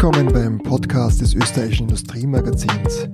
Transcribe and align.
Willkommen 0.00 0.32
beim 0.32 0.58
Podcast 0.58 1.20
des 1.22 1.34
österreichischen 1.34 1.88
Industriemagazins. 1.88 3.08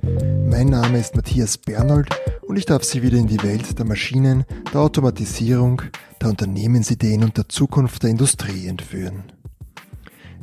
Mein 0.47 0.67
Name 0.67 0.99
ist 0.99 1.15
Matthias 1.15 1.57
Bernold 1.57 2.07
und 2.47 2.57
ich 2.57 2.67
darf 2.67 2.83
Sie 2.83 3.01
wieder 3.01 3.17
in 3.17 3.25
die 3.25 3.41
Welt 3.41 3.79
der 3.79 3.87
Maschinen, 3.87 4.45
der 4.71 4.81
Automatisierung, 4.81 5.81
der 6.21 6.29
Unternehmensideen 6.29 7.23
und 7.23 7.37
der 7.37 7.49
Zukunft 7.49 8.03
der 8.03 8.11
Industrie 8.11 8.67
entführen. 8.67 9.23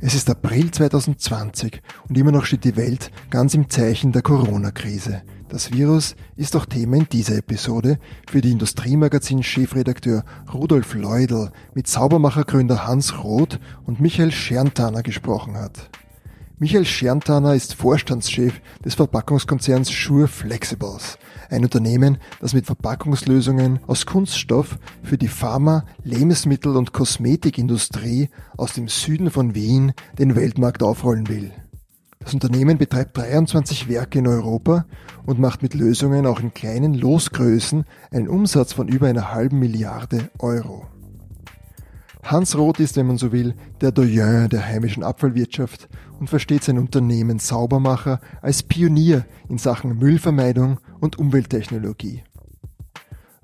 Es 0.00 0.14
ist 0.14 0.28
April 0.28 0.72
2020 0.72 1.80
und 2.08 2.18
immer 2.18 2.32
noch 2.32 2.44
steht 2.44 2.64
die 2.64 2.76
Welt 2.76 3.12
ganz 3.30 3.54
im 3.54 3.70
Zeichen 3.70 4.10
der 4.10 4.22
Corona-Krise. 4.22 5.22
Das 5.48 5.72
Virus 5.72 6.16
ist 6.34 6.56
auch 6.56 6.66
Thema 6.66 6.96
in 6.96 7.08
dieser 7.08 7.36
Episode, 7.36 8.00
für 8.28 8.40
die 8.40 8.50
Industriemagazin-Chefredakteur 8.50 10.24
Rudolf 10.52 10.94
Leudl 10.94 11.52
mit 11.74 11.86
Saubermachergründer 11.86 12.84
Hans 12.84 13.22
Roth 13.22 13.60
und 13.84 14.00
Michael 14.00 14.32
Scherntaner 14.32 15.04
gesprochen 15.04 15.56
hat. 15.56 15.88
Michael 16.62 16.84
Scherntaner 16.84 17.56
ist 17.56 17.74
Vorstandschef 17.74 18.60
des 18.84 18.94
Verpackungskonzerns 18.94 19.88
Sure 19.88 20.28
Flexibles, 20.28 21.18
ein 21.50 21.64
Unternehmen, 21.64 22.18
das 22.40 22.54
mit 22.54 22.66
Verpackungslösungen 22.66 23.80
aus 23.88 24.06
Kunststoff 24.06 24.78
für 25.02 25.18
die 25.18 25.26
Pharma-, 25.26 25.84
Lebensmittel- 26.04 26.76
und 26.76 26.92
Kosmetikindustrie 26.92 28.28
aus 28.56 28.74
dem 28.74 28.86
Süden 28.86 29.32
von 29.32 29.56
Wien 29.56 29.92
den 30.20 30.36
Weltmarkt 30.36 30.84
aufrollen 30.84 31.28
will. 31.28 31.50
Das 32.20 32.32
Unternehmen 32.32 32.78
betreibt 32.78 33.18
23 33.18 33.88
Werke 33.88 34.20
in 34.20 34.28
Europa 34.28 34.86
und 35.26 35.40
macht 35.40 35.64
mit 35.64 35.74
Lösungen 35.74 36.26
auch 36.26 36.38
in 36.38 36.54
kleinen 36.54 36.94
Losgrößen 36.94 37.86
einen 38.12 38.28
Umsatz 38.28 38.72
von 38.72 38.86
über 38.86 39.08
einer 39.08 39.32
halben 39.32 39.58
Milliarde 39.58 40.30
Euro. 40.38 40.86
Hans 42.22 42.56
Roth 42.56 42.78
ist, 42.78 42.96
wenn 42.96 43.08
man 43.08 43.18
so 43.18 43.32
will, 43.32 43.54
der 43.80 43.90
Doyen 43.90 44.48
der 44.48 44.64
heimischen 44.64 45.02
Abfallwirtschaft 45.02 45.88
und 46.20 46.28
versteht 46.28 46.62
sein 46.62 46.78
Unternehmen 46.78 47.40
Saubermacher 47.40 48.20
als 48.40 48.62
Pionier 48.62 49.26
in 49.48 49.58
Sachen 49.58 49.98
Müllvermeidung 49.98 50.78
und 51.00 51.18
Umwelttechnologie. 51.18 52.22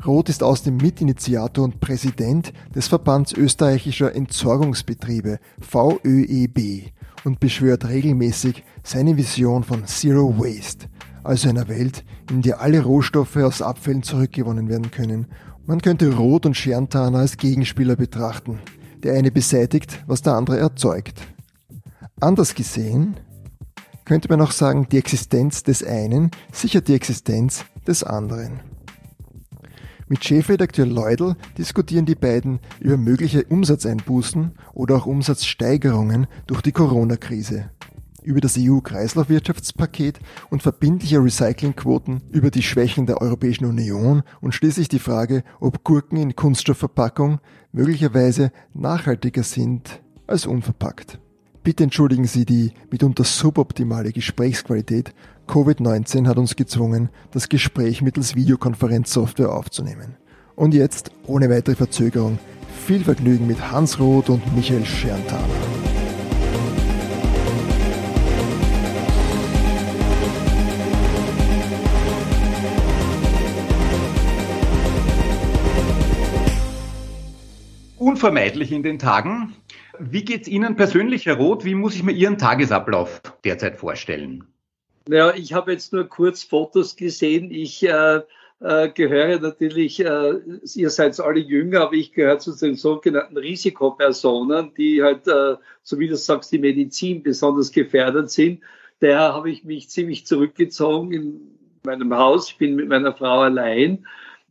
Roth 0.06 0.29
ist 0.29 0.45
außerdem 0.45 0.77
Mitinitiator 0.77 1.65
und 1.65 1.81
Präsident 1.81 2.53
des 2.73 2.87
Verbands 2.87 3.33
österreichischer 3.33 4.15
Entsorgungsbetriebe 4.15 5.41
VÖEB 5.61 6.93
und 7.25 7.41
beschwört 7.41 7.89
regelmäßig 7.89 8.62
seine 8.84 9.17
Vision 9.17 9.65
von 9.65 9.87
Zero 9.87 10.39
Waste, 10.39 10.87
also 11.25 11.49
einer 11.49 11.67
Welt, 11.67 12.05
in 12.31 12.43
der 12.43 12.61
alle 12.61 12.84
Rohstoffe 12.84 13.37
aus 13.37 13.61
Abfällen 13.61 14.05
zurückgewonnen 14.05 14.69
werden 14.69 14.93
können. 14.93 15.27
Man 15.69 15.83
könnte 15.83 16.17
Rot 16.17 16.47
und 16.47 16.57
Scherntaner 16.57 17.19
als 17.19 17.37
Gegenspieler 17.37 17.95
betrachten. 17.95 18.59
Der 19.03 19.13
eine 19.13 19.31
beseitigt, 19.31 20.03
was 20.07 20.23
der 20.23 20.33
andere 20.33 20.57
erzeugt. 20.57 21.21
Anders 22.21 22.55
gesehen 22.55 23.19
könnte 24.07 24.31
man 24.31 24.41
auch 24.41 24.53
sagen, 24.53 24.87
die 24.91 24.97
Existenz 24.97 25.65
des 25.65 25.85
einen 25.85 26.31
sichert 26.53 26.89
die 26.89 26.95
Existenz 26.95 27.67
des 27.87 28.03
anderen. 28.03 28.61
Mit 30.09 30.25
Chefredakteur 30.25 30.87
Leudl 30.87 31.37
diskutieren 31.59 32.07
die 32.07 32.15
beiden 32.15 32.61
über 32.81 32.97
mögliche 32.97 33.45
Umsatzeinbußen 33.45 34.53
oder 34.73 34.97
auch 34.97 35.05
Umsatzsteigerungen 35.05 36.29
durch 36.47 36.63
die 36.63 36.73
Corona-Krise, 36.73 37.69
über 38.29 38.43
das 38.43 38.59
EU-Kreislaufwirtschaftspaket 38.59 40.21
und 40.51 40.62
verbindliche 40.62 41.19
Recyclingquoten, 41.19 42.21
über 42.31 42.51
die 42.51 42.62
Schwächen 42.62 43.07
der 43.07 43.23
Europäischen 43.23 43.65
Union 43.65 44.23
und 44.43 44.55
schließlich 44.55 44.89
die 44.89 44.98
Frage, 44.98 45.45
ob 45.61 45.83
Gurken 45.83 46.19
in 46.19 46.37
Kunststoffverpackung 46.37 47.41
möglicherweise 47.73 48.53
nachhaltiger 48.75 49.43
sind 49.43 50.03
als 50.27 50.45
unverpackt. 50.45 51.19
Bitte 51.62 51.84
entschuldigen 51.84 52.27
Sie 52.27 52.44
die 52.44 52.72
mitunter 52.91 53.25
suboptimale 53.25 54.12
Gesprächsqualität. 54.12 55.15
Covid-19 55.49 56.27
hat 56.27 56.37
uns 56.37 56.55
gezwungen, 56.55 57.09
das 57.31 57.49
Gespräch 57.49 58.03
mittels 58.03 58.34
Videokonferenzsoftware 58.34 59.53
aufzunehmen. 59.53 60.16
Und 60.55 60.75
jetzt, 60.75 61.12
ohne 61.27 61.49
weitere 61.49 61.77
Verzögerung, 61.77 62.39
viel 62.87 63.05
Vergnügen 63.05 63.47
mit 63.47 63.71
Hans 63.72 63.99
Roth 63.99 64.28
und 64.28 64.55
Michael 64.55 64.84
Scherntaler. 64.84 65.88
Unvermeidlich 77.98 78.70
in 78.70 78.84
den 78.84 78.98
Tagen, 78.98 79.56
wie 79.98 80.25
geht 80.25 80.42
es 80.42 80.48
Ihnen 80.48 80.76
persönlich, 80.76 81.26
Herr 81.26 81.36
Roth? 81.36 81.64
Wie 81.64 81.75
muss 81.75 81.97
ich 81.97 82.04
mir 82.04 82.12
Ihren 82.12 82.38
Tagesablauf 82.38 83.20
derzeit 83.44 83.76
vorstellen? 83.76 84.44
Ja, 85.09 85.34
ich 85.34 85.53
habe 85.53 85.72
jetzt 85.72 85.92
nur 85.92 86.04
kurz 86.04 86.44
Fotos 86.44 86.94
gesehen. 86.94 87.50
Ich 87.50 87.82
äh, 87.82 88.20
äh, 88.60 88.88
gehöre 88.91 89.41
natürlich, 89.41 89.98
äh, 89.98 90.34
ihr 90.75 90.91
seid 90.91 91.19
alle 91.19 91.41
jünger, 91.41 91.81
aber 91.81 91.94
ich 91.94 92.12
gehöre 92.12 92.38
zu 92.38 92.56
den 92.56 92.76
sogenannten 92.76 93.36
Risikopersonen, 93.36 94.75
die 94.75 95.03
halt, 95.03 95.26
äh, 95.26 95.56
so 95.82 95.98
wie 95.98 96.09
du 96.09 96.16
sagst, 96.16 96.53
die 96.53 96.59
Medizin 96.59 97.22
besonders 97.25 97.72
gefährdet 97.72 98.30
sind. 98.30 98.60
Daher 99.00 99.32
habe 99.34 99.50
ich 99.50 99.65
mich 99.65 99.91
ziemlich 99.91 100.25
zurückgezogen 100.25 101.12
in 101.12 101.41
meinem 101.84 102.15
Haus. 102.15 102.50
Ich 102.50 102.59
bin 102.59 102.76
mit 102.76 102.88
meiner 102.88 103.12
Frau 103.12 103.41
allein 103.41 104.06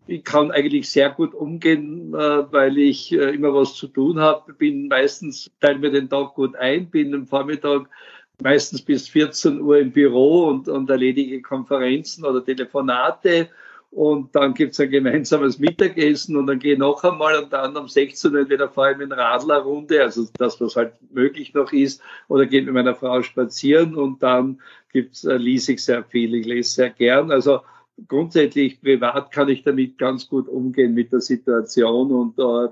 ich 0.08 0.24
kann 0.24 0.52
eigentlich 0.52 0.90
sehr 0.90 1.10
gut 1.10 1.34
umgehen, 1.34 2.14
äh, 2.14 2.52
weil 2.52 2.78
ich 2.78 3.12
äh, 3.12 3.36
immer 3.36 3.54
was 3.54 3.76
zu 3.76 3.88
tun 3.88 4.20
habe. 4.20 4.54
Bin 4.54 4.88
meistens, 4.88 5.50
teile 5.60 5.80
mir 5.80 5.92
den 5.92 6.10
Tag 6.10 6.36
gut 6.36 6.56
ein, 6.56 6.90
bin 6.90 7.14
am 7.14 7.28
Vormittag 7.28 7.90
meistens 8.42 8.82
bis 8.82 9.10
14 9.10 9.62
Uhr 9.62 9.80
im 9.80 9.92
Büro 9.92 10.48
und, 10.48 10.68
und 10.68 10.90
erledige 10.90 11.42
Konferenzen 11.42 12.26
oder 12.26 12.44
Telefonate. 12.44 13.50
Und 13.90 14.36
dann 14.36 14.54
gibt's 14.54 14.80
ein 14.80 14.90
gemeinsames 14.90 15.60
Mittagessen 15.60 16.36
und 16.36 16.48
dann 16.48 16.60
gehe 16.60 16.74
ich 16.74 16.80
noch 16.80 17.04
einmal 17.04 17.42
und 17.42 17.54
dann 17.54 17.76
um 17.78 17.88
16 17.88 18.34
Uhr 18.34 18.42
entweder 18.42 18.70
fahre 18.70 18.92
ich 18.92 18.98
mit 18.98 19.12
Radlerrunde, 19.12 20.02
also 20.02 20.28
das, 20.38 20.60
was 20.60 20.76
halt 20.76 20.94
möglich 21.12 21.54
noch 21.54 21.72
ist, 21.72 22.02
oder 22.28 22.46
gehe 22.46 22.62
mit 22.64 22.74
meiner 22.74 22.96
Frau 22.96 23.22
spazieren 23.22 23.96
und 23.96 24.22
dann 24.22 24.62
gibt's, 24.92 25.24
äh, 25.24 25.38
lese 25.38 25.74
ich 25.74 25.84
sehr 25.84 26.04
viel, 26.04 26.36
ich 26.36 26.46
lese 26.46 26.70
sehr 26.70 26.90
gern. 26.90 27.32
Also 27.32 27.62
grundsätzlich 28.08 28.82
privat 28.82 29.32
kann 29.32 29.50
ich 29.50 29.64
damit 29.64 29.98
ganz 29.98 30.28
gut 30.28 30.48
umgehen 30.48 30.94
mit 30.94 31.12
der 31.12 31.22
Situation 31.22 32.12
und, 32.12 32.40
äh, 32.40 32.70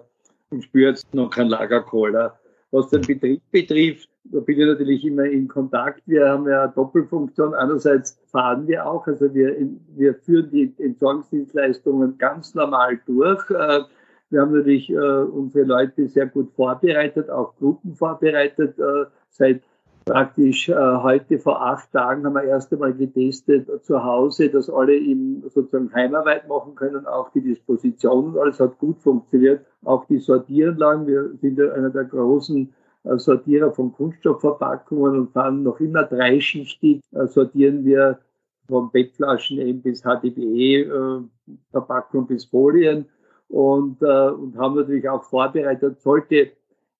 und 0.49 0.63
spüre 0.63 0.89
jetzt 0.89 1.13
noch 1.13 1.29
kein 1.29 1.47
Lagerkoller. 1.47 2.39
Was 2.71 2.89
den 2.89 3.01
Betrieb 3.01 3.41
betrifft, 3.51 4.09
da 4.25 4.39
bin 4.39 4.59
ich 4.59 4.65
natürlich 4.65 5.05
immer 5.05 5.25
in 5.25 5.47
Kontakt. 5.47 6.01
Wir 6.07 6.27
haben 6.27 6.47
ja 6.47 6.63
eine 6.63 6.73
Doppelfunktion. 6.73 7.53
Einerseits 7.53 8.19
fahren 8.27 8.67
wir 8.67 8.85
auch, 8.85 9.05
also 9.07 9.33
wir, 9.33 9.55
wir 9.95 10.15
führen 10.15 10.49
die 10.51 10.73
Entsorgungsdienstleistungen 10.79 12.17
ganz 12.17 12.53
normal 12.55 12.99
durch. 13.05 13.49
Äh, 13.49 13.83
wir 14.31 14.41
haben 14.41 14.53
natürlich 14.53 14.89
äh, 14.89 14.95
unsere 14.95 15.65
Leute 15.65 16.07
sehr 16.07 16.25
gut 16.25 16.51
vorbereitet, 16.55 17.29
auch 17.29 17.55
Gruppen 17.57 17.95
vorbereitet. 17.95 18.77
Äh, 18.79 19.05
seit 19.29 19.61
praktisch 20.05 20.69
äh, 20.69 20.75
heute 20.75 21.39
vor 21.39 21.61
acht 21.61 21.91
Tagen 21.91 22.25
haben 22.25 22.35
wir 22.35 22.43
erst 22.43 22.71
einmal 22.71 22.93
getestet 22.93 23.67
zu 23.83 24.01
Hause, 24.03 24.49
dass 24.49 24.69
alle 24.69 24.95
eben 24.95 25.41
sozusagen 25.49 25.91
Heimarbeit 25.93 26.47
machen 26.47 26.75
können, 26.75 27.07
auch 27.07 27.31
die 27.31 27.41
Dispositionen, 27.41 28.38
alles 28.38 28.59
hat 28.59 28.77
gut 28.77 29.01
funktioniert, 29.01 29.66
auch 29.83 30.05
die 30.05 30.19
Sortieranlagen. 30.19 31.07
Wir 31.07 31.31
sind 31.41 31.57
ja 31.57 31.71
einer 31.73 31.89
der 31.89 32.03
großen 32.05 32.71
äh, 33.03 33.17
Sortierer 33.17 33.71
von 33.71 33.91
Kunststoffverpackungen 33.93 35.19
und 35.19 35.31
fahren 35.31 35.63
noch 35.63 35.79
immer 35.79 36.03
dreischichtig, 36.03 37.01
äh, 37.11 37.25
sortieren 37.25 37.83
wir 37.83 38.19
von 38.67 38.91
Bettflaschen 38.91 39.57
eben 39.59 39.81
bis 39.81 40.03
HDPE-Verpackung 40.03 42.25
äh, 42.25 42.27
bis 42.27 42.45
Folien 42.45 43.05
und, 43.49 44.02
äh, 44.02 44.29
und 44.29 44.55
haben 44.57 44.75
natürlich 44.75 45.09
auch 45.09 45.23
vorbereitet, 45.23 45.99
sollte 46.02 46.52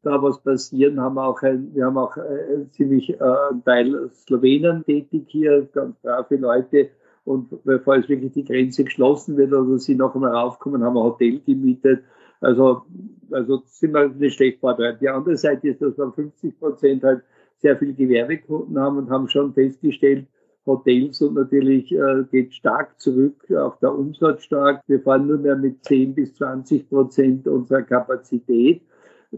da 0.06 0.22
was 0.22 0.40
passieren, 0.40 1.00
haben 1.00 1.18
auch 1.18 1.42
ein, 1.42 1.74
wir 1.74 1.86
haben 1.86 1.98
auch 1.98 2.16
äh, 2.18 2.70
ziemlich 2.72 3.10
äh, 3.10 3.24
einen 3.24 3.64
Teil 3.64 4.10
Slowenen 4.14 4.86
tätig 4.86 5.26
hier, 5.28 5.68
ganz 5.74 5.98
brave 6.02 6.36
Leute. 6.36 6.90
Und 7.24 7.64
bevor 7.64 7.96
es 7.98 8.08
wirklich 8.08 8.34
die 8.34 8.46
Grenze 8.46 8.84
geschlossen 8.84 9.36
wird 9.36 9.52
oder 9.52 9.80
sie 9.80 9.96
noch 9.96 10.14
einmal 10.14 10.36
raufkommen, 10.36 10.84
haben 10.84 10.94
wir 10.94 11.02
ein 11.02 11.12
Hotel 11.12 11.40
gemietet. 11.40 12.04
Also, 12.40 12.84
also 13.32 13.64
sind 13.66 13.94
wir 13.94 14.10
nicht 14.10 14.36
schlecht 14.36 14.60
vorbereitet. 14.60 15.02
Die 15.02 15.10
andere 15.10 15.36
Seite 15.36 15.70
ist, 15.70 15.82
dass 15.82 15.98
wir 15.98 16.12
50 16.12 16.60
Prozent 16.60 17.04
halt 17.04 17.24
sehr 17.58 17.78
viele 17.78 17.94
Gewerbekunden 17.94 18.78
haben 18.78 18.98
und 18.98 19.10
haben 19.10 19.28
schon 19.28 19.54
festgestellt, 19.54 20.28
Hotels 20.68 21.22
und 21.22 21.36
natürlich 21.36 21.92
äh, 21.92 22.24
geht 22.32 22.54
stark 22.54 23.00
zurück, 23.00 23.52
auch 23.52 23.78
der 23.80 23.94
Umsatz 23.94 24.44
stark. 24.44 24.82
Wir 24.88 25.00
fahren 25.00 25.28
nur 25.28 25.38
mehr 25.38 25.56
mit 25.56 25.84
10 25.86 26.16
bis 26.16 26.34
20 26.36 26.90
Prozent 26.90 27.48
unserer 27.48 27.84
Kapazität 27.84 28.82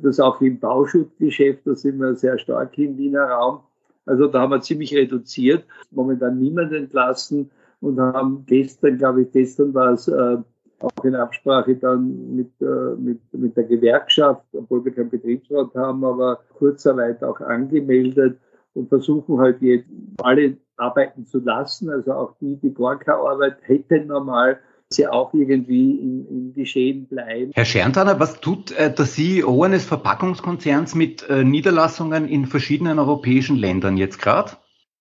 das 0.01 0.19
auch 0.19 0.41
im 0.41 0.59
Bauschutzgeschäft, 0.59 1.61
da 1.65 1.75
sind 1.75 1.99
wir 1.99 2.15
sehr 2.15 2.37
stark 2.37 2.77
im 2.77 2.97
Wiener 2.97 3.25
Raum. 3.25 3.59
Also 4.05 4.27
da 4.27 4.41
haben 4.41 4.51
wir 4.51 4.61
ziemlich 4.61 4.95
reduziert, 4.95 5.65
momentan 5.91 6.39
niemand 6.39 6.71
entlassen 6.73 7.51
und 7.81 7.99
haben 7.99 8.45
gestern, 8.45 8.97
glaube 8.97 9.23
ich, 9.23 9.31
gestern 9.31 9.73
war 9.73 9.93
es 9.93 10.07
äh, 10.07 10.37
auch 10.79 11.03
in 11.03 11.15
Absprache 11.15 11.75
dann 11.75 12.35
mit, 12.35 12.51
äh, 12.61 12.95
mit, 12.97 13.19
mit 13.33 13.57
der 13.57 13.65
Gewerkschaft, 13.65 14.43
obwohl 14.53 14.85
wir 14.85 14.93
keinen 14.93 15.09
Betriebsrat 15.09 15.73
haben, 15.75 16.03
aber 16.03 16.39
Kurzarbeit 16.57 17.23
auch 17.23 17.39
angemeldet 17.41 18.37
und 18.73 18.89
versuchen 18.89 19.39
halt 19.39 19.61
jetzt 19.61 19.87
alle 20.21 20.57
arbeiten 20.77 21.25
zu 21.25 21.39
lassen, 21.39 21.89
also 21.89 22.13
auch 22.13 22.35
die, 22.39 22.55
die 22.57 22.73
gar 22.73 22.99
keine 22.99 23.17
Arbeit 23.17 23.57
hätten 23.63 24.07
normal, 24.07 24.59
sie 24.89 25.07
auch 25.07 25.33
irgendwie 25.33 25.91
in, 25.91 26.25
in 26.29 26.53
die 26.53 26.65
Schäden 26.65 27.07
bleiben. 27.07 27.51
Herr 27.53 27.65
Scherntaner, 27.65 28.19
was 28.19 28.39
tut 28.39 28.71
äh, 28.71 28.93
der 28.93 29.05
CEO 29.05 29.63
eines 29.63 29.85
Verpackungskonzerns 29.85 30.95
mit 30.95 31.27
äh, 31.29 31.43
Niederlassungen 31.43 32.27
in 32.27 32.45
verschiedenen 32.45 32.99
europäischen 32.99 33.57
Ländern 33.57 33.97
jetzt 33.97 34.19
gerade? 34.19 34.51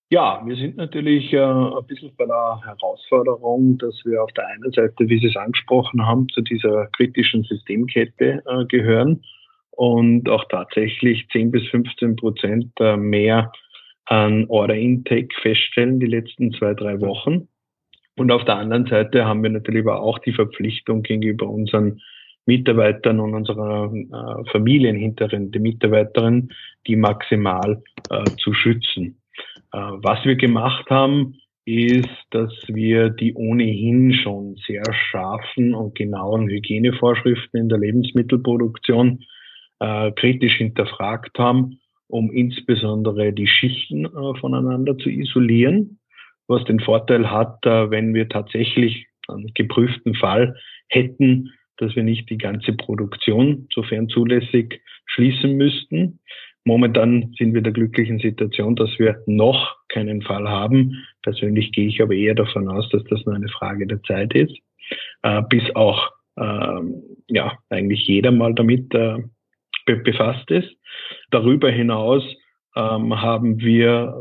Ja, 0.09 0.41
wir 0.45 0.55
sind 0.55 0.77
natürlich 0.77 1.33
äh, 1.33 1.39
ein 1.39 1.85
bisschen 1.85 2.11
bei 2.17 2.25
der 2.25 2.61
Herausforderung, 2.65 3.77
dass 3.77 3.95
wir 4.05 4.23
auf 4.23 4.31
der 4.33 4.47
einen 4.47 4.71
Seite, 4.71 5.09
wie 5.09 5.19
Sie 5.19 5.27
es 5.27 5.35
angesprochen 5.35 6.05
haben, 6.05 6.27
zu 6.29 6.41
dieser 6.41 6.87
kritischen 6.87 7.43
Systemkette 7.43 8.43
äh, 8.45 8.65
gehören 8.65 9.21
und 9.71 10.29
auch 10.29 10.45
tatsächlich 10.49 11.27
10 11.31 11.51
bis 11.51 11.67
15 11.69 12.15
Prozent 12.15 12.71
äh, 12.79 12.97
mehr 12.97 13.51
an 14.05 14.45
Order 14.47 14.75
Intake 14.75 15.27
feststellen 15.41 15.99
die 15.99 16.07
letzten 16.07 16.53
zwei, 16.53 16.73
drei 16.73 17.01
Wochen. 17.01 17.49
Und 18.17 18.31
auf 18.31 18.43
der 18.45 18.57
anderen 18.57 18.87
Seite 18.87 19.25
haben 19.25 19.43
wir 19.43 19.51
natürlich 19.51 19.83
aber 19.83 20.01
auch 20.01 20.19
die 20.19 20.33
Verpflichtung 20.33 21.03
gegenüber 21.03 21.47
unseren 21.47 22.01
Mitarbeitern 22.47 23.19
und 23.19 23.35
unserer 23.35 23.93
äh, 23.93 24.49
Familien 24.51 25.15
den 25.17 25.61
Mitarbeiterinnen, 25.61 26.49
die 26.87 26.95
maximal 26.95 27.83
äh, 28.09 28.23
zu 28.37 28.53
schützen. 28.53 29.21
Äh, 29.73 29.77
was 29.77 30.23
wir 30.25 30.35
gemacht 30.35 30.89
haben, 30.89 31.35
ist, 31.65 32.09
dass 32.31 32.51
wir 32.67 33.09
die 33.09 33.33
ohnehin 33.33 34.13
schon 34.13 34.55
sehr 34.65 34.83
scharfen 34.93 35.75
und 35.75 35.95
genauen 35.95 36.47
Hygienevorschriften 36.47 37.59
in 37.59 37.69
der 37.69 37.77
Lebensmittelproduktion 37.77 39.25
äh, 39.79 40.11
kritisch 40.13 40.55
hinterfragt 40.55 41.37
haben, 41.37 41.79
um 42.07 42.31
insbesondere 42.31 43.33
die 43.33 43.47
Schichten 43.47 44.05
äh, 44.05 44.39
voneinander 44.39 44.97
zu 44.97 45.09
isolieren, 45.09 45.96
was 46.47 46.63
den 46.65 46.79
Vorteil 46.79 47.29
hat, 47.29 47.65
äh, 47.65 47.89
wenn 47.91 48.13
wir 48.13 48.29
tatsächlich 48.29 49.07
einen 49.27 49.51
geprüften 49.53 50.15
Fall 50.15 50.55
hätten, 50.89 51.51
dass 51.77 51.95
wir 51.95 52.03
nicht 52.03 52.29
die 52.29 52.37
ganze 52.37 52.73
Produktion, 52.73 53.67
sofern 53.73 54.09
zulässig, 54.09 54.81
schließen 55.05 55.57
müssten. 55.57 56.19
Momentan 56.65 57.33
sind 57.37 57.53
wir 57.53 57.59
in 57.59 57.63
der 57.63 57.73
glücklichen 57.73 58.19
Situation, 58.19 58.75
dass 58.75 58.89
wir 58.99 59.21
noch 59.25 59.77
keinen 59.89 60.21
Fall 60.21 60.49
haben. 60.49 61.05
Persönlich 61.23 61.71
gehe 61.71 61.87
ich 61.87 62.01
aber 62.01 62.13
eher 62.13 62.35
davon 62.35 62.67
aus, 62.67 62.89
dass 62.89 63.03
das 63.05 63.25
nur 63.25 63.35
eine 63.35 63.47
Frage 63.49 63.87
der 63.87 64.01
Zeit 64.03 64.33
ist, 64.33 64.57
äh, 65.23 65.41
bis 65.49 65.63
auch 65.75 66.09
äh, 66.35 66.81
ja 67.29 67.57
eigentlich 67.69 68.05
jeder 68.07 68.31
mal 68.31 68.53
damit 68.53 68.93
äh, 68.93 69.17
be 69.85 69.97
befasst 69.97 70.49
ist. 70.51 70.69
Darüber 71.31 71.69
hinaus 71.69 72.23
ähm, 72.75 73.21
haben 73.21 73.59
wir 73.59 74.13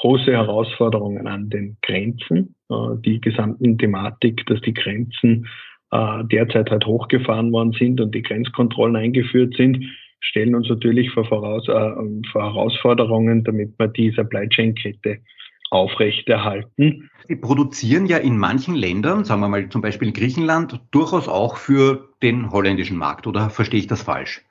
große 0.00 0.32
Herausforderungen 0.32 1.26
an 1.26 1.50
den 1.50 1.76
Grenzen. 1.82 2.54
Äh, 2.70 2.74
die 3.04 3.20
gesamten 3.20 3.78
Thematik, 3.78 4.44
dass 4.46 4.60
die 4.62 4.74
Grenzen 4.74 5.46
äh, 5.90 6.24
derzeit 6.24 6.70
halt 6.70 6.86
hochgefahren 6.86 7.52
worden 7.52 7.72
sind 7.72 8.00
und 8.00 8.14
die 8.14 8.22
Grenzkontrollen 8.22 8.96
eingeführt 8.96 9.54
sind, 9.56 9.84
stellen 10.20 10.54
uns 10.54 10.68
natürlich 10.68 11.10
vor, 11.10 11.24
Voraus, 11.24 11.68
äh, 11.68 12.30
vor 12.32 12.42
Herausforderungen, 12.42 13.44
damit 13.44 13.74
wir 13.78 13.88
die 13.88 14.10
Supply 14.10 14.48
Chain 14.48 14.74
Kette 14.74 15.18
aufrechterhalten. 15.70 17.10
Sie 17.28 17.36
produzieren 17.36 18.06
ja 18.06 18.16
in 18.16 18.36
manchen 18.36 18.74
Ländern, 18.74 19.24
sagen 19.24 19.40
wir 19.40 19.48
mal 19.48 19.68
zum 19.68 19.82
Beispiel 19.82 20.12
Griechenland, 20.12 20.80
durchaus 20.90 21.28
auch 21.28 21.56
für 21.56 22.08
den 22.22 22.50
holländischen 22.50 22.96
Markt, 22.96 23.26
oder 23.26 23.50
verstehe 23.50 23.80
ich 23.80 23.86
das 23.86 24.02
falsch? 24.02 24.42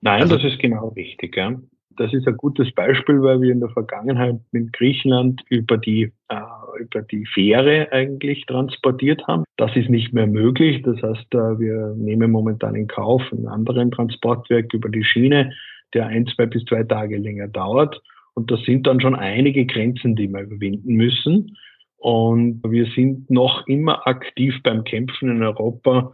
Nein, 0.00 0.22
also, 0.22 0.36
das 0.36 0.44
ist 0.44 0.58
genau 0.58 0.88
richtig. 0.88 1.36
Ja. 1.36 1.54
Das 1.96 2.12
ist 2.12 2.26
ein 2.26 2.36
gutes 2.36 2.72
Beispiel, 2.72 3.22
weil 3.22 3.40
wir 3.40 3.52
in 3.52 3.60
der 3.60 3.68
Vergangenheit 3.70 4.40
mit 4.52 4.72
Griechenland 4.72 5.42
über 5.48 5.78
die, 5.78 6.12
äh, 6.28 6.80
über 6.80 7.02
die 7.02 7.26
Fähre 7.26 7.90
eigentlich 7.92 8.44
transportiert 8.46 9.26
haben. 9.26 9.44
Das 9.56 9.74
ist 9.76 9.90
nicht 9.90 10.12
mehr 10.12 10.26
möglich. 10.26 10.82
Das 10.82 10.96
heißt, 11.02 11.34
äh, 11.34 11.58
wir 11.58 11.94
nehmen 11.96 12.30
momentan 12.30 12.74
in 12.74 12.86
Kauf 12.86 13.22
einen 13.32 13.48
anderen 13.48 13.90
Transportwerk 13.90 14.72
über 14.72 14.88
die 14.88 15.04
Schiene, 15.04 15.52
der 15.94 16.06
ein, 16.06 16.26
zwei 16.26 16.46
bis 16.46 16.64
zwei 16.64 16.82
Tage 16.84 17.18
länger 17.18 17.48
dauert. 17.48 18.00
Und 18.34 18.50
das 18.50 18.62
sind 18.62 18.86
dann 18.86 19.00
schon 19.00 19.14
einige 19.14 19.66
Grenzen, 19.66 20.16
die 20.16 20.28
wir 20.28 20.42
überwinden 20.42 20.94
müssen. 20.94 21.56
Und 21.98 22.62
wir 22.66 22.86
sind 22.96 23.30
noch 23.30 23.66
immer 23.68 24.06
aktiv 24.06 24.54
beim 24.64 24.82
Kämpfen 24.84 25.30
in 25.30 25.42
Europa, 25.42 26.12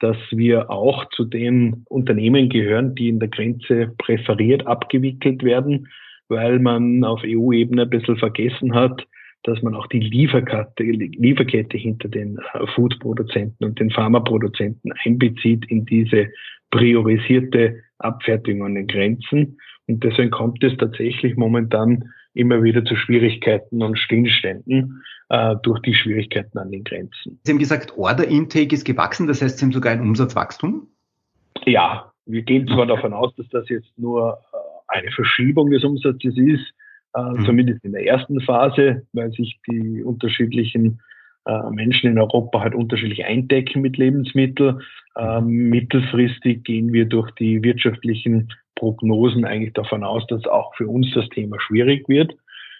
dass 0.00 0.16
wir 0.30 0.70
auch 0.70 1.08
zu 1.10 1.24
den 1.24 1.84
Unternehmen 1.88 2.48
gehören, 2.48 2.94
die 2.94 3.08
in 3.08 3.18
der 3.18 3.28
Grenze 3.28 3.92
präferiert 3.98 4.66
abgewickelt 4.66 5.42
werden, 5.42 5.88
weil 6.28 6.58
man 6.58 7.04
auf 7.04 7.22
EU-Ebene 7.24 7.82
ein 7.82 7.90
bisschen 7.90 8.16
vergessen 8.16 8.74
hat, 8.74 9.06
dass 9.44 9.62
man 9.62 9.74
auch 9.74 9.86
die 9.86 10.00
Lieferkette, 10.00 10.82
Lieferkette 10.82 11.78
hinter 11.78 12.08
den 12.08 12.38
äh, 12.38 12.66
Foodproduzenten 12.74 13.66
und 13.66 13.78
den 13.80 13.90
Pharmaproduzenten 13.90 14.92
einbezieht 15.04 15.64
in 15.70 15.84
diese 15.84 16.28
priorisierte 16.70 17.82
Abfertigung 17.98 18.66
an 18.66 18.74
den 18.74 18.86
Grenzen. 18.86 19.58
Und 19.86 20.04
deswegen 20.04 20.30
kommt 20.30 20.62
es 20.62 20.76
tatsächlich 20.76 21.36
momentan 21.36 22.10
immer 22.34 22.62
wieder 22.62 22.84
zu 22.84 22.96
Schwierigkeiten 22.96 23.82
und 23.82 23.98
Stillständen 23.98 25.02
äh, 25.28 25.56
durch 25.62 25.80
die 25.80 25.94
Schwierigkeiten 25.94 26.58
an 26.58 26.70
den 26.70 26.84
Grenzen. 26.84 27.40
Sie 27.42 27.52
haben 27.52 27.58
gesagt, 27.58 27.96
Order 27.96 28.26
Intake 28.26 28.74
ist 28.74 28.84
gewachsen, 28.84 29.26
das 29.26 29.42
heißt, 29.42 29.58
Sie 29.58 29.64
haben 29.64 29.72
sogar 29.72 29.92
ein 29.92 30.00
Umsatzwachstum? 30.00 30.88
Ja, 31.64 32.12
wir 32.26 32.42
gehen 32.42 32.68
zwar 32.68 32.86
davon 32.86 33.12
aus, 33.12 33.34
dass 33.36 33.48
das 33.48 33.68
jetzt 33.68 33.98
nur 33.98 34.38
äh, 34.52 34.56
eine 34.88 35.10
Verschiebung 35.10 35.70
des 35.70 35.84
Umsatzes 35.84 36.36
ist, 36.36 36.72
äh, 37.14 37.20
mhm. 37.22 37.44
zumindest 37.44 37.84
in 37.84 37.92
der 37.92 38.06
ersten 38.06 38.40
Phase, 38.40 39.06
weil 39.12 39.32
sich 39.32 39.58
die 39.66 40.02
unterschiedlichen 40.02 41.00
äh, 41.46 41.70
Menschen 41.70 42.10
in 42.10 42.18
Europa 42.18 42.60
halt 42.60 42.74
unterschiedlich 42.74 43.24
eindecken 43.24 43.80
mit 43.80 43.96
Lebensmitteln. 43.96 44.82
Ähm, 45.16 45.46
mittelfristig 45.46 46.64
gehen 46.64 46.92
wir 46.92 47.06
durch 47.06 47.30
die 47.32 47.62
wirtschaftlichen 47.62 48.52
Prognosen 48.78 49.44
eigentlich 49.44 49.74
davon 49.74 50.04
aus, 50.04 50.26
dass 50.28 50.46
auch 50.46 50.74
für 50.76 50.88
uns 50.88 51.12
das 51.14 51.28
Thema 51.28 51.60
schwierig 51.60 52.08
wird. 52.08 52.32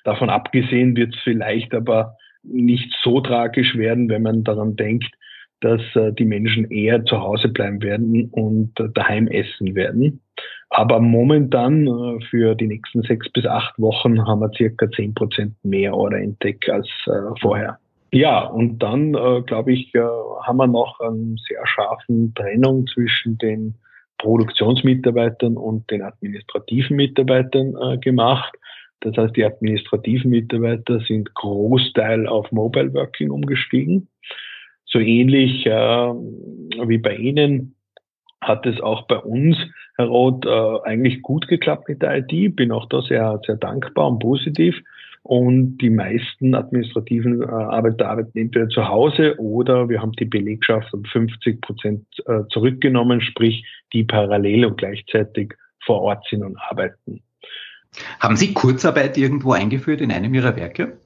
Davon 0.04 0.30
abgesehen 0.30 0.96
wird 0.96 1.14
es 1.14 1.20
vielleicht 1.22 1.74
aber 1.74 2.16
nicht 2.42 2.94
so 3.02 3.20
tragisch 3.20 3.76
werden, 3.76 4.08
wenn 4.08 4.22
man 4.22 4.44
daran 4.44 4.76
denkt, 4.76 5.10
dass 5.60 5.82
äh, 5.96 6.12
die 6.12 6.24
Menschen 6.24 6.70
eher 6.70 7.04
zu 7.04 7.20
Hause 7.20 7.48
bleiben 7.48 7.82
werden 7.82 8.28
und 8.31 8.78
äh, 8.78 8.88
daheim 8.94 9.26
essen 9.26 9.74
werden. 9.74 10.20
Aber 10.70 11.00
momentan 11.00 11.86
äh, 11.86 12.24
für 12.26 12.55
die 12.55 12.69
nächsten 12.69 13.02
sechs 13.02 13.28
bis 13.32 13.44
acht 13.44 13.76
Wochen 13.78 14.24
haben 14.24 14.40
wir 14.40 14.52
circa 14.56 14.88
zehn 14.90 15.14
Prozent 15.14 15.55
mehr 15.64 15.94
Order 15.96 16.19
Intake 16.19 16.72
als 16.72 16.88
äh, 17.06 17.40
vorher. 17.40 17.78
Ja, 18.12 18.44
und 18.44 18.78
dann, 18.78 19.14
äh, 19.14 19.43
glaube 19.43 19.72
ich, 19.72 19.94
äh, 19.94 20.00
haben 20.00 20.58
wir 20.58 20.67
noch 20.67 21.00
einen 21.00 21.36
sehr 21.48 21.67
scharfen 21.67 22.32
Trennung 22.34 22.86
zwischen 22.86 23.36
den 23.38 23.74
Produktionsmitarbeitern 24.19 25.56
und 25.56 25.91
den 25.91 26.03
administrativen 26.03 26.96
Mitarbeitern 26.96 27.75
äh, 27.81 27.98
gemacht. 27.98 28.53
Das 29.01 29.17
heißt, 29.17 29.37
die 29.37 29.44
administrativen 29.44 30.31
Mitarbeiter 30.31 31.01
sind 31.01 31.32
Großteil 31.34 32.27
auf 32.27 32.51
Mobile 32.51 32.93
Working 32.94 33.31
umgestiegen. 33.31 34.08
So 34.84 34.98
ähnlich 34.98 35.67
äh, 35.67 35.70
wie 35.70 36.98
bei 36.98 37.17
Ihnen 37.17 37.75
hat 38.41 38.67
es 38.67 38.81
auch 38.81 39.06
bei 39.06 39.19
uns, 39.19 39.56
Herr 39.96 40.06
Roth, 40.06 40.44
äh, 40.46 40.89
eigentlich 40.89 41.22
gut 41.22 41.48
geklappt 41.48 41.89
mit 41.89 42.03
der 42.03 42.19
IT. 42.19 42.56
Bin 42.56 42.72
auch 42.72 42.87
da 42.89 43.03
sehr, 43.03 43.41
sehr 43.46 43.56
dankbar 43.56 44.08
und 44.08 44.20
positiv. 44.20 44.77
Und 45.29 45.77
die 45.77 45.91
meisten 45.91 46.55
administrativen 46.55 47.43
äh, 47.43 47.44
Arbeiter 47.44 48.08
arbeiten 48.08 48.39
entweder 48.39 48.67
zu 48.70 48.89
Hause 48.89 49.39
oder 49.39 49.91
wir 49.91 50.01
haben 50.01 50.13
die 50.13 50.25
Belegschaft 50.25 50.94
um 50.94 51.05
50 51.05 51.61
Prozent 51.61 52.06
äh, 52.25 52.44
zurückgenommen, 52.49 53.20
sprich 53.20 53.63
die 53.93 54.05
parallel 54.05 54.65
und 54.65 54.79
gleichzeitig 54.79 55.53
vor 55.85 56.01
Ort 56.01 56.27
sind 56.31 56.43
und 56.43 56.56
arbeiten. 56.56 57.20
Haben 58.20 58.37
Sie 58.37 58.55
Kurzarbeit 58.55 59.19
irgendwo 59.19 59.53
eingeführt 59.53 60.01
in 60.01 60.13
einem 60.13 60.32
Ihrer 60.32 60.56
Werke? 60.56 60.97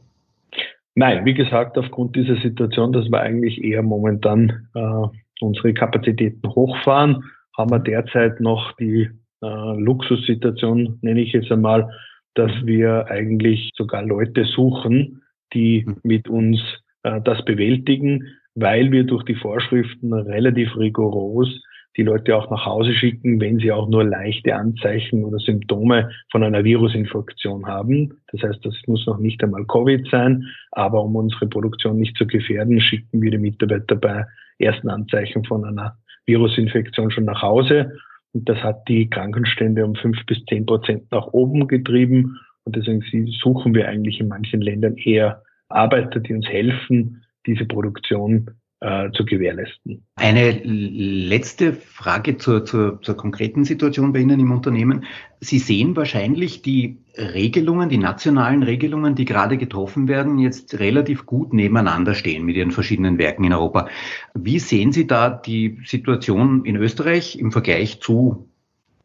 Nein, 0.94 1.24
wie 1.24 1.34
gesagt, 1.34 1.76
aufgrund 1.76 2.14
dieser 2.14 2.36
Situation, 2.36 2.92
dass 2.92 3.08
wir 3.08 3.20
eigentlich 3.20 3.64
eher 3.64 3.82
momentan 3.82 4.68
äh, 4.76 5.18
unsere 5.40 5.74
Kapazitäten 5.74 6.48
hochfahren, 6.48 7.24
haben 7.58 7.70
wir 7.72 7.80
derzeit 7.80 8.38
noch 8.38 8.70
die 8.76 9.10
äh, 9.42 9.46
Luxussituation, 9.80 11.00
nenne 11.02 11.22
ich 11.22 11.32
jetzt 11.32 11.50
einmal, 11.50 11.90
dass 12.34 12.52
wir 12.64 13.06
eigentlich 13.08 13.70
sogar 13.74 14.02
Leute 14.02 14.44
suchen, 14.44 15.22
die 15.52 15.84
hm. 15.84 15.96
mit 16.02 16.28
uns 16.28 16.60
äh, 17.02 17.20
das 17.22 17.44
bewältigen, 17.44 18.26
weil 18.54 18.90
wir 18.92 19.04
durch 19.04 19.24
die 19.24 19.34
Vorschriften 19.34 20.12
relativ 20.12 20.76
rigoros 20.76 21.48
die 21.96 22.02
Leute 22.02 22.36
auch 22.36 22.50
nach 22.50 22.64
Hause 22.64 22.94
schicken, 22.94 23.40
wenn 23.40 23.58
sie 23.58 23.70
auch 23.70 23.88
nur 23.88 24.04
leichte 24.04 24.54
Anzeichen 24.54 25.24
oder 25.24 25.38
Symptome 25.38 26.10
von 26.30 26.42
einer 26.42 26.64
Virusinfektion 26.64 27.66
haben. 27.66 28.14
Das 28.32 28.42
heißt, 28.42 28.64
das 28.64 28.74
muss 28.86 29.06
noch 29.06 29.18
nicht 29.18 29.42
einmal 29.44 29.66
Covid 29.66 30.08
sein, 30.10 30.44
aber 30.70 31.02
um 31.02 31.16
unsere 31.16 31.46
Produktion 31.48 31.98
nicht 31.98 32.16
zu 32.16 32.26
gefährden, 32.26 32.80
schicken 32.80 33.20
wir 33.20 33.30
die 33.30 33.38
Mitarbeiter 33.38 33.96
bei 33.96 34.24
ersten 34.58 34.88
Anzeichen 34.88 35.44
von 35.44 35.64
einer 35.64 35.96
Virusinfektion 36.26 37.10
schon 37.10 37.24
nach 37.24 37.42
Hause 37.42 37.92
und 38.32 38.48
das 38.48 38.58
hat 38.58 38.88
die 38.88 39.08
Krankenstände 39.10 39.84
um 39.84 39.94
fünf 39.94 40.24
bis 40.26 40.44
zehn 40.46 40.66
Prozent 40.66 41.10
nach 41.10 41.26
oben 41.28 41.68
getrieben. 41.68 42.38
Und 42.64 42.76
deswegen 42.76 43.02
suchen 43.42 43.74
wir 43.74 43.88
eigentlich 43.88 44.20
in 44.20 44.28
manchen 44.28 44.60
Ländern 44.60 44.96
eher 44.96 45.42
Arbeiter, 45.68 46.20
die 46.20 46.32
uns 46.32 46.46
helfen, 46.46 47.22
diese 47.46 47.66
Produktion 47.66 48.50
zu 49.12 49.24
gewährleisten. 49.24 50.02
Eine 50.16 50.50
letzte 50.64 51.72
Frage 51.72 52.36
zur, 52.36 52.64
zur, 52.64 53.00
zur 53.00 53.16
konkreten 53.16 53.64
Situation 53.64 54.12
bei 54.12 54.18
Ihnen 54.20 54.40
im 54.40 54.50
Unternehmen. 54.50 55.04
Sie 55.40 55.60
sehen 55.60 55.94
wahrscheinlich 55.94 56.62
die 56.62 56.98
Regelungen, 57.16 57.88
die 57.88 57.98
nationalen 57.98 58.62
Regelungen, 58.62 59.14
die 59.14 59.24
gerade 59.24 59.56
getroffen 59.56 60.08
werden, 60.08 60.38
jetzt 60.38 60.78
relativ 60.80 61.26
gut 61.26 61.52
nebeneinander 61.52 62.14
stehen 62.14 62.44
mit 62.44 62.56
Ihren 62.56 62.72
verschiedenen 62.72 63.18
Werken 63.18 63.44
in 63.44 63.52
Europa. 63.52 63.88
Wie 64.34 64.58
sehen 64.58 64.90
Sie 64.90 65.06
da 65.06 65.30
die 65.30 65.78
Situation 65.84 66.64
in 66.64 66.76
Österreich 66.76 67.38
im 67.38 67.52
Vergleich 67.52 68.00
zu 68.00 68.48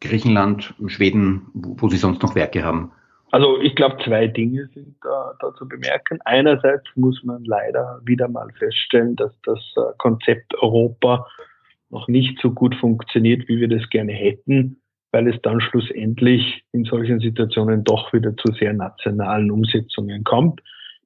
Griechenland, 0.00 0.74
Schweden, 0.86 1.42
wo 1.54 1.88
Sie 1.88 1.98
sonst 1.98 2.22
noch 2.22 2.34
Werke 2.34 2.64
haben? 2.64 2.90
Also 3.30 3.60
ich 3.60 3.74
glaube, 3.74 3.98
zwei 4.04 4.26
Dinge 4.26 4.68
sind 4.74 4.96
da, 5.02 5.34
da, 5.40 5.54
zu 5.54 5.68
bemerken. 5.68 6.18
Einerseits 6.24 6.84
muss 6.94 7.22
man 7.24 7.44
leider 7.44 8.00
wieder 8.04 8.28
mal 8.28 8.48
feststellen, 8.58 9.16
dass 9.16 9.32
das 9.44 9.58
äh, 9.76 9.92
Konzept 9.98 10.54
Europa 10.62 11.26
noch 11.90 12.08
nicht 12.08 12.38
so 12.40 12.52
gut 12.52 12.74
funktioniert, 12.76 13.48
wie 13.48 13.60
wir 13.60 13.68
das 13.68 13.88
gerne 13.90 14.12
hätten, 14.12 14.80
weil 15.12 15.28
es 15.28 15.40
dann 15.42 15.60
schlussendlich 15.60 16.64
in 16.72 16.84
solchen 16.84 17.20
Situationen 17.20 17.84
doch 17.84 18.12
wieder 18.12 18.36
zu 18.36 18.52
sehr 18.52 18.72
nationalen 18.72 19.50
Umsetzungen 19.50 20.24
kommt, 20.24 20.62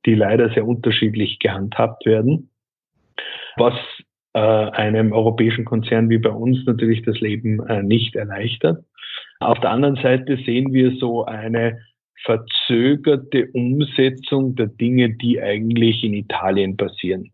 die 0.07 0.15
leider 0.15 0.51
sehr 0.51 0.67
unterschiedlich 0.67 1.39
gehandhabt 1.39 2.07
werden. 2.07 2.51
Was 3.57 3.75
äh, 4.35 4.39
einem 4.39 5.13
europäischen 5.13 5.65
Konzern 5.65 6.09
wie 6.09 6.19
bei 6.19 6.31
uns 6.31 6.65
natürlich 6.67 7.03
das 7.03 7.21
Leben 7.21 7.61
äh, 7.69 7.83
nicht 7.83 8.17
erleichtert. 8.17 8.85
Auf 9.41 9.61
der 9.61 9.71
anderen 9.71 9.97
Seite 9.97 10.37
sehen 10.39 10.73
wir 10.73 10.93
so 10.97 11.25
eine 11.25 11.81
verzögerte 12.25 13.49
Umsetzung 13.53 14.55
der 14.55 14.69
Dinge, 14.69 15.11
die 15.11 15.41
eigentlich 15.41 16.05
in 16.05 16.15
Italien 16.15 16.77
passieren. 16.77 17.31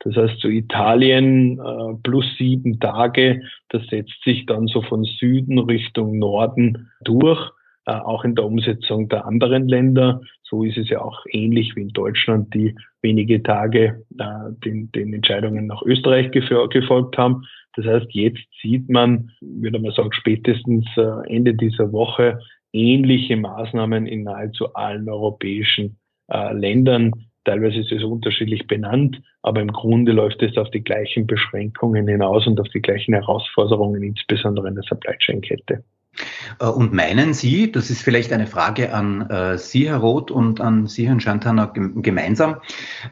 Das 0.00 0.16
heißt, 0.16 0.40
so 0.40 0.48
Italien 0.48 1.58
äh, 1.58 1.94
plus 2.02 2.26
sieben 2.36 2.78
Tage, 2.78 3.40
das 3.70 3.86
setzt 3.86 4.22
sich 4.24 4.44
dann 4.46 4.66
so 4.66 4.82
von 4.82 5.04
Süden 5.04 5.58
Richtung 5.58 6.18
Norden 6.18 6.90
durch, 7.02 7.50
äh, 7.86 7.92
auch 7.92 8.24
in 8.24 8.34
der 8.34 8.44
Umsetzung 8.44 9.08
der 9.08 9.24
anderen 9.24 9.66
Länder. 9.66 10.20
So 10.42 10.62
ist 10.62 10.76
es 10.76 10.90
ja 10.90 11.00
auch 11.00 11.24
ähnlich 11.30 11.74
wie 11.74 11.82
in 11.82 11.88
Deutschland, 11.88 12.52
die 12.52 12.74
wenige 13.00 13.42
Tage 13.42 14.04
äh, 14.18 14.52
den, 14.64 14.92
den 14.92 15.14
Entscheidungen 15.14 15.66
nach 15.66 15.82
Österreich 15.82 16.30
gefolgt 16.32 17.16
haben. 17.16 17.44
Das 17.76 17.86
heißt, 17.86 18.06
jetzt 18.10 18.44
sieht 18.62 18.88
man, 18.90 19.30
würde 19.40 19.78
man 19.78 19.92
sagen, 19.92 20.12
spätestens 20.12 20.86
äh, 20.96 21.34
Ende 21.34 21.54
dieser 21.54 21.92
Woche 21.92 22.38
ähnliche 22.74 23.36
Maßnahmen 23.36 24.06
in 24.06 24.24
nahezu 24.24 24.74
allen 24.74 25.08
europäischen 25.08 25.96
äh, 26.28 26.52
Ländern. 26.52 27.12
Teilweise 27.44 27.80
ist 27.80 27.92
es 27.92 28.02
unterschiedlich 28.02 28.66
benannt, 28.66 29.22
aber 29.42 29.60
im 29.60 29.68
Grunde 29.68 30.12
läuft 30.12 30.42
es 30.42 30.56
auf 30.56 30.70
die 30.70 30.82
gleichen 30.82 31.26
Beschränkungen 31.26 32.08
hinaus 32.08 32.46
und 32.46 32.60
auf 32.60 32.68
die 32.68 32.80
gleichen 32.80 33.14
Herausforderungen, 33.14 34.02
insbesondere 34.02 34.68
in 34.68 34.74
der 34.74 34.84
Supply 34.84 35.16
Chain 35.18 35.40
Kette. 35.40 35.84
Äh, 36.60 36.66
und 36.66 36.92
meinen 36.92 37.34
Sie, 37.34 37.70
das 37.70 37.90
ist 37.90 38.02
vielleicht 38.02 38.32
eine 38.32 38.46
Frage 38.46 38.92
an 38.92 39.28
äh, 39.28 39.58
Sie, 39.58 39.88
Herr 39.88 39.98
Roth, 39.98 40.30
und 40.30 40.60
an 40.60 40.86
Sie, 40.86 41.06
Herrn 41.06 41.20
Schantana, 41.20 41.66
gemeinsam, 41.66 42.56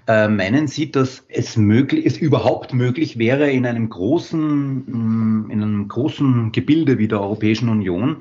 äh, 0.06 0.28
meinen 0.28 0.66
Sie, 0.66 0.90
dass 0.90 1.26
es 1.28 1.56
möglich, 1.56 2.06
es 2.06 2.18
überhaupt 2.18 2.72
möglich 2.72 3.18
wäre, 3.18 3.50
in 3.50 3.66
einem 3.66 3.88
großen, 3.88 4.40
mm, 4.86 5.50
in 5.50 5.62
einem 5.62 5.88
großen 5.88 6.52
Gebilde 6.52 6.98
wie 6.98 7.08
der 7.08 7.20
Europäischen 7.20 7.68
Union 7.68 8.18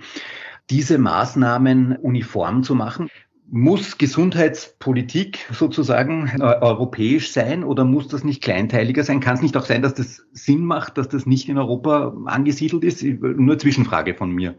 diese 0.72 0.98
Maßnahmen 0.98 1.98
uniform 1.98 2.64
zu 2.64 2.74
machen? 2.74 3.10
Muss 3.54 3.98
Gesundheitspolitik 3.98 5.46
sozusagen 5.52 6.32
äh, 6.40 6.42
europäisch 6.42 7.34
sein 7.34 7.66
oder 7.66 7.84
muss 7.84 8.08
das 8.08 8.24
nicht 8.24 8.42
kleinteiliger 8.42 9.04
sein? 9.04 9.20
Kann 9.20 9.36
es 9.36 9.42
nicht 9.42 9.58
auch 9.58 9.66
sein, 9.66 9.82
dass 9.82 9.94
das 9.94 10.26
Sinn 10.32 10.64
macht, 10.64 10.98
dass 10.98 11.10
das 11.10 11.26
nicht 11.26 11.50
in 11.50 11.58
Europa 11.58 12.16
angesiedelt 12.26 12.86
ist? 12.86 13.04
Nur 13.04 13.60
Zwischenfrage 13.60 14.16
von 14.16 14.32
mir. 14.32 14.56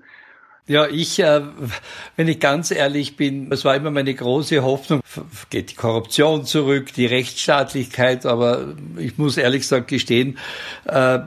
Ja, 0.68 0.86
ich, 0.86 1.18
äh, 1.18 1.40
wenn 2.16 2.28
ich 2.28 2.38
ganz 2.38 2.70
ehrlich 2.70 3.16
bin, 3.16 3.50
es 3.50 3.64
war 3.64 3.74
immer 3.74 3.90
meine 3.90 4.14
große 4.14 4.62
Hoffnung, 4.62 5.00
geht 5.50 5.72
die 5.72 5.74
Korruption 5.74 6.44
zurück, 6.44 6.92
die 6.94 7.06
Rechtsstaatlichkeit, 7.06 8.24
aber 8.26 8.74
ich 8.96 9.18
muss 9.18 9.38
ehrlich 9.38 9.62
gesagt 9.62 9.88
gestehen, 9.88 10.38
äh, 10.86 11.18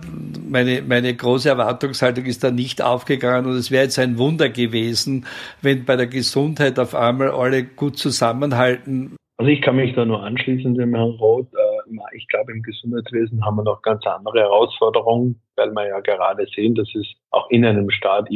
meine, 0.50 0.82
meine 0.84 1.14
große 1.14 1.50
Erwartungshaltung 1.50 2.24
ist 2.24 2.46
da 2.46 2.52
nicht 2.52 2.82
aufgegangen 2.82 3.48
und 3.48 3.58
es 3.58 3.72
wäre 3.72 3.84
jetzt 3.84 4.00
ein 4.00 4.18
Wunder 4.18 4.48
gewesen, 4.48 5.26
wenn 5.62 5.84
bei 5.84 5.98
der 5.98 6.08
Gesundheit 6.08 6.80
auf 6.80 6.96
einmal 6.96 7.32
alle 7.32 7.66
gut 7.66 7.98
zusammenhalten. 7.98 9.18
Also 9.36 9.52
ich 9.52 9.62
kann 9.62 9.76
mich 9.76 9.94
da 9.96 10.06
nur 10.06 10.24
anschließen 10.24 10.76
dem 10.76 10.96
Herrn 10.96 11.12
Roth. 11.20 11.54
Äh, 11.54 12.16
ich 12.16 12.26
glaube, 12.30 12.54
im 12.54 12.64
Gesundheitswesen 12.64 13.44
haben 13.44 13.58
wir 13.58 13.64
noch 13.64 13.82
ganz 13.82 14.08
andere 14.08 14.40
Herausforderungen, 14.40 15.42
weil 15.58 15.72
wir 15.72 15.88
ja 15.90 16.00
gerade 16.00 16.46
sehen, 16.56 16.74
dass 16.74 16.88
es 16.96 17.06
auch 17.32 17.50
in 17.50 17.66
einem 17.66 17.90
Staat 17.90 18.32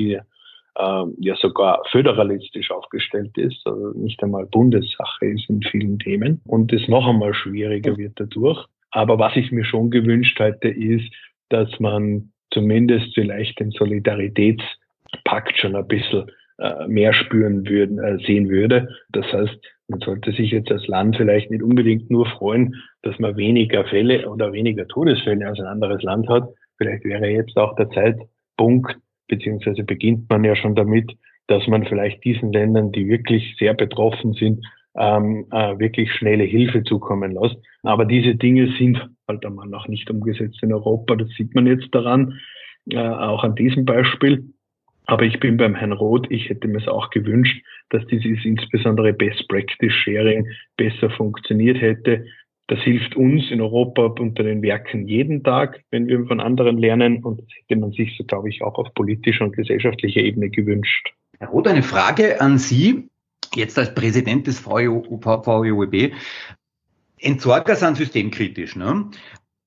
ja 0.76 1.36
sogar 1.36 1.82
föderalistisch 1.92 2.72
aufgestellt 2.72 3.38
ist, 3.38 3.62
also 3.66 3.92
nicht 3.98 4.24
einmal 4.24 4.46
Bundessache 4.46 5.26
ist 5.26 5.50
in 5.50 5.62
vielen 5.62 6.00
Themen 6.00 6.42
und 6.46 6.72
es 6.72 6.88
noch 6.88 7.06
einmal 7.06 7.34
schwieriger 7.34 7.98
wird 7.98 8.14
dadurch. 8.16 8.66
Aber 8.92 9.20
was 9.20 9.36
ich 9.36 9.52
mir 9.52 9.66
schon 9.66 9.92
gewünscht 9.92 10.40
hätte, 10.40 10.70
ist, 10.70 11.12
dass 11.50 11.70
man 11.80 12.32
zumindest 12.52 13.14
vielleicht 13.14 13.60
den 13.60 13.72
Solidaritätspakt 13.72 15.58
schon 15.58 15.76
ein 15.76 15.88
bisschen 15.88 16.32
äh, 16.60 16.88
mehr 16.88 17.14
spüren 17.14 17.68
würden, 17.68 18.00
äh, 18.00 18.18
sehen 18.26 18.50
würde. 18.50 18.90
Das 19.10 19.26
heißt, 19.32 19.58
man 19.88 20.00
sollte 20.02 20.32
sich 20.32 20.52
jetzt 20.52 20.72
als 20.72 20.88
Land 20.88 21.18
vielleicht 21.18 21.50
nicht 21.52 21.64
unbedingt 21.64 22.10
nur 22.12 22.26
freuen, 22.26 22.76
dass 23.02 23.18
man 23.20 23.38
weniger 23.38 23.86
Fälle 23.86 24.30
oder 24.30 24.52
weniger 24.52 24.88
Todesfälle 24.88 25.48
als 25.48 25.60
ein 25.60 25.66
anderes 25.66 26.04
Land 26.04 26.28
hat. 26.30 26.50
Vielleicht 26.78 27.04
wäre 27.06 27.28
jetzt 27.28 27.58
auch 27.58 27.76
der 27.76 27.90
Zeitpunkt, 27.90 28.98
beziehungsweise 29.30 29.84
beginnt 29.84 30.30
man 30.30 30.44
ja 30.44 30.56
schon 30.56 30.76
damit, 30.76 31.16
dass 31.48 31.66
man 31.68 31.86
vielleicht 31.86 32.24
diesen 32.26 32.52
Ländern, 32.52 32.92
die 32.92 33.08
wirklich 33.08 33.56
sehr 33.58 33.74
betroffen 33.74 34.34
sind, 34.34 34.66
ähm, 34.96 35.46
äh, 35.52 35.80
wirklich 35.80 36.12
schnelle 36.14 36.44
Hilfe 36.44 36.84
zukommen 36.84 37.32
lässt. 37.32 37.58
Aber 37.84 38.06
diese 38.06 38.36
Dinge 38.36 38.72
sind 38.78 39.00
halt 39.28 39.46
einmal 39.46 39.68
noch 39.68 39.88
nicht 39.88 40.10
umgesetzt 40.10 40.62
in 40.62 40.74
Europa. 40.74 41.16
Das 41.16 41.30
sieht 41.38 41.56
man 41.56 41.68
jetzt 41.68 41.88
daran, 41.94 42.40
äh, 42.90 42.98
auch 42.98 43.44
an 43.44 43.56
diesem 43.56 43.86
Beispiel. 43.86 44.46
Aber 45.06 45.24
ich 45.24 45.40
bin 45.40 45.58
beim 45.58 45.74
Herrn 45.74 45.94
Roth, 45.94 46.30
ich 46.30 46.50
hätte 46.50 46.68
mir 46.68 46.78
es 46.78 46.88
auch 46.88 47.10
gewünscht, 47.10 47.64
dass 47.90 48.06
dieses 48.08 48.46
insbesondere 48.46 49.12
Best 49.14 49.48
Practice 49.48 49.92
Sharing 49.92 50.46
besser 50.78 51.10
funktioniert 51.10 51.82
hätte. 51.82 52.26
Das 52.70 52.80
hilft 52.82 53.16
uns 53.16 53.50
in 53.50 53.62
Europa 53.62 54.04
unter 54.04 54.44
den 54.44 54.62
Werken 54.62 55.08
jeden 55.08 55.44
Tag, 55.44 55.84
wenn 55.90 56.08
wir 56.08 56.24
von 56.28 56.40
anderen 56.40 56.78
lernen. 56.78 57.24
Und 57.24 57.40
das 57.40 57.48
hätte 57.50 57.80
man 57.80 57.92
sich, 57.92 58.16
so 58.16 58.24
glaube 58.24 58.50
ich, 58.50 58.62
auch 58.62 58.76
auf 58.76 58.94
politischer 58.94 59.46
und 59.46 59.56
gesellschaftlicher 59.56 60.22
Ebene 60.22 60.52
gewünscht. 60.52 61.10
Herr 61.40 61.50
Roth, 61.50 61.68
eine 61.68 61.82
Frage 61.82 62.40
an 62.40 62.60
Sie, 62.60 63.10
jetzt 63.56 63.80
als 63.80 63.96
Präsident 63.96 64.46
des 64.46 64.68
VEOB. 64.68 66.12
Entsorger 67.18 67.76
sind 67.76 67.98
systemkritisch. 67.98 68.76
Ne? 68.76 69.10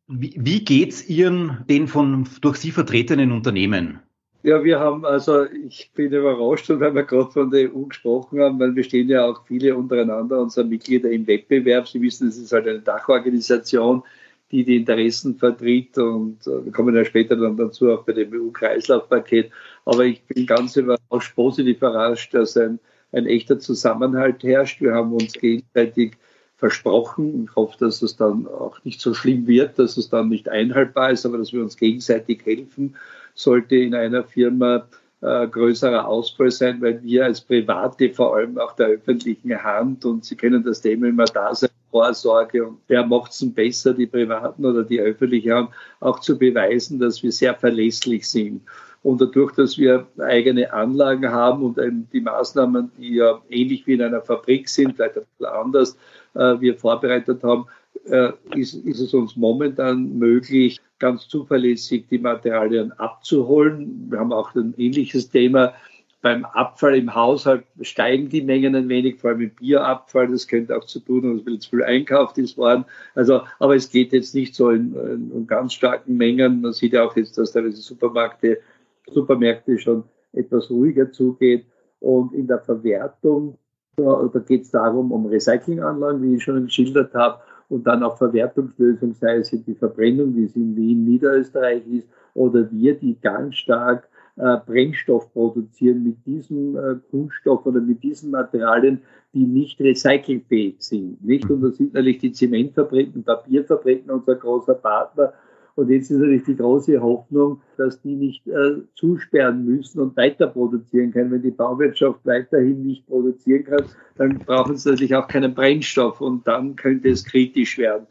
Wie, 0.06 0.34
wie 0.38 0.64
geht's 0.64 1.08
Ihren, 1.08 1.64
den 1.68 1.88
von 1.88 2.28
durch 2.40 2.58
Sie 2.58 2.70
vertretenen 2.70 3.32
Unternehmen? 3.32 3.98
Ja, 4.44 4.64
wir 4.64 4.80
haben, 4.80 5.04
also 5.04 5.44
ich 5.44 5.92
bin 5.94 6.12
überrascht, 6.12 6.68
weil 6.68 6.92
wir 6.94 7.04
gerade 7.04 7.30
von 7.30 7.50
der 7.50 7.72
EU 7.72 7.82
gesprochen 7.82 8.40
haben, 8.40 8.58
weil 8.58 8.74
wir 8.74 8.82
stehen 8.82 9.08
ja 9.08 9.24
auch 9.24 9.46
viele 9.46 9.76
untereinander, 9.76 10.40
unsere 10.40 10.66
Mitglieder 10.66 11.10
im 11.10 11.28
Wettbewerb. 11.28 11.86
Sie 11.86 12.02
wissen, 12.02 12.26
es 12.26 12.38
ist 12.38 12.52
halt 12.52 12.66
eine 12.66 12.80
Dachorganisation, 12.80 14.02
die 14.50 14.64
die 14.64 14.76
Interessen 14.76 15.36
vertritt 15.36 15.96
und 15.96 16.44
äh, 16.48 16.64
wir 16.64 16.72
kommen 16.72 16.94
ja 16.96 17.04
später 17.04 17.36
dann 17.36 17.56
dazu 17.56 17.92
auch 17.92 18.02
bei 18.02 18.14
dem 18.14 18.32
EU-Kreislaufpaket. 18.32 19.52
Aber 19.84 20.04
ich 20.04 20.24
bin 20.24 20.44
ganz 20.44 20.76
überrascht, 20.76 21.36
positiv 21.36 21.76
überrascht, 21.76 22.34
dass 22.34 22.56
ein, 22.56 22.80
ein 23.12 23.26
echter 23.26 23.60
Zusammenhalt 23.60 24.42
herrscht. 24.42 24.80
Wir 24.80 24.92
haben 24.94 25.12
uns 25.12 25.34
gegenseitig 25.34 26.16
versprochen. 26.56 27.46
Ich 27.48 27.54
hoffe, 27.54 27.76
dass 27.78 28.02
es 28.02 28.16
dann 28.16 28.48
auch 28.48 28.82
nicht 28.84 29.00
so 29.00 29.14
schlimm 29.14 29.46
wird, 29.46 29.78
dass 29.78 29.96
es 29.96 30.10
dann 30.10 30.28
nicht 30.28 30.48
einhaltbar 30.48 31.12
ist, 31.12 31.24
aber 31.26 31.38
dass 31.38 31.52
wir 31.52 31.62
uns 31.62 31.76
gegenseitig 31.76 32.44
helfen 32.44 32.96
sollte 33.34 33.76
in 33.76 33.94
einer 33.94 34.24
Firma 34.24 34.86
äh, 35.20 35.46
größerer 35.46 36.06
Ausfall 36.06 36.50
sein, 36.50 36.80
weil 36.80 37.02
wir 37.02 37.24
als 37.24 37.40
Private 37.40 38.10
vor 38.10 38.36
allem 38.36 38.58
auch 38.58 38.72
der 38.72 38.88
öffentlichen 38.88 39.62
Hand 39.62 40.04
und 40.04 40.24
Sie 40.24 40.36
kennen 40.36 40.64
das 40.64 40.80
Thema 40.80 41.08
immer 41.08 41.24
da 41.26 41.54
sein, 41.54 41.70
Vorsorge 41.92 42.66
und 42.66 42.78
wer 42.88 43.06
macht 43.06 43.32
es 43.32 43.54
besser, 43.54 43.92
die 43.92 44.06
Privaten 44.06 44.64
oder 44.64 44.82
die 44.82 45.00
öffentliche 45.00 45.54
Hand, 45.54 45.70
auch 46.00 46.20
zu 46.20 46.38
beweisen, 46.38 46.98
dass 46.98 47.22
wir 47.22 47.30
sehr 47.30 47.54
verlässlich 47.54 48.28
sind. 48.28 48.62
Und 49.02 49.20
dadurch, 49.20 49.52
dass 49.52 49.78
wir 49.78 50.06
eigene 50.18 50.72
Anlagen 50.72 51.30
haben 51.30 51.62
und 51.62 51.78
die 52.12 52.20
Maßnahmen, 52.20 52.90
die 52.98 53.16
ja 53.16 53.40
ähnlich 53.50 53.86
wie 53.86 53.94
in 53.94 54.02
einer 54.02 54.22
Fabrik 54.22 54.68
sind, 54.68 54.96
vielleicht 54.96 55.18
ein 55.18 55.24
bisschen 55.36 55.52
anders, 55.52 55.96
äh, 56.34 56.60
wir 56.60 56.76
vorbereitet 56.76 57.42
haben, 57.42 57.66
äh, 58.06 58.32
ist, 58.54 58.74
ist 58.74 59.00
es 59.00 59.12
uns 59.12 59.36
momentan 59.36 60.18
möglich, 60.18 60.80
ganz 61.02 61.26
zuverlässig 61.26 62.06
die 62.08 62.18
Materialien 62.18 62.92
abzuholen. 62.92 64.06
Wir 64.08 64.20
haben 64.20 64.32
auch 64.32 64.54
ein 64.54 64.72
ähnliches 64.78 65.28
Thema 65.30 65.74
beim 66.22 66.44
Abfall 66.44 66.94
im 66.94 67.12
Haushalt 67.12 67.64
steigen 67.80 68.28
die 68.28 68.42
Mengen 68.42 68.76
ein 68.76 68.88
wenig, 68.88 69.18
vor 69.18 69.30
allem 69.30 69.40
im 69.40 69.50
Bierabfall. 69.50 70.28
Das 70.28 70.46
könnte 70.46 70.76
auch 70.76 70.84
zu 70.84 71.00
tun 71.00 71.24
haben, 71.24 71.44
viel 71.44 71.58
zu 71.58 71.70
viel 71.70 71.82
einkauft 71.82 72.38
ist 72.38 72.56
worden. 72.56 72.84
Also, 73.16 73.42
aber 73.58 73.74
es 73.74 73.90
geht 73.90 74.12
jetzt 74.12 74.32
nicht 74.32 74.54
so 74.54 74.70
in, 74.70 74.94
in 75.34 75.46
ganz 75.48 75.72
starken 75.72 76.16
Mengen. 76.16 76.60
Man 76.60 76.72
sieht 76.72 76.92
ja 76.92 77.04
auch 77.04 77.16
jetzt, 77.16 77.36
dass 77.38 77.52
teilweise 77.52 77.82
Supermärkte, 77.82 78.60
Supermärkte 79.08 79.78
schon 79.80 80.04
etwas 80.32 80.70
ruhiger 80.70 81.10
zugeht. 81.10 81.66
Und 81.98 82.32
in 82.32 82.46
der 82.46 82.60
Verwertung, 82.60 83.58
da, 83.96 84.30
da 84.32 84.38
geht 84.38 84.62
es 84.62 84.70
darum, 84.70 85.10
um 85.10 85.26
Recyclinganlagen, 85.26 86.22
wie 86.22 86.36
ich 86.36 86.44
schon 86.44 86.64
geschildert 86.64 87.14
habe, 87.14 87.40
und 87.72 87.86
dann 87.86 88.02
auch 88.02 88.18
Verwertungslösungen, 88.18 89.14
sei 89.14 89.36
es 89.36 89.50
in 89.52 89.64
die 89.64 89.74
Verbrennung, 89.74 90.36
wie 90.36 90.44
es 90.44 90.54
in 90.54 90.76
Wien, 90.76 91.04
Niederösterreich 91.04 91.82
ist, 91.88 92.06
oder 92.34 92.70
wir, 92.70 92.94
die 92.94 93.18
ganz 93.18 93.56
stark 93.56 94.08
äh, 94.36 94.58
Brennstoff 94.66 95.32
produzieren 95.32 96.02
mit 96.04 96.26
diesem 96.26 96.76
äh, 96.76 96.96
Kunststoff 97.10 97.64
oder 97.64 97.80
mit 97.80 98.02
diesen 98.02 98.30
Materialien, 98.30 99.00
die 99.32 99.44
nicht 99.44 99.80
recycelfähig 99.80 100.76
sind. 100.80 101.24
Nicht? 101.24 101.48
Und 101.48 101.62
das 101.62 101.78
sind 101.78 101.94
natürlich 101.94 102.18
die 102.18 102.32
Zementfabriken, 102.32 103.24
Papierfabriken, 103.24 104.10
unser 104.10 104.34
großer 104.34 104.74
Partner, 104.74 105.32
und 105.74 105.90
jetzt 105.90 106.10
ist 106.10 106.18
natürlich 106.18 106.44
die 106.44 106.56
große 106.56 107.00
Hoffnung, 107.00 107.60
dass 107.78 108.00
die 108.02 108.14
nicht 108.14 108.46
äh, 108.46 108.82
zusperren 108.94 109.64
müssen 109.64 110.00
und 110.00 110.16
weiter 110.16 110.46
produzieren 110.46 111.12
können. 111.12 111.30
Wenn 111.30 111.42
die 111.42 111.50
Bauwirtschaft 111.50 112.20
weiterhin 112.24 112.82
nicht 112.82 113.06
produzieren 113.06 113.64
kann, 113.64 113.84
dann 114.16 114.38
brauchen 114.38 114.76
sie 114.76 114.90
natürlich 114.90 115.14
auch 115.14 115.28
keinen 115.28 115.54
Brennstoff 115.54 116.20
und 116.20 116.46
dann 116.46 116.76
könnte 116.76 117.08
es 117.08 117.24
kritisch 117.24 117.78
werden. 117.78 118.06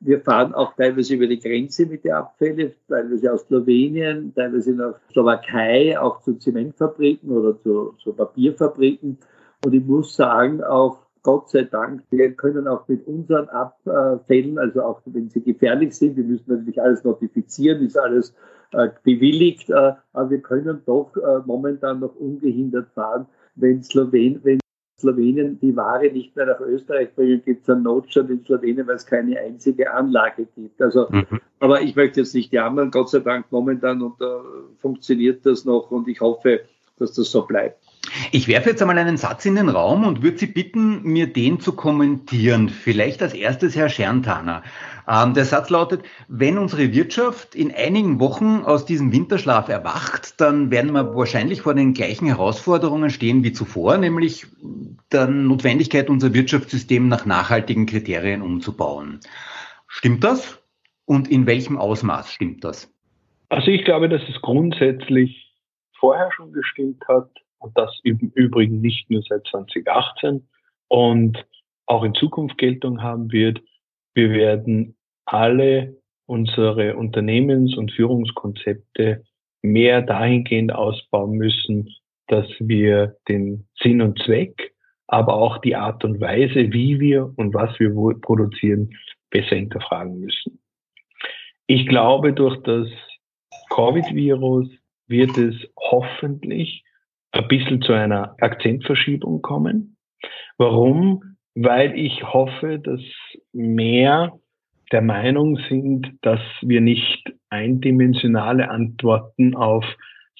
Wir 0.00 0.20
fahren 0.20 0.52
auch 0.52 0.74
teilweise 0.74 1.14
über 1.14 1.26
die 1.26 1.38
Grenze 1.38 1.86
mit 1.86 2.04
den 2.04 2.12
Abfällen, 2.12 2.72
teilweise 2.86 3.32
aus 3.32 3.46
Slowenien, 3.46 4.34
teilweise 4.34 4.72
nach 4.74 4.96
Slowakei, 5.10 5.98
auch 5.98 6.20
zu 6.20 6.34
Zementfabriken 6.34 7.30
oder 7.30 7.58
zu, 7.62 7.94
zu 8.02 8.12
Papierfabriken. 8.12 9.16
Und 9.64 9.72
ich 9.72 9.82
muss 9.82 10.14
sagen, 10.14 10.62
auch 10.62 11.05
Gott 11.26 11.50
sei 11.50 11.62
Dank, 11.62 12.04
wir 12.10 12.34
können 12.34 12.68
auch 12.68 12.86
mit 12.86 13.04
unseren 13.08 13.48
Abfällen, 13.48 14.60
also 14.60 14.82
auch 14.82 15.00
wenn 15.06 15.28
sie 15.28 15.42
gefährlich 15.42 15.92
sind, 15.96 16.16
wir 16.16 16.22
müssen 16.22 16.44
natürlich 16.46 16.80
alles 16.80 17.02
notifizieren, 17.02 17.84
ist 17.84 17.98
alles 17.98 18.32
äh, 18.70 18.90
bewilligt, 19.02 19.68
äh, 19.70 19.94
aber 20.12 20.30
wir 20.30 20.40
können 20.40 20.82
doch 20.86 21.10
äh, 21.16 21.40
momentan 21.44 21.98
noch 21.98 22.14
ungehindert 22.14 22.92
fahren, 22.94 23.26
wenn, 23.56 23.82
Slowen, 23.82 24.38
wenn 24.44 24.60
Slowenien 25.00 25.58
die 25.58 25.74
Ware 25.74 26.12
nicht 26.12 26.36
mehr 26.36 26.46
nach 26.46 26.60
Österreich 26.60 27.12
bringt, 27.16 27.44
gibt 27.44 27.64
es 27.64 27.70
einen 27.70 27.82
Notstand 27.82 28.30
in 28.30 28.44
Slowenien, 28.44 28.86
weil 28.86 28.94
es 28.94 29.04
keine 29.04 29.36
einzige 29.40 29.92
Anlage 29.92 30.46
gibt. 30.54 30.80
Also, 30.80 31.08
mhm. 31.10 31.40
aber 31.58 31.82
ich 31.82 31.96
möchte 31.96 32.20
jetzt 32.20 32.36
nicht 32.36 32.52
jammern, 32.52 32.92
Gott 32.92 33.10
sei 33.10 33.18
Dank 33.18 33.46
momentan 33.50 34.00
und 34.00 34.20
äh, 34.20 34.26
funktioniert 34.78 35.44
das 35.44 35.64
noch 35.64 35.90
und 35.90 36.06
ich 36.06 36.20
hoffe, 36.20 36.60
dass 37.00 37.14
das 37.14 37.32
so 37.32 37.44
bleibt. 37.44 37.80
Ich 38.32 38.48
werfe 38.48 38.70
jetzt 38.70 38.82
einmal 38.82 38.98
einen 38.98 39.16
Satz 39.16 39.44
in 39.46 39.56
den 39.56 39.68
Raum 39.68 40.04
und 40.04 40.22
würde 40.22 40.38
Sie 40.38 40.46
bitten, 40.46 41.02
mir 41.02 41.26
den 41.26 41.60
zu 41.60 41.72
kommentieren. 41.72 42.68
Vielleicht 42.68 43.22
als 43.22 43.34
erstes 43.34 43.76
Herr 43.76 43.88
Scherntaner. 43.88 44.62
Ähm, 45.08 45.34
der 45.34 45.44
Satz 45.44 45.70
lautet, 45.70 46.02
wenn 46.28 46.58
unsere 46.58 46.92
Wirtschaft 46.92 47.54
in 47.54 47.72
einigen 47.74 48.18
Wochen 48.18 48.62
aus 48.64 48.86
diesem 48.86 49.12
Winterschlaf 49.12 49.68
erwacht, 49.68 50.40
dann 50.40 50.70
werden 50.70 50.92
wir 50.92 51.14
wahrscheinlich 51.14 51.62
vor 51.62 51.74
den 51.74 51.94
gleichen 51.94 52.26
Herausforderungen 52.26 53.10
stehen 53.10 53.44
wie 53.44 53.52
zuvor, 53.52 53.98
nämlich 53.98 54.46
der 55.12 55.28
Notwendigkeit, 55.28 56.10
unser 56.10 56.34
Wirtschaftssystem 56.34 57.08
nach 57.08 57.24
nachhaltigen 57.24 57.86
Kriterien 57.86 58.42
umzubauen. 58.42 59.20
Stimmt 59.86 60.24
das? 60.24 60.60
Und 61.04 61.28
in 61.28 61.46
welchem 61.46 61.78
Ausmaß 61.78 62.32
stimmt 62.32 62.64
das? 62.64 62.92
Also 63.48 63.68
ich 63.68 63.84
glaube, 63.84 64.08
dass 64.08 64.22
es 64.28 64.42
grundsätzlich 64.42 65.54
vorher 65.98 66.32
schon 66.32 66.52
gestimmt 66.52 67.04
hat 67.06 67.30
und 67.66 67.76
das 67.76 67.98
im 68.04 68.18
Übrigen 68.34 68.80
nicht 68.80 69.10
nur 69.10 69.22
seit 69.28 69.46
2018 69.48 70.46
und 70.88 71.46
auch 71.86 72.04
in 72.04 72.14
Zukunft 72.14 72.58
Geltung 72.58 73.02
haben 73.02 73.30
wird. 73.32 73.60
Wir 74.14 74.30
werden 74.30 74.96
alle 75.24 75.96
unsere 76.26 76.96
Unternehmens- 76.96 77.76
und 77.76 77.92
Führungskonzepte 77.92 79.24
mehr 79.62 80.02
dahingehend 80.02 80.72
ausbauen 80.72 81.32
müssen, 81.32 81.94
dass 82.28 82.46
wir 82.58 83.16
den 83.28 83.66
Sinn 83.80 84.00
und 84.00 84.20
Zweck, 84.24 84.74
aber 85.06 85.34
auch 85.34 85.58
die 85.58 85.76
Art 85.76 86.04
und 86.04 86.20
Weise, 86.20 86.72
wie 86.72 86.98
wir 86.98 87.32
und 87.36 87.54
was 87.54 87.78
wir 87.78 87.90
produzieren, 88.20 88.90
besser 89.30 89.56
hinterfragen 89.56 90.18
müssen. 90.18 90.58
Ich 91.66 91.86
glaube, 91.86 92.32
durch 92.32 92.56
das 92.62 92.88
Covid-Virus 93.70 94.68
wird 95.08 95.36
es 95.38 95.54
hoffentlich 95.78 96.84
ein 97.32 97.48
bisschen 97.48 97.82
zu 97.82 97.92
einer 97.92 98.34
Akzentverschiebung 98.40 99.42
kommen. 99.42 99.96
Warum? 100.58 101.36
Weil 101.54 101.98
ich 101.98 102.22
hoffe, 102.22 102.78
dass 102.78 103.00
mehr 103.52 104.32
der 104.92 105.02
Meinung 105.02 105.58
sind, 105.68 106.12
dass 106.22 106.40
wir 106.62 106.80
nicht 106.80 107.32
eindimensionale 107.50 108.70
Antworten 108.70 109.54
auf 109.54 109.84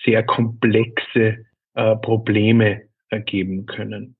sehr 0.04 0.22
komplexe 0.22 1.44
äh, 1.74 1.96
Probleme 1.96 2.82
ergeben 3.08 3.66
können. 3.66 4.16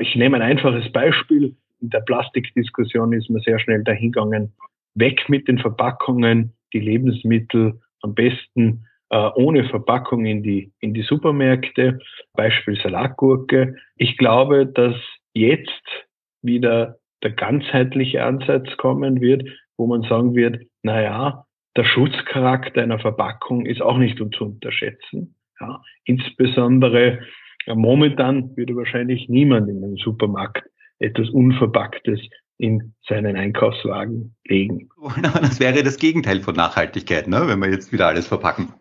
Ich 0.00 0.16
nehme 0.16 0.36
ein 0.36 0.42
einfaches 0.42 0.90
Beispiel. 0.92 1.56
In 1.80 1.90
der 1.90 2.00
Plastikdiskussion 2.00 3.12
ist 3.12 3.30
man 3.30 3.42
sehr 3.42 3.58
schnell 3.58 3.82
dahingegangen, 3.84 4.52
weg 4.94 5.28
mit 5.28 5.48
den 5.48 5.58
Verpackungen, 5.58 6.52
die 6.72 6.80
Lebensmittel 6.80 7.80
am 8.02 8.14
besten 8.14 8.68
äh, 8.70 8.91
ohne 9.16 9.68
Verpackung 9.68 10.24
in 10.24 10.42
die, 10.42 10.72
in 10.80 10.94
die 10.94 11.02
Supermärkte, 11.02 11.98
Beispiel 12.32 12.80
Salatgurke. 12.80 13.76
Ich 13.96 14.16
glaube, 14.16 14.66
dass 14.66 14.96
jetzt 15.34 15.82
wieder 16.42 16.96
der 17.22 17.32
ganzheitliche 17.32 18.24
Ansatz 18.24 18.76
kommen 18.78 19.20
wird, 19.20 19.48
wo 19.76 19.86
man 19.86 20.02
sagen 20.02 20.34
wird, 20.34 20.62
na 20.82 21.00
ja, 21.02 21.44
der 21.76 21.84
Schutzcharakter 21.84 22.82
einer 22.82 22.98
Verpackung 22.98 23.66
ist 23.66 23.80
auch 23.80 23.98
nicht 23.98 24.18
zu 24.18 24.44
unterschätzen. 24.44 25.36
Ja, 25.60 25.80
insbesondere 26.04 27.20
ja, 27.66 27.74
momentan 27.74 28.56
würde 28.56 28.74
wahrscheinlich 28.76 29.28
niemand 29.28 29.68
in 29.68 29.84
einem 29.84 29.96
Supermarkt 29.96 30.64
etwas 30.98 31.30
Unverpacktes 31.30 32.20
in 32.58 32.94
seinen 33.08 33.36
Einkaufswagen 33.36 34.34
legen. 34.44 34.88
Das 35.22 35.60
wäre 35.60 35.82
das 35.82 35.96
Gegenteil 35.98 36.40
von 36.40 36.54
Nachhaltigkeit, 36.54 37.28
ne? 37.28 37.42
wenn 37.46 37.58
wir 37.58 37.70
jetzt 37.70 37.92
wieder 37.92 38.06
alles 38.08 38.26
verpacken. 38.26 38.72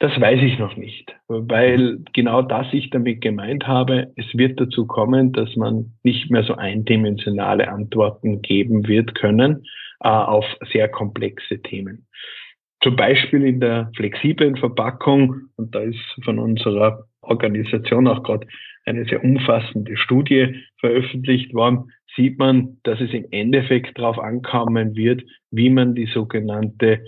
Das 0.00 0.12
weiß 0.20 0.40
ich 0.42 0.60
noch 0.60 0.76
nicht, 0.76 1.16
weil 1.26 1.98
genau 2.12 2.42
das 2.42 2.68
ich 2.72 2.90
damit 2.90 3.20
gemeint 3.20 3.66
habe. 3.66 4.12
Es 4.14 4.26
wird 4.32 4.60
dazu 4.60 4.86
kommen, 4.86 5.32
dass 5.32 5.56
man 5.56 5.94
nicht 6.04 6.30
mehr 6.30 6.44
so 6.44 6.54
eindimensionale 6.54 7.68
Antworten 7.68 8.40
geben 8.40 8.86
wird 8.86 9.16
können 9.16 9.64
äh, 10.00 10.08
auf 10.08 10.44
sehr 10.72 10.88
komplexe 10.88 11.60
Themen. 11.62 12.06
Zum 12.80 12.94
Beispiel 12.94 13.44
in 13.44 13.58
der 13.58 13.90
flexiblen 13.96 14.56
Verpackung, 14.56 15.48
und 15.56 15.74
da 15.74 15.80
ist 15.80 15.98
von 16.22 16.38
unserer 16.38 17.04
Organisation 17.22 18.06
auch 18.06 18.22
gerade 18.22 18.46
eine 18.84 19.04
sehr 19.04 19.24
umfassende 19.24 19.96
Studie 19.96 20.64
veröffentlicht 20.78 21.52
worden, 21.54 21.90
sieht 22.14 22.38
man, 22.38 22.78
dass 22.84 23.00
es 23.00 23.12
im 23.12 23.26
Endeffekt 23.32 23.98
darauf 23.98 24.18
ankommen 24.20 24.94
wird, 24.94 25.22
wie 25.50 25.70
man 25.70 25.96
die 25.96 26.06
sogenannte 26.06 27.00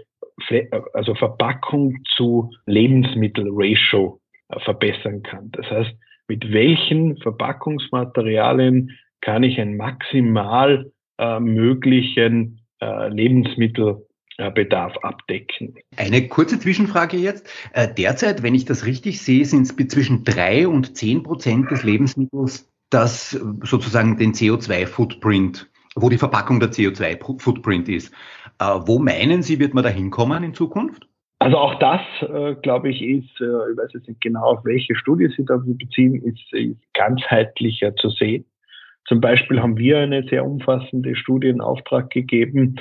also 0.92 1.14
Verpackung 1.14 1.98
zu 2.16 2.50
Lebensmittel-Ratio 2.66 4.20
äh, 4.48 4.60
verbessern 4.60 5.22
kann. 5.22 5.50
Das 5.52 5.70
heißt, 5.70 5.90
mit 6.28 6.52
welchen 6.52 7.16
Verpackungsmaterialien 7.18 8.96
kann 9.20 9.42
ich 9.42 9.60
einen 9.60 9.76
maximal 9.76 10.90
äh, 11.18 11.40
möglichen 11.40 12.60
äh, 12.80 13.08
Lebensmittelbedarf 13.08 14.96
abdecken. 15.02 15.74
Eine 15.96 16.28
kurze 16.28 16.58
Zwischenfrage 16.58 17.16
jetzt. 17.16 17.48
Äh, 17.72 17.92
derzeit, 17.92 18.42
wenn 18.42 18.54
ich 18.54 18.64
das 18.64 18.86
richtig 18.86 19.20
sehe, 19.20 19.44
sind 19.44 19.62
es 19.62 19.88
zwischen 19.88 20.24
drei 20.24 20.66
und 20.66 20.96
zehn 20.96 21.22
Prozent 21.22 21.70
des 21.70 21.82
Lebensmittels, 21.82 22.70
das 22.90 23.30
sozusagen 23.30 24.16
den 24.16 24.32
CO2-Footprint, 24.32 25.70
wo 25.94 26.08
die 26.08 26.18
Verpackung 26.18 26.60
der 26.60 26.70
CO2-Footprint 26.70 27.88
ist. 27.88 28.12
Äh, 28.60 28.80
wo 28.86 28.98
meinen 28.98 29.42
Sie, 29.42 29.58
wird 29.58 29.74
man 29.74 29.82
da 29.82 29.90
hinkommen 29.90 30.44
in 30.44 30.54
Zukunft? 30.54 31.08
Also 31.38 31.56
auch 31.56 31.78
das, 31.78 32.02
äh, 32.20 32.54
glaube 32.56 32.90
ich, 32.90 33.00
ist, 33.00 33.40
äh, 33.40 33.72
ich 33.72 33.78
weiß 33.78 33.94
jetzt 33.94 34.08
nicht 34.08 34.20
genau, 34.20 34.42
auf 34.42 34.64
welche 34.64 34.94
Studie 34.94 35.32
Sie 35.34 35.44
da 35.46 35.56
beziehen, 35.56 36.22
ist, 36.22 36.76
ganzheitlicher 36.92 37.96
zu 37.96 38.10
sehen. 38.10 38.44
Zum 39.06 39.22
Beispiel 39.22 39.60
haben 39.60 39.78
wir 39.78 39.98
eine 39.98 40.22
sehr 40.24 40.44
umfassende 40.44 41.16
Studie 41.16 41.48
in 41.48 41.60
Auftrag 41.60 42.10
gegeben 42.10 42.76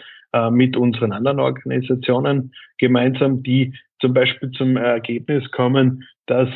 mit 0.51 0.77
unseren 0.77 1.11
anderen 1.11 1.39
Organisationen 1.39 2.53
gemeinsam, 2.77 3.41
die 3.41 3.73
zum 3.99 4.13
Beispiel 4.13 4.51
zum 4.51 4.77
Ergebnis 4.77 5.49
kommen, 5.49 6.03
dass 6.27 6.49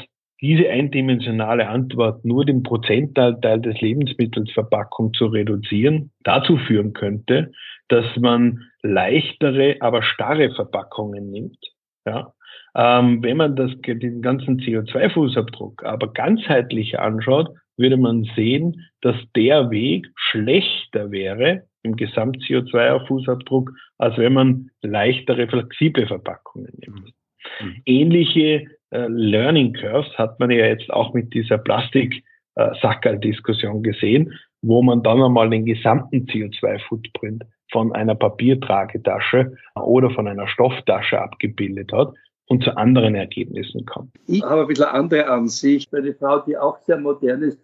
diese 0.44 0.70
eindimensionale 0.70 1.70
Antwort 1.70 2.26
nur 2.26 2.44
den 2.44 2.64
Prozentteil 2.64 3.62
des 3.62 3.80
Lebensmittelsverpackung 3.80 5.14
zu 5.14 5.28
reduzieren, 5.28 6.12
dazu 6.24 6.58
führen 6.58 6.92
könnte, 6.92 7.54
dass 7.88 8.06
man 8.18 8.60
leichtere, 8.82 9.78
aber 9.80 10.04
starre 10.04 10.54
Verpackungen 10.54 11.32
nimmt 11.32 11.58
Ja. 12.06 12.34
Ähm, 12.76 13.24
wenn 13.24 13.38
man 13.38 13.56
das, 13.56 13.72
den 13.86 14.22
ganzen 14.22 14.60
CO2-Fußabdruck 14.60 15.86
aber 15.86 16.12
ganzheitlich 16.12 17.00
anschaut, 17.00 17.50
würde 17.78 17.96
man 17.96 18.26
sehen, 18.36 18.90
dass 19.00 19.16
der 19.38 19.72
Weg 19.72 20.08
schlechter 20.16 21.10
wäre 21.12 21.64
im 21.84 21.96
Gesamt-CO2-Fußabdruck, 21.96 23.72
als 23.98 24.18
wenn 24.18 24.34
man 24.34 24.72
leichtere, 24.82 25.48
flexible 25.48 26.06
Verpackungen 26.06 26.74
nimmt. 26.80 27.14
Mhm. 27.62 27.82
Ähnliche 27.86 28.42
äh, 28.44 28.68
Learning 29.08 29.74
Curves 29.74 30.18
hat 30.18 30.40
man 30.40 30.50
ja 30.52 30.68
jetzt 30.68 30.90
auch 30.92 31.14
mit 31.14 31.34
dieser 31.34 31.58
Plastik-Sackerl-Diskussion 31.58 33.80
äh, 33.80 33.92
gesehen, 33.92 34.34
wo 34.62 34.82
man 34.82 35.04
dann 35.04 35.22
einmal 35.22 35.50
den 35.50 35.66
gesamten 35.66 36.26
CO2-Footprint 36.26 37.44
von 37.72 37.94
einer 37.94 38.16
Papiertragetasche 38.16 39.56
oder 39.76 40.10
von 40.12 40.28
einer 40.28 40.48
Stofftasche 40.48 41.20
abgebildet 41.20 41.92
hat 41.92 42.14
und 42.48 42.64
zu 42.64 42.78
anderen 42.78 43.16
Ergebnissen 43.16 43.86
kommt. 43.86 44.12
Ich 44.28 44.44
habe 44.44 44.62
ein 44.62 44.68
bisschen 44.68 44.86
andere 44.86 45.28
Ansicht. 45.28 45.94
Eine 45.94 46.14
Frau, 46.14 46.40
die 46.40 46.58
auch 46.58 46.78
sehr 46.80 46.98
modern 46.98 47.42
ist, 47.42 47.60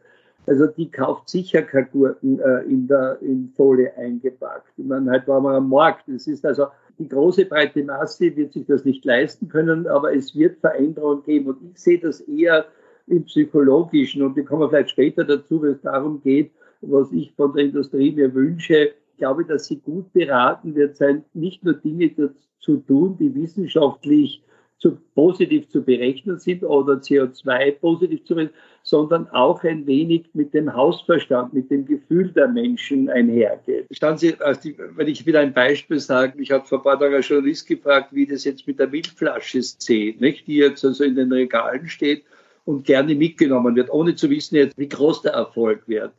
also 0.48 0.66
die 0.66 0.90
kauft 0.90 1.30
sicher 1.30 1.62
keine 1.62 1.86
Gurken 1.88 2.40
äh, 2.40 2.64
in, 2.64 2.88
der, 2.88 3.20
in 3.22 3.54
Folie 3.56 3.96
eingepackt. 3.96 4.74
Ich 4.78 4.86
meine, 4.86 5.12
halt 5.12 5.28
war 5.28 5.42
man 5.42 5.56
am 5.56 5.70
Markt. 5.70 6.10
Es 6.10 6.26
ist 6.28 6.46
also 6.46 6.68
die 7.00 7.08
große 7.08 7.46
breite 7.46 7.84
Masse 7.84 8.36
wird 8.36 8.52
sich 8.52 8.66
das 8.66 8.84
nicht 8.84 9.06
leisten 9.06 9.48
können, 9.48 9.88
aber 9.88 10.14
es 10.14 10.36
wird 10.36 10.60
Veränderungen 10.60 11.24
geben. 11.24 11.48
Und 11.48 11.72
ich 11.72 11.80
sehe 11.80 11.98
das 11.98 12.20
eher 12.22 12.66
im 13.08 13.24
Psychologischen. 13.24 14.22
Und 14.22 14.36
wir 14.36 14.44
kommen 14.44 14.70
vielleicht 14.70 14.92
später 14.92 15.24
dazu, 15.24 15.62
wenn 15.62 15.72
es 15.72 15.82
darum 15.82 16.22
geht, 16.22 16.52
was 16.82 17.12
ich 17.12 17.32
von 17.34 17.54
der 17.54 17.66
Industrie 17.66 18.12
mir 18.12 18.34
wünsche. 18.34 18.92
Ich 19.14 19.18
glaube, 19.18 19.46
dass 19.46 19.66
sie 19.66 19.80
gut 19.80 20.12
beraten 20.14 20.76
wird 20.76 20.98
sein, 20.98 21.24
nicht 21.34 21.64
nur 21.64 21.74
Dinge 21.74 22.12
zu 22.60 22.78
tun, 22.78 23.18
die 23.18 23.34
wissenschaftlich 23.34 24.44
zu, 24.80 24.98
positiv 25.14 25.70
zu 25.70 25.84
berechnen 25.84 26.40
sind 26.40 26.64
oder 26.64 26.94
CO2 26.94 27.72
positiv 27.74 28.24
zu 28.24 28.36
berechnen, 28.36 28.56
sondern 28.84 29.28
auch 29.30 29.64
ein 29.64 29.86
wenig 29.86 30.30
mit 30.34 30.54
dem 30.54 30.74
Hausverstand, 30.74 31.54
mit 31.54 31.70
dem 31.70 31.86
Gefühl 31.86 32.30
der 32.32 32.48
Menschen 32.48 33.10
einhergeht. 33.10 33.88
Sie, 33.90 34.36
also 34.40 34.70
wenn 34.96 35.08
ich 35.08 35.26
wieder 35.26 35.42
ein 35.42 35.54
Beispiel 35.54 36.00
sage, 36.00 36.42
ich 36.42 36.52
habe 36.52 36.66
vor 36.66 36.80
ein 36.80 36.84
paar 36.84 37.00
Tagen 37.00 37.14
einen 37.14 37.24
Journalist 37.24 37.68
gefragt, 37.68 38.10
wie 38.12 38.26
das 38.26 38.46
jetzt 38.46 38.66
mit 38.68 38.80
der 38.80 38.88
Milchflasche 38.88 39.62
sieht, 39.62 40.22
nicht, 40.22 40.48
die 40.48 40.56
jetzt 40.56 40.84
also 40.86 41.04
in 41.04 41.16
den 41.16 41.32
Regalen 41.32 41.88
steht 41.88 42.24
und 42.66 42.86
gerne 42.86 43.16
mitgenommen 43.16 43.76
wird, 43.76 43.92
ohne 43.92 44.16
zu 44.16 44.30
wissen 44.30 44.56
jetzt, 44.56 44.78
wie 44.78 44.88
groß 44.88 45.24
der 45.24 45.34
Erfolg 45.34 45.88
wird. 45.88 46.14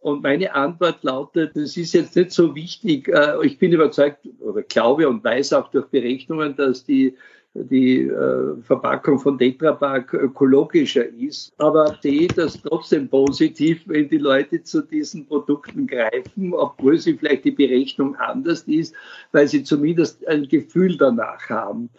Und 0.00 0.22
meine 0.22 0.54
Antwort 0.54 1.02
lautet, 1.02 1.56
es 1.56 1.78
ist 1.78 1.94
jetzt 1.94 2.14
nicht 2.14 2.30
so 2.30 2.54
wichtig. 2.54 3.08
Äh, 3.08 3.36
ich 3.42 3.58
bin 3.58 3.72
überzeugt 3.72 4.18
oder 4.40 4.62
glaube 4.62 5.08
und 5.08 5.24
weiß 5.24 5.54
auch 5.54 5.70
durch 5.70 5.86
Berechnungen, 5.86 6.54
dass 6.56 6.84
die 6.84 7.16
die 7.54 8.02
äh, 8.02 8.56
Verpackung 8.62 9.18
von 9.18 9.38
Tetrapack 9.38 10.12
ökologischer 10.12 11.08
ist. 11.08 11.52
Aber 11.58 11.96
sehe 12.02 12.26
das 12.26 12.60
trotzdem 12.60 13.08
positiv, 13.08 13.82
wenn 13.86 14.08
die 14.08 14.18
Leute 14.18 14.62
zu 14.64 14.82
diesen 14.82 15.26
Produkten 15.26 15.86
greifen, 15.86 16.52
obwohl 16.52 16.98
sie 16.98 17.14
vielleicht 17.14 17.44
die 17.44 17.52
Berechnung 17.52 18.16
anders 18.16 18.62
ist, 18.62 18.94
weil 19.30 19.46
sie 19.46 19.62
zumindest 19.62 20.26
ein 20.26 20.48
Gefühl 20.48 20.96
danach 20.96 21.48
haben. 21.48 21.90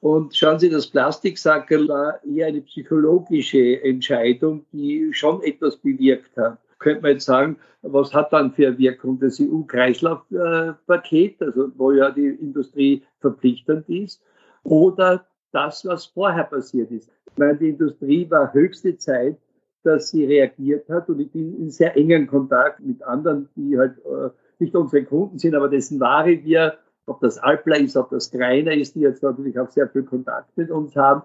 Und 0.00 0.36
schauen 0.36 0.58
Sie, 0.58 0.68
das 0.68 0.88
Plastiksackerl 0.88 1.88
war 1.88 2.22
eher 2.24 2.48
eine 2.48 2.60
psychologische 2.60 3.82
Entscheidung, 3.82 4.66
die 4.70 5.14
schon 5.14 5.42
etwas 5.42 5.78
bewirkt 5.78 6.36
hat. 6.36 6.58
Könnte 6.78 7.00
man 7.00 7.12
jetzt 7.12 7.24
sagen, 7.24 7.56
was 7.80 8.12
hat 8.12 8.30
dann 8.32 8.52
für 8.52 8.66
eine 8.66 8.76
Wirkung 8.76 9.18
das 9.18 9.40
EU-Kreislaufpaket, 9.40 11.40
also 11.40 11.70
wo 11.76 11.92
ja 11.92 12.10
die 12.10 12.26
Industrie 12.26 13.02
verpflichtend 13.20 13.88
ist? 13.88 14.20
Oder 14.64 15.24
das, 15.52 15.84
was 15.84 16.06
vorher 16.06 16.44
passiert 16.44 16.90
ist. 16.90 17.08
Ich 17.30 17.38
meine, 17.38 17.56
die 17.56 17.70
Industrie 17.70 18.28
war 18.30 18.52
höchste 18.52 18.96
Zeit, 18.98 19.36
dass 19.84 20.10
sie 20.10 20.24
reagiert 20.24 20.88
hat 20.88 21.08
und 21.08 21.20
ich 21.20 21.30
bin 21.30 21.56
in 21.58 21.70
sehr 21.70 21.96
engen 21.96 22.26
Kontakt 22.26 22.80
mit 22.80 23.02
anderen, 23.02 23.48
die 23.54 23.78
halt 23.78 23.98
äh, 23.98 24.30
nicht 24.58 24.74
unsere 24.74 25.04
Kunden 25.04 25.38
sind, 25.38 25.54
aber 25.54 25.68
dessen 25.68 26.00
Ware 26.00 26.42
wir, 26.42 26.78
ob 27.06 27.20
das 27.20 27.38
Alpla 27.38 27.76
ist, 27.76 27.96
ob 27.96 28.10
das 28.10 28.30
Greiner 28.30 28.72
ist, 28.72 28.94
die 28.94 29.00
jetzt 29.00 29.22
natürlich 29.22 29.58
auch 29.58 29.70
sehr 29.70 29.88
viel 29.88 30.04
Kontakt 30.04 30.56
mit 30.56 30.70
uns 30.70 30.96
haben, 30.96 31.22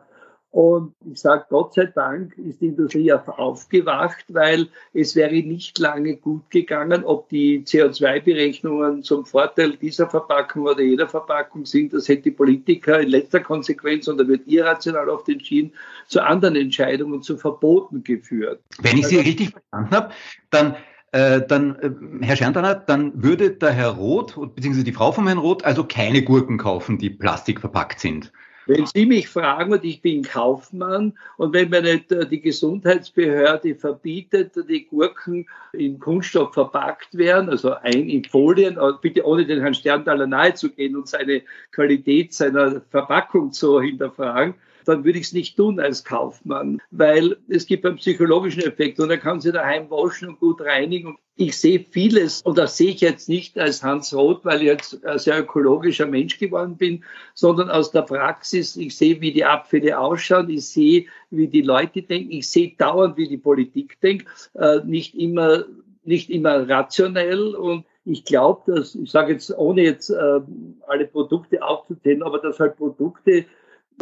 und 0.51 0.95
ich 1.05 1.19
sage, 1.19 1.45
Gott 1.49 1.75
sei 1.75 1.85
Dank 1.85 2.35
ist 2.37 2.59
die 2.59 2.67
Industrie 2.67 3.13
aufgewacht, 3.13 4.25
weil 4.29 4.69
es 4.93 5.15
wäre 5.15 5.35
nicht 5.35 5.77
lange 5.77 6.15
gut 6.15 6.49
gegangen, 6.49 7.03
ob 7.03 7.29
die 7.29 7.63
CO2-Berechnungen 7.63 9.03
zum 9.03 9.25
Vorteil 9.25 9.77
dieser 9.77 10.09
Verpackung 10.09 10.63
oder 10.63 10.81
jeder 10.81 11.07
Verpackung 11.07 11.67
sind. 11.67 11.93
Das 11.93 12.07
hätte 12.07 12.23
die 12.23 12.31
Politiker 12.31 12.99
in 12.99 13.09
letzter 13.09 13.41
Konsequenz, 13.41 14.07
und 14.07 14.17
da 14.17 14.27
wird 14.27 14.47
irrational 14.47 15.09
oft 15.09 15.29
entschieden, 15.29 15.71
zu 16.07 16.23
anderen 16.23 16.55
Entscheidungen, 16.55 17.21
zu 17.21 17.37
Verboten 17.37 18.03
geführt. 18.03 18.59
Wenn 18.81 18.97
ich 18.97 19.05
Sie 19.05 19.17
also, 19.17 19.29
richtig 19.29 19.51
verstanden 19.51 19.91
habe, 19.91 20.13
dann 20.49 20.75
äh, 21.11 21.41
dann, 21.47 21.75
äh, 21.77 22.25
Herr 22.25 22.35
Scherntaner, 22.35 22.75
dann 22.75 23.23
würde 23.23 23.51
der 23.51 23.71
Herr 23.71 23.89
Roth, 23.89 24.35
beziehungsweise 24.55 24.83
die 24.83 24.93
Frau 24.93 25.11
von 25.11 25.25
Herrn 25.25 25.39
Roth, 25.39 25.65
also 25.65 25.83
keine 25.83 26.21
Gurken 26.23 26.59
kaufen, 26.59 26.99
die 26.99 27.09
plastikverpackt 27.09 27.99
sind. 27.99 28.31
Wenn 28.69 28.85
Sie 28.85 29.07
mich 29.07 29.27
fragen, 29.27 29.73
und 29.73 29.83
ich 29.83 29.99
bin 29.99 30.21
Kaufmann, 30.21 31.17
und 31.37 31.53
wenn 31.53 31.71
mir 31.71 31.81
nicht 31.81 32.11
äh, 32.11 32.27
die 32.27 32.39
Gesundheitsbehörde 32.39 33.73
verbietet, 33.73 34.53
die 34.69 34.85
Gurken 34.85 35.47
in 35.73 35.99
Kunststoff 35.99 36.53
verpackt 36.53 37.17
werden, 37.17 37.49
also 37.49 37.73
ein 37.73 38.07
in 38.07 38.23
Folien, 38.25 38.77
äh, 38.77 38.91
bitte 39.01 39.25
ohne 39.25 39.43
den 39.47 39.61
Herrn 39.61 39.73
Sterntaler 39.73 40.27
nahezugehen 40.27 40.95
und 40.95 41.07
seine 41.07 41.41
Qualität 41.71 42.31
seiner 42.31 42.81
Verpackung 42.91 43.51
zu 43.51 43.81
hinterfragen, 43.81 44.53
dann 44.89 45.05
würde 45.05 45.19
ich 45.19 45.27
es 45.27 45.33
nicht 45.33 45.55
tun 45.55 45.79
als 45.79 46.03
Kaufmann, 46.03 46.81
weil 46.91 47.37
es 47.47 47.65
gibt 47.65 47.85
einen 47.85 47.97
psychologischen 47.97 48.63
Effekt 48.63 48.99
und 48.99 49.09
er 49.09 49.17
kann 49.17 49.39
sie 49.39 49.51
daheim 49.51 49.89
waschen 49.89 50.29
und 50.29 50.39
gut 50.39 50.61
reinigen. 50.61 51.17
Ich 51.35 51.57
sehe 51.57 51.79
vieles 51.79 52.41
und 52.41 52.57
das 52.57 52.75
sehe 52.75 52.89
ich 52.89 53.01
jetzt 53.01 53.29
nicht 53.29 53.57
als 53.57 53.81
Hans 53.81 54.13
Roth, 54.13 54.43
weil 54.43 54.61
ich 54.61 54.67
jetzt 54.67 55.05
ein 55.05 55.19
sehr 55.19 55.39
ökologischer 55.39 56.05
Mensch 56.05 56.37
geworden 56.37 56.75
bin, 56.75 57.05
sondern 57.33 57.69
aus 57.69 57.91
der 57.91 58.01
Praxis. 58.01 58.75
Ich 58.75 58.97
sehe, 58.97 59.21
wie 59.21 59.31
die 59.31 59.45
Abfälle 59.45 59.97
ausschauen. 59.97 60.49
Ich 60.49 60.67
sehe, 60.67 61.05
wie 61.29 61.47
die 61.47 61.61
Leute 61.61 62.01
denken. 62.01 62.31
Ich 62.31 62.49
sehe 62.49 62.73
dauernd, 62.77 63.15
wie 63.15 63.29
die 63.29 63.37
Politik 63.37 64.01
denkt. 64.01 64.27
Äh, 64.55 64.79
nicht 64.83 65.15
immer, 65.15 65.63
nicht 66.03 66.29
immer 66.29 66.67
rationell 66.67 67.55
und 67.55 67.85
ich 68.05 68.25
glaube, 68.25 68.73
dass, 68.73 68.95
ich 68.95 69.11
sage 69.11 69.33
jetzt, 69.33 69.55
ohne 69.55 69.83
jetzt 69.83 70.09
äh, 70.09 70.39
alle 70.87 71.05
Produkte 71.05 71.61
aufzuzählen, 71.61 72.23
aber 72.23 72.39
dass 72.39 72.59
halt 72.59 72.75
Produkte 72.77 73.45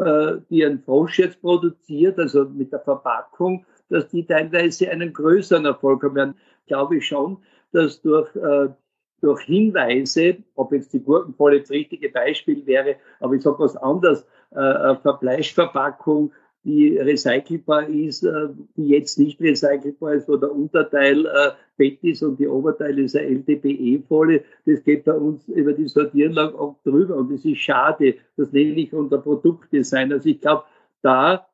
äh, 0.01 0.38
die 0.49 0.65
ein 0.65 0.79
Frosch 0.79 1.19
jetzt 1.19 1.41
produziert, 1.41 2.19
also 2.19 2.45
mit 2.45 2.71
der 2.71 2.79
Verpackung, 2.79 3.65
dass 3.89 4.07
die 4.10 4.25
teilweise 4.25 4.89
einen 4.89 5.13
größeren 5.13 5.65
Erfolg 5.65 6.03
haben. 6.03 6.36
Glaube 6.67 6.97
ich 6.97 7.07
schon, 7.07 7.38
dass 7.71 8.01
durch, 8.01 8.36
äh, 8.36 8.69
durch 9.21 9.41
Hinweise, 9.43 10.38
ob 10.55 10.71
jetzt 10.71 10.93
die 10.93 11.01
Gurkenvolle 11.01 11.62
das 11.62 11.69
richtige 11.69 12.10
Beispiel 12.10 12.65
wäre, 12.65 12.95
aber 13.19 13.36
ich 13.36 13.41
sage 13.41 13.60
was 13.60 13.77
anderes, 13.77 14.25
äh, 14.51 14.60
eine 14.60 15.17
Fleischverpackung 15.19 16.31
die 16.63 16.98
recycelbar 16.98 17.88
ist, 17.88 18.24
äh, 18.24 18.50
die 18.76 18.89
jetzt 18.89 19.17
nicht 19.20 19.39
recycelbar 19.39 20.15
ist, 20.15 20.28
wo 20.28 20.38
der 20.38 20.52
Unterteil 20.52 21.26
äh, 21.26 21.52
Bett 21.78 22.04
ist 22.04 22.24
und 22.24 22.39
die 22.39 22.48
Oberteil 22.48 23.00
ist 23.00 23.15
eine 23.15 23.28
LDPE-Folie. 23.28 24.43
Das 24.65 24.84
geht 24.84 25.06
bei 25.06 25.13
uns 25.13 25.48
über 25.48 25.74
die 25.74 25.88
Sortieranlage 25.88 26.60
auch 26.60 26.76
drüber 26.84 27.15
und 27.15 27.32
das 27.32 27.46
ist 27.46 27.60
schade. 27.60 28.15
Das 28.36 28.52
nenne 28.52 28.74
ich 28.74 28.93
unter 28.93 29.20
Produktdesign. 29.20 30.12
Also 30.12 30.28
ich 30.30 30.41
glaube, 30.41 30.63
da 31.02 31.48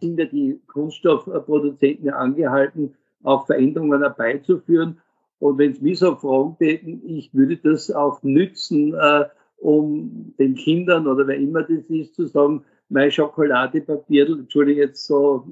sind 0.00 0.18
ja 0.18 0.26
die 0.26 0.60
Kunststoffproduzenten 0.66 2.10
angehalten, 2.10 2.94
auch 3.22 3.46
Veränderungen 3.46 4.00
herbeizuführen. 4.00 5.00
Und 5.40 5.58
wenn 5.58 5.72
es 5.72 5.80
mich 5.80 5.98
so 5.98 6.14
fragen 6.16 6.56
ich 6.60 7.34
würde 7.34 7.56
das 7.56 7.90
auch 7.90 8.22
nützen, 8.22 8.94
äh, 8.94 9.24
um 9.58 10.34
den 10.38 10.54
Kindern 10.54 11.06
oder 11.06 11.26
wer 11.26 11.36
immer 11.36 11.62
das 11.62 11.84
ist, 11.88 12.14
zu 12.14 12.26
sagen, 12.26 12.64
mein 12.88 13.10
Schokoladepapier, 13.10 14.28
Entschuldigung, 14.28 14.82
jetzt 14.82 15.06
so 15.06 15.46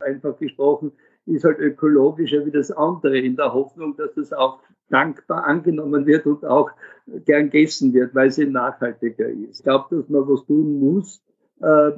einfach 0.00 0.36
gesprochen, 0.38 0.92
ist 1.26 1.44
halt 1.44 1.58
ökologischer 1.58 2.44
wie 2.46 2.50
das 2.50 2.70
andere, 2.70 3.18
in 3.18 3.36
der 3.36 3.52
Hoffnung, 3.52 3.96
dass 3.96 4.16
es 4.16 4.32
auch 4.32 4.60
dankbar 4.88 5.46
angenommen 5.46 6.06
wird 6.06 6.24
und 6.26 6.44
auch 6.44 6.70
gern 7.26 7.50
gegessen 7.50 7.92
wird, 7.92 8.14
weil 8.14 8.28
es 8.28 8.38
nachhaltiger 8.38 9.28
ist. 9.28 9.58
Ich 9.58 9.64
glaube, 9.64 9.96
dass 9.96 10.08
man 10.08 10.22
was 10.22 10.46
tun 10.46 10.80
muss 10.80 11.22
äh, 11.60 11.90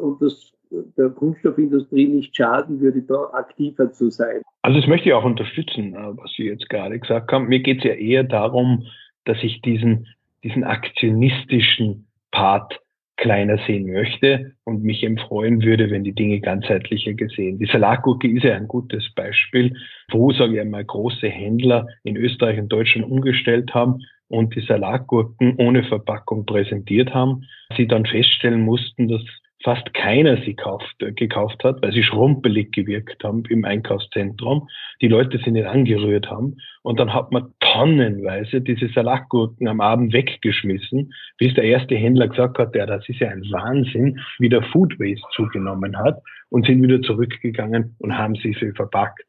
und 0.00 0.22
das 0.22 0.52
der 0.96 1.10
Kunststoffindustrie 1.10 2.08
nicht 2.08 2.34
schaden 2.34 2.80
würde, 2.80 3.02
da 3.02 3.30
aktiver 3.32 3.92
zu 3.92 4.10
sein. 4.10 4.42
Also 4.62 4.80
das 4.80 4.88
möchte 4.88 5.08
ich 5.08 5.14
auch 5.14 5.24
unterstützen, 5.24 5.94
äh, 5.94 6.16
was 6.16 6.32
Sie 6.36 6.44
jetzt 6.44 6.68
gerade 6.68 6.98
gesagt 6.98 7.30
haben. 7.32 7.48
Mir 7.48 7.60
geht 7.60 7.78
es 7.78 7.84
ja 7.84 7.92
eher 7.92 8.24
darum, 8.24 8.86
dass 9.24 9.36
ich 9.42 9.60
diesen, 9.62 10.06
diesen 10.42 10.64
aktionistischen 10.64 12.06
Part 12.30 12.80
kleiner 13.22 13.56
sehen 13.68 13.90
möchte 13.92 14.52
und 14.64 14.82
mich 14.82 15.04
eben 15.04 15.16
freuen 15.16 15.62
würde, 15.62 15.90
wenn 15.90 16.02
die 16.02 16.14
Dinge 16.14 16.40
ganzheitlicher 16.40 17.14
gesehen. 17.14 17.56
Die 17.58 17.66
Salatgurke 17.66 18.28
ist 18.28 18.42
ja 18.42 18.56
ein 18.56 18.66
gutes 18.66 19.14
Beispiel, 19.14 19.76
wo, 20.10 20.32
sage 20.32 20.54
ich 20.54 20.60
einmal, 20.60 20.84
große 20.84 21.28
Händler 21.28 21.86
in 22.02 22.16
Österreich 22.16 22.58
und 22.58 22.68
Deutschland 22.68 23.08
umgestellt 23.08 23.72
haben 23.74 24.00
und 24.26 24.56
die 24.56 24.60
Salatgurken 24.62 25.54
ohne 25.58 25.84
Verpackung 25.84 26.46
präsentiert 26.46 27.14
haben, 27.14 27.44
sie 27.76 27.86
dann 27.86 28.06
feststellen 28.06 28.62
mussten, 28.62 29.06
dass 29.06 29.22
fast 29.62 29.92
keiner 29.94 30.36
sie 30.38 30.54
kauft, 30.54 30.94
äh, 31.00 31.12
gekauft 31.12 31.62
hat, 31.64 31.82
weil 31.82 31.92
sie 31.92 32.02
schrumpelig 32.02 32.72
gewirkt 32.72 33.22
haben 33.24 33.44
im 33.48 33.64
Einkaufszentrum. 33.64 34.68
Die 35.00 35.08
Leute 35.08 35.38
sie 35.44 35.50
nicht 35.50 35.66
angerührt 35.66 36.30
haben. 36.30 36.56
Und 36.82 36.98
dann 36.98 37.14
hat 37.14 37.32
man 37.32 37.52
tonnenweise 37.60 38.60
diese 38.60 38.88
Salatgurken 38.88 39.68
am 39.68 39.80
Abend 39.80 40.12
weggeschmissen, 40.12 41.12
bis 41.38 41.54
der 41.54 41.64
erste 41.64 41.94
Händler 41.94 42.28
gesagt 42.28 42.58
hat, 42.58 42.74
ja, 42.74 42.86
das 42.86 43.08
ist 43.08 43.20
ja 43.20 43.28
ein 43.28 43.44
Wahnsinn, 43.50 44.20
wie 44.38 44.48
der 44.48 44.62
Food 44.62 44.98
Waste 44.98 45.26
zugenommen 45.34 45.96
hat 45.96 46.20
und 46.50 46.66
sind 46.66 46.82
wieder 46.82 47.00
zurückgegangen 47.02 47.96
und 47.98 48.16
haben 48.16 48.34
sie 48.36 48.54
sie 48.58 48.72
verpackt. 48.72 49.24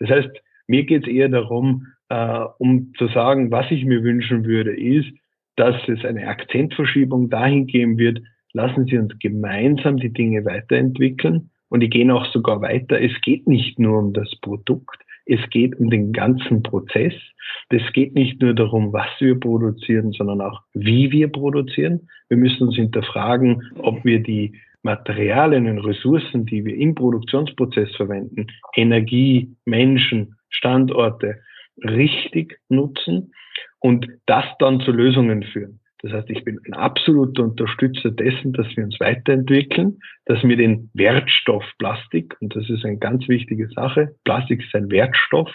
Das 0.00 0.10
heißt, 0.10 0.30
mir 0.66 0.84
geht 0.84 1.06
es 1.06 1.12
eher 1.12 1.28
darum, 1.28 1.86
äh, 2.08 2.44
um 2.58 2.92
zu 2.98 3.08
sagen, 3.08 3.50
was 3.50 3.70
ich 3.70 3.84
mir 3.84 4.02
wünschen 4.02 4.44
würde, 4.44 4.76
ist, 4.76 5.10
dass 5.56 5.76
es 5.88 6.04
eine 6.04 6.28
Akzentverschiebung 6.28 7.30
dahin 7.30 7.66
geben 7.66 7.98
wird, 7.98 8.20
lassen 8.52 8.86
Sie 8.86 8.98
uns 8.98 9.18
gemeinsam 9.18 9.96
die 9.98 10.12
Dinge 10.12 10.44
weiterentwickeln. 10.44 11.50
Und 11.68 11.80
die 11.80 11.90
gehen 11.90 12.10
auch 12.10 12.26
sogar 12.32 12.62
weiter. 12.62 13.00
Es 13.00 13.12
geht 13.20 13.46
nicht 13.46 13.78
nur 13.78 13.98
um 13.98 14.12
das 14.14 14.34
Produkt, 14.40 14.98
es 15.26 15.40
geht 15.50 15.78
um 15.78 15.90
den 15.90 16.12
ganzen 16.12 16.62
Prozess. 16.62 17.12
Es 17.68 17.82
geht 17.92 18.14
nicht 18.14 18.40
nur 18.40 18.54
darum, 18.54 18.94
was 18.94 19.08
wir 19.18 19.38
produzieren, 19.38 20.12
sondern 20.12 20.40
auch, 20.40 20.62
wie 20.72 21.12
wir 21.12 21.28
produzieren. 21.28 22.08
Wir 22.30 22.38
müssen 22.38 22.68
uns 22.68 22.76
hinterfragen, 22.76 23.62
ob 23.78 24.02
wir 24.06 24.22
die 24.22 24.58
Materialien 24.82 25.68
und 25.68 25.80
Ressourcen, 25.80 26.46
die 26.46 26.64
wir 26.64 26.76
im 26.76 26.94
Produktionsprozess 26.94 27.94
verwenden, 27.96 28.46
Energie, 28.74 29.54
Menschen, 29.66 30.34
Standorte, 30.48 31.40
richtig 31.84 32.58
nutzen 32.70 33.32
und 33.80 34.06
das 34.24 34.44
dann 34.58 34.80
zu 34.80 34.92
Lösungen 34.92 35.42
führen. 35.42 35.80
Das 36.00 36.12
heißt, 36.12 36.30
ich 36.30 36.44
bin 36.44 36.60
ein 36.66 36.74
absoluter 36.74 37.42
Unterstützer 37.42 38.10
dessen, 38.10 38.52
dass 38.52 38.68
wir 38.76 38.84
uns 38.84 39.00
weiterentwickeln, 39.00 39.98
dass 40.26 40.42
wir 40.44 40.56
den 40.56 40.90
Wertstoff 40.94 41.64
Plastik, 41.78 42.36
und 42.40 42.54
das 42.54 42.70
ist 42.70 42.84
eine 42.84 42.98
ganz 42.98 43.28
wichtige 43.28 43.68
Sache, 43.68 44.14
Plastik 44.24 44.62
ist 44.62 44.74
ein 44.74 44.90
Wertstoff, 44.90 45.50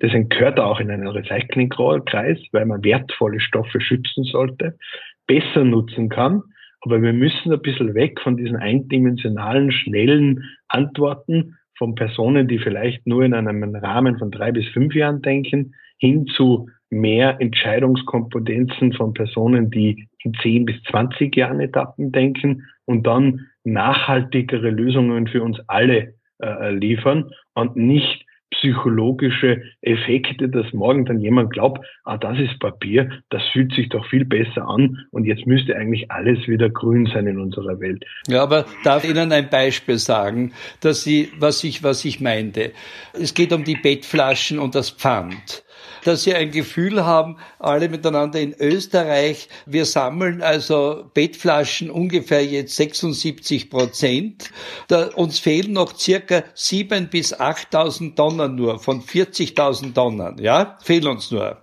deswegen 0.00 0.28
gehört 0.28 0.58
er 0.58 0.66
auch 0.66 0.78
in 0.80 0.90
einen 0.90 1.08
Recyclingkreis, 1.08 2.38
weil 2.52 2.66
man 2.66 2.84
wertvolle 2.84 3.40
Stoffe 3.40 3.80
schützen 3.80 4.24
sollte, 4.24 4.78
besser 5.26 5.64
nutzen 5.64 6.08
kann. 6.08 6.42
Aber 6.82 7.02
wir 7.02 7.12
müssen 7.12 7.52
ein 7.52 7.60
bisschen 7.60 7.94
weg 7.94 8.20
von 8.20 8.36
diesen 8.36 8.56
eindimensionalen, 8.56 9.72
schnellen 9.72 10.44
Antworten 10.68 11.56
von 11.76 11.96
Personen, 11.96 12.46
die 12.46 12.58
vielleicht 12.58 13.04
nur 13.06 13.24
in 13.24 13.34
einem 13.34 13.74
Rahmen 13.74 14.16
von 14.18 14.30
drei 14.30 14.52
bis 14.52 14.66
fünf 14.68 14.94
Jahren 14.94 15.22
denken, 15.22 15.74
hin 15.98 16.26
zu 16.26 16.68
mehr 16.90 17.40
Entscheidungskompetenzen 17.40 18.92
von 18.92 19.12
Personen, 19.12 19.70
die 19.70 20.08
in 20.22 20.34
10 20.34 20.64
bis 20.64 20.82
20 20.90 21.34
Jahren 21.36 21.60
Etappen 21.60 22.12
denken 22.12 22.66
und 22.84 23.06
dann 23.06 23.46
nachhaltigere 23.64 24.70
Lösungen 24.70 25.26
für 25.26 25.42
uns 25.42 25.58
alle 25.66 26.14
äh, 26.40 26.70
liefern 26.70 27.30
und 27.54 27.76
nicht 27.76 28.24
psychologische 28.50 29.62
Effekte, 29.82 30.48
dass 30.48 30.72
morgen 30.72 31.04
dann 31.04 31.20
jemand 31.20 31.52
glaubt, 31.52 31.86
ah, 32.04 32.16
das 32.16 32.38
ist 32.38 32.58
Papier, 32.58 33.10
das 33.28 33.42
fühlt 33.52 33.74
sich 33.74 33.90
doch 33.90 34.06
viel 34.08 34.24
besser 34.24 34.66
an 34.66 35.06
und 35.10 35.24
jetzt 35.24 35.46
müsste 35.46 35.76
eigentlich 35.76 36.10
alles 36.10 36.48
wieder 36.48 36.70
grün 36.70 37.06
sein 37.12 37.26
in 37.26 37.38
unserer 37.38 37.78
Welt. 37.80 38.04
Ja, 38.26 38.42
aber 38.42 38.64
darf 38.84 39.04
ich 39.04 39.10
Ihnen 39.10 39.32
ein 39.32 39.50
Beispiel 39.50 39.98
sagen, 39.98 40.52
dass 40.80 41.04
Sie, 41.04 41.28
was 41.38 41.62
ich, 41.62 41.82
was 41.82 42.04
ich 42.04 42.20
meinte. 42.20 42.72
Es 43.12 43.34
geht 43.34 43.52
um 43.52 43.64
die 43.64 43.76
Bettflaschen 43.76 44.58
und 44.58 44.74
das 44.74 44.90
Pfand 44.90 45.62
dass 46.04 46.22
sie 46.22 46.34
ein 46.34 46.50
Gefühl 46.50 47.04
haben, 47.04 47.36
alle 47.58 47.88
miteinander 47.88 48.40
in 48.40 48.54
Österreich. 48.58 49.48
Wir 49.66 49.84
sammeln 49.84 50.42
also 50.42 51.10
Bettflaschen 51.14 51.90
ungefähr 51.90 52.44
jetzt 52.44 52.76
76 52.76 53.70
Prozent. 53.70 54.50
Da, 54.88 55.08
uns 55.14 55.38
fehlen 55.38 55.72
noch 55.72 55.96
circa 55.96 56.44
7.000 56.56 57.08
bis 57.08 57.34
8.000 57.34 58.14
Tonnen 58.14 58.54
nur 58.54 58.78
von 58.78 59.02
40.000 59.02 59.94
Tonnen. 59.94 60.36
Ja, 60.40 60.78
fehlen 60.82 61.08
uns 61.08 61.30
nur. 61.30 61.58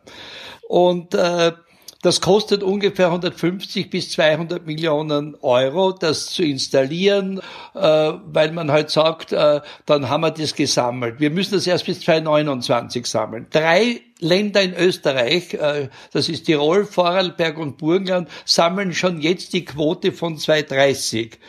Und 0.67 1.13
äh, 1.13 1.51
das 2.05 2.21
kostet 2.21 2.61
ungefähr 2.61 3.07
150 3.07 3.89
bis 3.89 4.11
200 4.11 4.67
Millionen 4.67 5.35
Euro, 5.41 5.91
das 5.91 6.27
zu 6.27 6.43
installieren, 6.43 7.41
äh, 7.73 7.79
weil 7.79 8.51
man 8.51 8.71
halt 8.71 8.91
sagt, 8.91 9.31
äh, 9.31 9.61
dann 9.87 10.07
haben 10.07 10.21
wir 10.21 10.29
das 10.29 10.53
gesammelt. 10.53 11.19
Wir 11.19 11.31
müssen 11.31 11.55
das 11.55 11.65
erst 11.65 11.87
bis 11.87 12.01
2029 12.01 13.07
sammeln. 13.07 13.47
Drei 13.49 14.01
Länder 14.19 14.61
in 14.61 14.75
Österreich, 14.75 15.55
äh, 15.55 15.89
das 16.13 16.29
ist 16.29 16.45
Tirol, 16.45 16.85
Vorarlberg 16.85 17.57
und 17.57 17.79
Burgenland, 17.79 18.29
sammeln 18.45 18.93
schon 18.93 19.19
jetzt 19.19 19.53
die 19.53 19.65
Quote 19.65 20.11
von 20.11 20.37
230. 20.37 21.39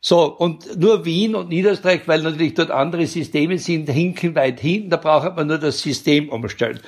So, 0.00 0.36
und 0.36 0.78
nur 0.78 1.04
Wien 1.04 1.34
und 1.34 1.48
Niederösterreich, 1.48 2.06
weil 2.06 2.22
natürlich 2.22 2.54
dort 2.54 2.70
andere 2.70 3.06
Systeme 3.06 3.58
sind, 3.58 3.90
hinken 3.90 4.36
weit 4.36 4.60
hinten, 4.60 4.90
da 4.90 4.96
braucht 4.96 5.36
man 5.36 5.48
nur 5.48 5.58
das 5.58 5.80
System 5.82 6.28
umstellen. 6.28 6.80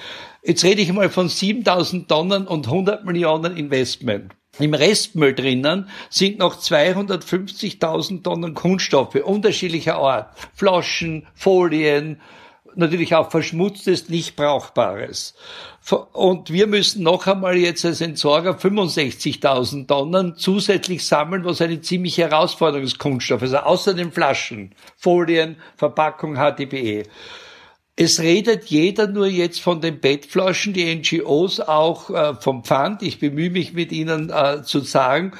Jetzt 0.44 0.62
rede 0.62 0.81
ich 0.81 0.92
mal 0.92 1.11
von 1.11 1.29
7000 1.29 2.09
Tonnen 2.09 2.46
und 2.46 2.66
100 2.66 3.05
Millionen 3.05 3.57
Investment. 3.57 4.33
Im 4.59 4.75
Restmüll 4.75 5.35
drinnen 5.35 5.88
sind 6.09 6.38
noch 6.38 6.57
250.000 6.57 8.23
Tonnen 8.23 8.55
Kunststoffe 8.55 9.16
unterschiedlicher 9.16 9.96
Art. 9.96 10.37
Flaschen, 10.55 11.27
Folien, 11.35 12.20
natürlich 12.81 13.14
auch 13.14 13.31
verschmutztes, 13.31 14.09
nicht 14.09 14.35
brauchbares. 14.35 15.35
Und 16.12 16.53
wir 16.53 16.66
müssen 16.66 17.05
noch 17.05 17.27
einmal 17.27 17.57
jetzt 17.57 17.85
als 17.85 18.01
Entsorger 18.01 18.59
65.000 18.59 19.87
Tonnen 19.87 20.37
zusätzlich 20.37 21.07
sammeln, 21.07 21.45
was 21.45 21.61
eine 21.61 21.81
ziemliche 21.81 22.23
Herausforderung 22.23 22.85
ist, 22.85 22.99
Kunststoff. 22.99 23.43
Also 23.43 23.59
außer 23.59 23.95
den 23.95 24.12
Flaschen, 24.12 24.75
Folien, 24.97 25.57
Verpackung, 25.77 26.35
HDPE. 26.35 27.05
Es 27.97 28.21
redet 28.21 28.66
jeder 28.66 29.07
nur 29.07 29.27
jetzt 29.27 29.61
von 29.61 29.81
den 29.81 30.01
Bettflaschen, 30.01 30.73
die 30.73 30.95
NGOs 30.95 31.61
auch 31.61 32.11
äh, 32.11 32.35
vom 32.35 32.64
Pfand. 32.64 33.03
Ich 33.03 33.19
bemühe 33.19 33.51
mich 33.51 33.73
mit 33.73 33.93
Ihnen 33.93 34.31
äh, 34.31 34.62
zu 34.62 34.81
sagen, 34.81 35.33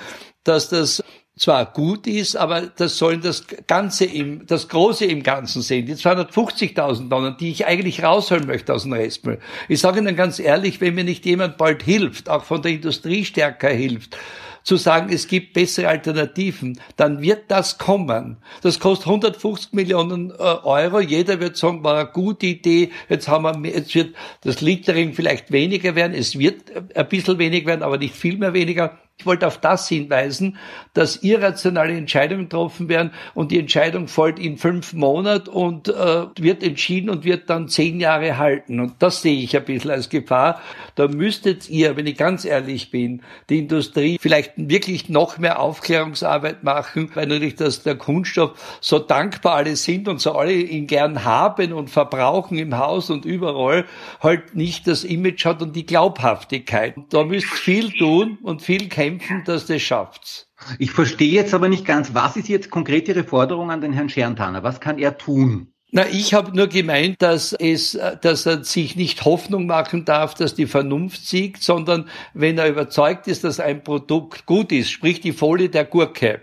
dass 0.45 0.69
das 0.69 1.03
zwar 1.41 1.65
gut 1.65 2.07
ist, 2.07 2.37
aber 2.37 2.61
das 2.61 2.99
sollen 2.99 3.23
das 3.23 3.47
Ganze 3.67 4.05
im, 4.05 4.47
das 4.47 4.69
Große 4.69 5.07
im 5.07 5.23
Ganzen 5.23 5.63
sehen. 5.63 5.87
Die 5.87 5.95
250.000 5.95 7.09
Tonnen, 7.09 7.37
die 7.41 7.51
ich 7.51 7.67
eigentlich 7.67 8.03
rausholen 8.03 8.47
möchte 8.47 8.75
aus 8.75 8.83
dem 8.83 8.93
Restmüll. 8.93 9.39
Ich 9.67 9.81
sage 9.81 10.01
Ihnen 10.01 10.17
ganz 10.17 10.39
ehrlich, 10.39 10.83
wenn 10.83 10.95
mir 10.95 11.05
nicht 11.05 11.25
jemand 11.25 11.57
bald 11.57 11.83
hilft, 11.83 12.29
auch 12.29 12.45
von 12.45 12.61
der 12.61 12.73
Industrie 12.73 13.25
stärker 13.25 13.71
hilft, 13.71 14.19
zu 14.65 14.77
sagen, 14.77 15.11
es 15.11 15.29
gibt 15.29 15.55
bessere 15.55 15.89
Alternativen, 15.89 16.79
dann 16.97 17.23
wird 17.23 17.45
das 17.51 17.79
kommen. 17.79 18.37
Das 18.61 18.79
kostet 18.79 19.07
150 19.07 19.73
Millionen 19.73 20.33
äh, 20.33 20.35
Euro. 20.35 21.01
Jeder 21.01 21.41
wird 21.41 21.57
sagen, 21.57 21.83
war 21.83 21.99
eine 21.99 22.11
gute 22.11 22.47
Idee. 22.47 22.91
Jetzt 23.09 23.29
haben 23.29 23.65
wir, 23.65 23.71
jetzt 23.71 23.95
wird 23.95 24.15
das 24.43 24.61
Litering 24.61 25.15
vielleicht 25.15 25.51
weniger 25.53 25.95
werden. 25.95 26.13
Es 26.13 26.39
wird 26.39 26.71
ein 26.95 27.09
bisschen 27.09 27.39
weniger 27.39 27.69
werden, 27.69 27.83
aber 27.83 27.97
nicht 27.97 28.15
viel 28.15 28.37
mehr 28.37 28.53
weniger. 28.53 28.99
Ich 29.21 29.27
wollte 29.27 29.47
auf 29.47 29.59
das 29.59 29.87
hinweisen, 29.87 30.57
dass 30.95 31.23
irrationale 31.23 31.93
Entscheidungen 31.93 32.45
getroffen 32.45 32.89
werden 32.89 33.11
und 33.35 33.51
die 33.51 33.59
Entscheidung 33.59 34.09
folgt 34.09 34.39
in 34.39 34.57
fünf 34.57 34.95
Monaten 34.95 35.51
und 35.51 35.89
äh, 35.89 36.25
wird 36.39 36.63
entschieden 36.63 37.11
und 37.11 37.25
wird 37.25 37.51
dann 37.51 37.69
zehn 37.69 38.01
Jahre 38.01 38.39
halten. 38.39 38.81
Und 38.81 38.95
das 39.01 39.21
sehe 39.21 39.43
ich 39.43 39.55
ein 39.55 39.67
bisschen 39.67 39.91
als 39.91 40.09
Gefahr. 40.09 40.63
Da 40.95 41.07
müsstet 41.07 41.69
ihr, 41.69 41.99
wenn 41.99 42.07
ich 42.07 42.17
ganz 42.17 42.47
ehrlich 42.47 42.91
bin, 42.91 43.21
die 43.51 43.59
Industrie 43.59 44.17
vielleicht 44.19 44.53
wirklich 44.57 45.11
noch 45.11 45.37
mehr 45.37 45.61
Aufklärungsarbeit 45.61 46.65
machen, 46.65 47.11
weil 47.13 47.27
natürlich 47.27 47.57
dass 47.57 47.83
der 47.83 47.97
Kunststoff 47.97 48.79
so 48.81 48.99
dankbar 48.99 49.57
alle 49.57 49.77
sind 49.77 50.09
und 50.09 50.19
so 50.23 50.33
alle 50.33 50.55
ihn 50.55 50.87
gern 50.87 51.27
haben 51.27 51.75
und 51.75 51.91
verbrauchen 51.91 52.57
im 52.57 52.79
Haus 52.79 53.11
und 53.11 53.27
überall, 53.27 53.85
halt 54.21 54.55
nicht 54.55 54.87
das 54.87 55.05
Image 55.05 55.45
hat 55.45 55.61
und 55.61 55.77
die 55.77 55.85
Glaubhaftigkeit. 55.85 56.95
Da 57.11 57.23
müsst 57.23 57.49
viel 57.49 57.91
tun 57.91 58.39
und 58.43 58.63
viel 58.63 58.89
kämpfen 58.89 59.10
kämpfen, 59.19 59.45
dass 59.45 59.67
das 59.67 59.83
schafft. 59.83 60.49
Ich 60.79 60.93
verstehe 60.93 61.33
jetzt 61.33 61.55
aber 61.55 61.69
nicht 61.69 61.85
ganz, 61.85 62.15
was 62.15 62.37
ist 62.37 62.49
jetzt 62.49 62.71
konkret 62.71 63.09
Ihre 63.09 63.25
Forderung 63.25 63.71
an 63.71 63.81
den 63.81 63.93
Herrn 63.93 64.09
Scherntaner? 64.09 64.63
Was 64.63 64.81
kann 64.81 64.99
er 64.99 65.17
tun? 65.17 65.73
Na, 65.93 66.07
ich 66.07 66.35
habe 66.35 66.57
nur 66.57 66.69
gemeint, 66.69 67.21
dass 67.21 67.53
es, 67.53 67.99
dass 68.23 68.47
er 68.47 68.63
sich 68.63 68.95
nicht 68.95 69.25
Hoffnung 69.25 69.67
machen 69.67 70.05
darf, 70.05 70.35
dass 70.35 70.55
die 70.55 70.67
Vernunft 70.67 71.27
siegt, 71.27 71.65
sondern 71.65 72.09
wenn 72.33 72.59
er 72.59 72.69
überzeugt 72.69 73.27
ist, 73.27 73.43
dass 73.43 73.59
ein 73.59 73.83
Produkt 73.83 74.47
gut 74.47 74.71
ist, 74.71 74.91
sprich 74.91 75.21
die 75.21 75.33
Folie 75.33 75.69
der 75.69 75.85
Gurke, 75.85 76.43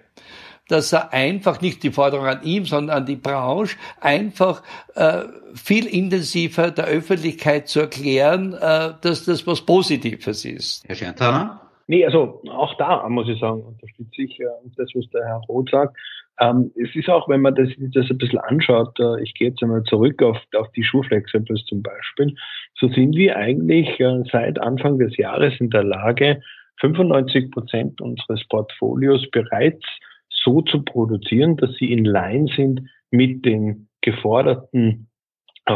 dass 0.68 0.92
er 0.92 1.14
einfach 1.14 1.62
nicht 1.62 1.82
die 1.84 1.92
Forderung 1.92 2.26
an 2.26 2.44
ihm, 2.44 2.66
sondern 2.66 2.98
an 2.98 3.06
die 3.06 3.16
Branche 3.16 3.78
einfach 4.02 4.64
äh, 4.96 5.24
viel 5.56 5.86
intensiver 5.86 6.72
der 6.72 6.86
Öffentlichkeit 6.86 7.70
zu 7.70 7.80
erklären, 7.80 8.54
äh, 8.54 8.96
dass 9.00 9.24
das 9.24 9.48
was 9.48 9.62
Positives 9.62 10.44
ist. 10.44 10.84
Herr 10.86 10.96
Scherntaner? 10.96 11.67
Nee, 11.90 12.06
also 12.06 12.42
auch 12.50 12.76
da 12.78 13.08
muss 13.08 13.30
ich 13.30 13.40
sagen, 13.40 13.64
unterstütze 13.64 14.22
ich 14.22 14.40
äh, 14.42 14.46
das, 14.76 14.90
was 14.94 15.10
der 15.10 15.26
Herr 15.26 15.42
Roth 15.48 15.70
sagt. 15.70 15.98
Ähm, 16.40 16.72
es 16.76 16.94
ist 16.96 17.10
auch, 17.10 17.30
wenn 17.30 17.42
man 17.42 17.56
das, 17.56 17.70
das 17.78 18.10
ein 18.12 18.18
bisschen 18.18 18.40
anschaut, 18.40 19.00
äh, 19.00 19.22
ich 19.24 19.34
gehe 19.34 19.50
jetzt 19.50 19.64
einmal 19.64 19.84
zurück 19.84 20.22
auf, 20.22 20.38
auf 20.56 20.70
die 20.74 20.84
Schuhflexibles 20.84 21.64
zum 21.66 21.82
Beispiel, 21.82 22.36
so 22.76 22.90
sind 22.90 23.16
wir 23.16 23.38
eigentlich 23.38 24.00
äh, 24.02 24.24
seit 24.32 24.60
Anfang 24.60 25.00
des 25.00 25.16
Jahres 25.18 25.54
in 25.60 25.70
der 25.70 25.84
Lage, 25.84 26.42
95 26.82 27.52
Prozent 27.52 28.02
unseres 28.02 28.46
Portfolios 28.50 29.26
bereits 29.32 29.84
so 30.30 30.62
zu 30.62 30.84
produzieren, 30.84 31.56
dass 31.58 31.74
sie 31.76 31.92
in 31.92 32.06
Line 32.06 32.48
sind 32.56 32.82
mit 33.12 33.46
den 33.46 33.88
geforderten 34.02 35.08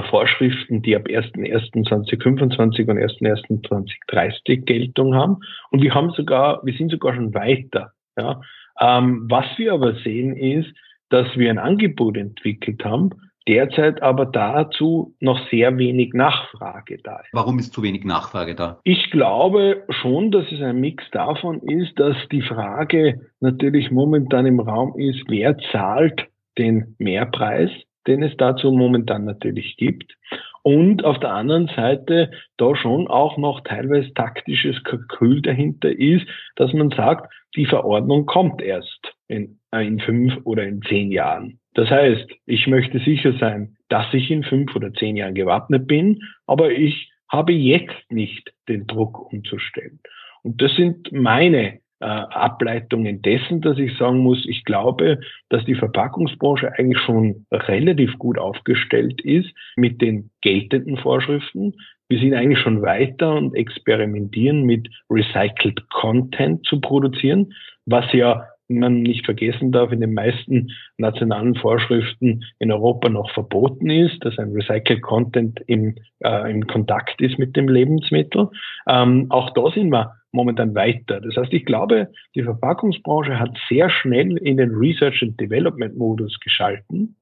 Vorschriften, 0.09 0.81
die 0.81 0.95
ab 0.95 1.07
1.1.2025 1.07 2.89
und 2.89 2.97
1.1.2030 2.97 4.65
Geltung 4.65 5.15
haben. 5.15 5.37
Und 5.69 5.81
wir 5.81 5.93
haben 5.93 6.11
sogar, 6.11 6.61
wir 6.63 6.73
sind 6.73 6.91
sogar 6.91 7.13
schon 7.13 7.33
weiter. 7.33 7.91
Ja. 8.17 8.41
Ähm, 8.79 9.25
was 9.29 9.45
wir 9.57 9.73
aber 9.73 9.95
sehen 9.95 10.35
ist, 10.35 10.69
dass 11.09 11.27
wir 11.35 11.49
ein 11.49 11.59
Angebot 11.59 12.17
entwickelt 12.17 12.85
haben, 12.85 13.09
derzeit 13.47 14.01
aber 14.01 14.25
dazu 14.25 15.15
noch 15.19 15.39
sehr 15.49 15.77
wenig 15.77 16.13
Nachfrage 16.13 16.99
da 17.03 17.17
ist. 17.17 17.29
Warum 17.33 17.59
ist 17.59 17.73
zu 17.73 17.83
wenig 17.83 18.05
Nachfrage 18.05 18.55
da? 18.55 18.79
Ich 18.83 19.11
glaube 19.11 19.83
schon, 19.89 20.31
dass 20.31 20.49
es 20.51 20.61
ein 20.61 20.79
Mix 20.79 21.03
davon 21.11 21.61
ist, 21.61 21.99
dass 21.99 22.15
die 22.31 22.41
Frage 22.41 23.29
natürlich 23.39 23.91
momentan 23.91 24.45
im 24.45 24.59
Raum 24.59 24.97
ist, 24.97 25.23
wer 25.27 25.57
zahlt 25.71 26.27
den 26.57 26.95
Mehrpreis 26.97 27.71
den 28.07 28.23
es 28.23 28.35
dazu 28.37 28.71
momentan 28.71 29.25
natürlich 29.25 29.77
gibt. 29.77 30.15
Und 30.63 31.03
auf 31.03 31.19
der 31.19 31.33
anderen 31.33 31.67
Seite 31.75 32.31
da 32.57 32.75
schon 32.75 33.07
auch 33.07 33.37
noch 33.37 33.61
teilweise 33.61 34.13
taktisches 34.13 34.83
Kalkül 34.83 35.41
dahinter 35.41 35.91
ist, 35.91 36.25
dass 36.55 36.71
man 36.73 36.91
sagt, 36.91 37.33
die 37.55 37.65
Verordnung 37.65 38.25
kommt 38.25 38.61
erst 38.61 39.13
in, 39.27 39.59
äh, 39.71 39.85
in 39.85 39.99
fünf 39.99 40.37
oder 40.43 40.63
in 40.63 40.81
zehn 40.83 41.11
Jahren. 41.11 41.59
Das 41.73 41.89
heißt, 41.89 42.27
ich 42.45 42.67
möchte 42.67 42.99
sicher 42.99 43.33
sein, 43.39 43.77
dass 43.89 44.13
ich 44.13 44.29
in 44.29 44.43
fünf 44.43 44.75
oder 44.75 44.93
zehn 44.93 45.15
Jahren 45.15 45.35
gewappnet 45.35 45.87
bin, 45.87 46.21
aber 46.45 46.71
ich 46.71 47.11
habe 47.29 47.53
jetzt 47.53 48.11
nicht 48.11 48.53
den 48.67 48.87
Druck 48.87 49.31
umzustellen. 49.31 49.99
Und 50.43 50.61
das 50.61 50.75
sind 50.75 51.11
meine 51.11 51.79
äh, 52.01 52.05
Ableitungen 52.05 53.21
dessen, 53.21 53.61
dass 53.61 53.77
ich 53.77 53.97
sagen 53.97 54.19
muss, 54.19 54.45
ich 54.47 54.65
glaube, 54.65 55.19
dass 55.49 55.63
die 55.65 55.75
Verpackungsbranche 55.75 56.73
eigentlich 56.77 57.01
schon 57.03 57.45
relativ 57.51 58.17
gut 58.17 58.37
aufgestellt 58.37 59.21
ist 59.21 59.49
mit 59.75 60.01
den 60.01 60.31
geltenden 60.41 60.97
Vorschriften. 60.97 61.75
Wir 62.09 62.19
sind 62.19 62.33
eigentlich 62.33 62.59
schon 62.59 62.81
weiter 62.81 63.35
und 63.35 63.55
experimentieren 63.55 64.63
mit 64.63 64.89
Recycled 65.09 65.89
Content 65.89 66.65
zu 66.65 66.81
produzieren, 66.81 67.53
was 67.85 68.11
ja 68.13 68.47
man 68.67 69.01
nicht 69.01 69.25
vergessen 69.25 69.71
darf, 69.71 69.91
in 69.91 70.01
den 70.01 70.13
meisten 70.13 70.71
nationalen 70.97 71.55
Vorschriften 71.55 72.43
in 72.59 72.71
Europa 72.71 73.09
noch 73.09 73.29
verboten 73.31 73.89
ist, 73.89 74.23
dass 74.23 74.37
ein 74.39 74.53
Recycled 74.53 75.01
Content 75.01 75.59
im, 75.67 75.95
äh, 76.19 76.49
im 76.49 76.65
Kontakt 76.67 77.21
ist 77.21 77.37
mit 77.37 77.55
dem 77.55 77.67
Lebensmittel. 77.67 78.49
Ähm, 78.87 79.27
auch 79.29 79.51
da 79.51 79.69
sind 79.71 79.91
wir 79.91 80.15
momentan 80.31 80.75
weiter. 80.75 81.21
Das 81.21 81.35
heißt, 81.35 81.53
ich 81.53 81.65
glaube, 81.65 82.09
die 82.35 82.43
Verpackungsbranche 82.43 83.39
hat 83.39 83.57
sehr 83.69 83.89
schnell 83.89 84.37
in 84.37 84.57
den 84.57 84.71
Research 84.71 85.21
and 85.21 85.39
Development 85.39 85.97
Modus 85.97 86.39
geschalten, 86.39 87.15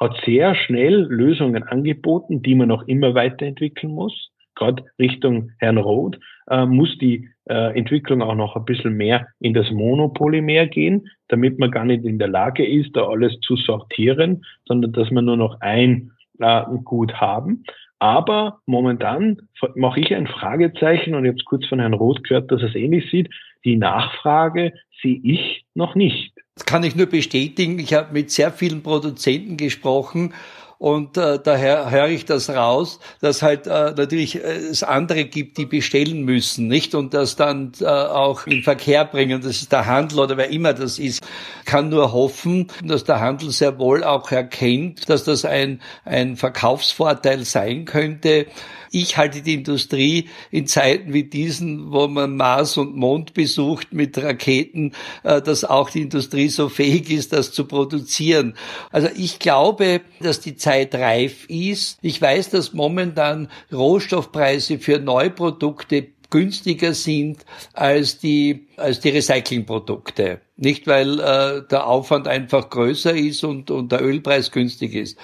hat 0.00 0.16
sehr 0.24 0.54
schnell 0.54 1.06
Lösungen 1.08 1.62
angeboten, 1.64 2.42
die 2.42 2.54
man 2.54 2.68
noch 2.68 2.86
immer 2.86 3.14
weiterentwickeln 3.14 3.92
muss. 3.92 4.30
Gerade 4.54 4.84
Richtung 4.98 5.50
Herrn 5.58 5.78
Roth 5.78 6.18
äh, 6.50 6.66
muss 6.66 6.96
die 6.98 7.28
äh, 7.48 7.76
Entwicklung 7.76 8.22
auch 8.22 8.34
noch 8.34 8.54
ein 8.56 8.64
bisschen 8.64 8.94
mehr 8.94 9.26
in 9.40 9.54
das 9.54 9.70
Monopolymer 9.70 10.66
gehen, 10.66 11.08
damit 11.28 11.58
man 11.58 11.70
gar 11.70 11.84
nicht 11.84 12.04
in 12.04 12.18
der 12.18 12.28
Lage 12.28 12.66
ist, 12.66 12.94
da 12.94 13.08
alles 13.08 13.38
zu 13.40 13.56
sortieren, 13.56 14.44
sondern 14.66 14.92
dass 14.92 15.10
man 15.10 15.24
nur 15.24 15.36
noch 15.36 15.60
ein 15.60 16.12
äh, 16.38 16.62
Gut 16.84 17.14
haben. 17.14 17.64
Aber 18.02 18.58
momentan 18.66 19.42
mache 19.76 20.00
ich 20.00 20.12
ein 20.12 20.26
Fragezeichen 20.26 21.14
und 21.14 21.24
ich 21.24 21.28
habe 21.28 21.38
es 21.38 21.44
kurz 21.44 21.64
von 21.66 21.78
Herrn 21.78 21.94
Roth 21.94 22.24
gehört, 22.24 22.50
dass 22.50 22.60
er 22.60 22.70
es 22.70 22.74
ähnlich 22.74 23.08
sieht. 23.12 23.30
Die 23.64 23.76
Nachfrage 23.76 24.72
sehe 25.00 25.20
ich 25.22 25.64
noch 25.74 25.94
nicht. 25.94 26.32
Das 26.56 26.66
kann 26.66 26.82
ich 26.82 26.96
nur 26.96 27.06
bestätigen. 27.06 27.78
Ich 27.78 27.94
habe 27.94 28.12
mit 28.12 28.32
sehr 28.32 28.50
vielen 28.50 28.82
Produzenten 28.82 29.56
gesprochen 29.56 30.34
und 30.82 31.16
äh, 31.16 31.38
daher 31.40 31.92
höre 31.92 32.08
ich 32.08 32.24
das 32.24 32.50
raus, 32.50 32.98
dass 33.20 33.40
halt 33.40 33.68
äh, 33.68 33.94
natürlich 33.96 34.42
äh, 34.42 34.48
es 34.48 34.82
andere 34.82 35.26
gibt, 35.26 35.56
die 35.56 35.64
bestellen 35.64 36.24
müssen, 36.24 36.66
nicht? 36.66 36.96
Und 36.96 37.14
das 37.14 37.36
dann 37.36 37.70
äh, 37.80 37.84
auch 37.84 38.48
in 38.48 38.64
Verkehr 38.64 39.04
bringen. 39.04 39.40
Das 39.42 39.62
ist 39.62 39.70
der 39.70 39.86
Handel 39.86 40.18
oder 40.18 40.36
wer 40.36 40.50
immer 40.50 40.72
das 40.74 40.98
ist. 40.98 41.22
Kann 41.66 41.88
nur 41.88 42.12
hoffen, 42.12 42.66
dass 42.82 43.04
der 43.04 43.20
Handel 43.20 43.52
sehr 43.52 43.78
wohl 43.78 44.02
auch 44.02 44.32
erkennt, 44.32 45.08
dass 45.08 45.22
das 45.22 45.44
ein, 45.44 45.80
ein 46.04 46.34
Verkaufsvorteil 46.34 47.44
sein 47.44 47.84
könnte 47.84 48.46
ich 48.92 49.16
halte 49.16 49.42
die 49.42 49.54
Industrie 49.54 50.28
in 50.50 50.66
Zeiten 50.66 51.12
wie 51.12 51.24
diesen, 51.24 51.90
wo 51.92 52.06
man 52.06 52.36
Mars 52.36 52.76
und 52.76 52.94
Mond 52.94 53.34
besucht 53.34 53.92
mit 53.92 54.16
Raketen, 54.22 54.92
äh, 55.24 55.40
dass 55.42 55.64
auch 55.64 55.90
die 55.90 56.02
Industrie 56.02 56.48
so 56.48 56.68
fähig 56.68 57.10
ist, 57.10 57.32
das 57.32 57.52
zu 57.52 57.64
produzieren. 57.64 58.54
Also 58.90 59.08
ich 59.16 59.38
glaube, 59.38 60.02
dass 60.20 60.40
die 60.40 60.56
Zeit 60.56 60.94
reif 60.94 61.46
ist. 61.48 61.98
Ich 62.02 62.20
weiß, 62.20 62.50
dass 62.50 62.74
momentan 62.74 63.48
Rohstoffpreise 63.72 64.78
für 64.78 64.98
Neuprodukte 64.98 66.08
günstiger 66.30 66.94
sind 66.94 67.44
als 67.74 68.18
die 68.18 68.66
als 68.76 69.00
die 69.00 69.10
Recyclingprodukte. 69.10 70.40
Nicht 70.56 70.86
weil 70.86 71.20
äh, 71.20 71.62
der 71.70 71.86
Aufwand 71.86 72.26
einfach 72.26 72.70
größer 72.70 73.14
ist 73.14 73.44
und 73.44 73.70
und 73.70 73.92
der 73.92 74.02
Ölpreis 74.02 74.50
günstig 74.50 74.94
ist. 74.94 75.18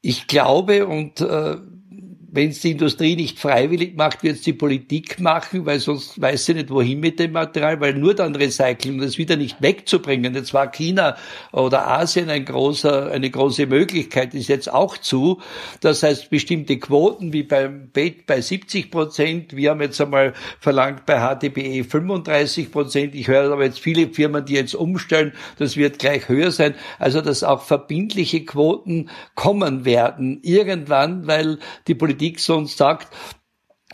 Ich 0.00 0.26
glaube 0.26 0.86
und 0.86 1.20
äh, 1.20 1.56
wenn 2.34 2.48
es 2.48 2.60
die 2.60 2.70
Industrie 2.70 3.14
nicht 3.14 3.38
freiwillig 3.38 3.94
macht, 3.94 4.22
wird 4.22 4.36
es 4.36 4.40
die 4.40 4.54
Politik 4.54 5.20
machen, 5.20 5.66
weil 5.66 5.78
sonst 5.80 6.18
weiß 6.18 6.46
sie 6.46 6.54
nicht, 6.54 6.70
wohin 6.70 6.98
mit 6.98 7.18
dem 7.18 7.32
Material, 7.32 7.78
weil 7.78 7.92
nur 7.92 8.14
dann 8.14 8.34
recyceln 8.34 8.98
und 8.98 9.06
es 9.06 9.18
wieder 9.18 9.36
nicht 9.36 9.60
wegzubringen. 9.60 10.34
Jetzt 10.34 10.54
war 10.54 10.70
China 10.70 11.14
oder 11.52 11.86
Asien 11.86 12.30
ein 12.30 12.46
großer, 12.46 13.12
eine 13.12 13.28
große 13.28 13.66
Möglichkeit, 13.66 14.32
ist 14.32 14.48
jetzt 14.48 14.72
auch 14.72 14.96
zu. 14.96 15.42
Das 15.80 16.02
heißt, 16.02 16.30
bestimmte 16.30 16.78
Quoten 16.78 17.34
wie 17.34 17.42
beim 17.42 17.90
BET 17.92 18.24
bei 18.24 18.40
70 18.40 18.90
Prozent. 18.90 19.54
Wir 19.54 19.70
haben 19.70 19.82
jetzt 19.82 20.00
einmal 20.00 20.32
verlangt 20.58 21.04
bei 21.04 21.18
HDPE 21.18 21.84
35 21.84 22.72
Prozent. 22.72 23.14
Ich 23.14 23.28
höre 23.28 23.52
aber 23.52 23.64
jetzt 23.64 23.78
viele 23.78 24.08
Firmen, 24.08 24.42
die 24.46 24.54
jetzt 24.54 24.74
umstellen. 24.74 25.32
Das 25.58 25.76
wird 25.76 25.98
gleich 25.98 26.30
höher 26.30 26.50
sein. 26.50 26.74
Also, 26.98 27.20
dass 27.20 27.44
auch 27.44 27.60
verbindliche 27.60 28.46
Quoten 28.46 29.10
kommen 29.34 29.84
werden 29.84 30.40
irgendwann, 30.42 31.26
weil 31.26 31.58
die 31.88 31.94
Politik 31.94 32.21
Sonst 32.36 32.78
sagt, 32.78 33.08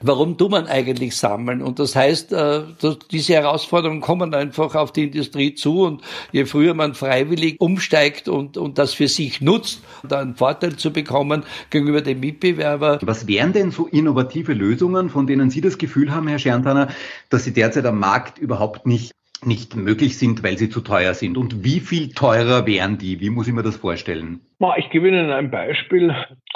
Warum 0.00 0.38
tut 0.38 0.50
man 0.50 0.66
eigentlich 0.66 1.16
sammeln? 1.16 1.60
Und 1.60 1.78
das 1.78 1.96
heißt, 1.96 2.32
äh, 2.32 2.62
diese 3.10 3.34
Herausforderungen 3.34 4.00
kommen 4.00 4.32
einfach 4.32 4.74
auf 4.74 4.92
die 4.92 5.04
Industrie 5.04 5.54
zu 5.54 5.82
und 5.82 6.02
je 6.30 6.44
früher 6.44 6.74
man 6.74 6.94
freiwillig 6.94 7.60
umsteigt 7.60 8.28
und, 8.28 8.56
und 8.56 8.78
das 8.78 8.94
für 8.94 9.08
sich 9.08 9.40
nutzt, 9.40 9.82
da 10.06 10.20
einen 10.20 10.36
Vorteil 10.36 10.76
zu 10.76 10.92
bekommen 10.92 11.42
gegenüber 11.70 12.00
dem 12.00 12.20
Mitbewerber. 12.20 13.00
Was 13.02 13.26
wären 13.26 13.52
denn 13.52 13.70
so 13.72 13.86
innovative 13.86 14.52
Lösungen, 14.52 15.10
von 15.10 15.26
denen 15.26 15.50
Sie 15.50 15.60
das 15.60 15.78
Gefühl 15.78 16.14
haben, 16.14 16.28
Herr 16.28 16.38
Scherntaner, 16.38 16.88
dass 17.28 17.44
sie 17.44 17.52
derzeit 17.52 17.84
am 17.84 17.98
Markt 17.98 18.38
überhaupt 18.38 18.86
nicht 18.86 19.12
nicht 19.44 19.76
möglich 19.76 20.18
sind, 20.18 20.42
weil 20.42 20.58
sie 20.58 20.68
zu 20.68 20.80
teuer 20.80 21.14
sind. 21.14 21.36
Und 21.36 21.62
wie 21.62 21.78
viel 21.78 22.12
teurer 22.12 22.66
wären 22.66 22.98
die? 22.98 23.20
Wie 23.20 23.30
muss 23.30 23.46
ich 23.46 23.54
mir 23.54 23.62
das 23.62 23.76
vorstellen? 23.76 24.40
Ich 24.78 24.90
gebe 24.90 25.06
Ihnen 25.06 25.30
ein 25.30 25.50
Beispiel, 25.50 26.12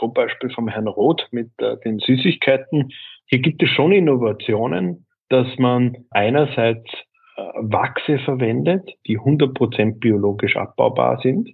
Beispiel 0.09 0.51
vom 0.51 0.69
Herrn 0.69 0.88
Roth 0.88 1.27
mit 1.31 1.51
äh, 1.59 1.77
den 1.85 1.99
Süßigkeiten. 1.99 2.93
Hier 3.27 3.41
gibt 3.41 3.62
es 3.62 3.71
schon 3.71 3.93
Innovationen, 3.93 5.07
dass 5.29 5.47
man 5.59 5.97
einerseits 6.11 6.88
äh, 7.37 7.43
Wachse 7.61 8.19
verwendet, 8.19 8.91
die 9.07 9.19
100% 9.19 9.99
biologisch 10.01 10.57
abbaubar 10.57 11.21
sind. 11.23 11.51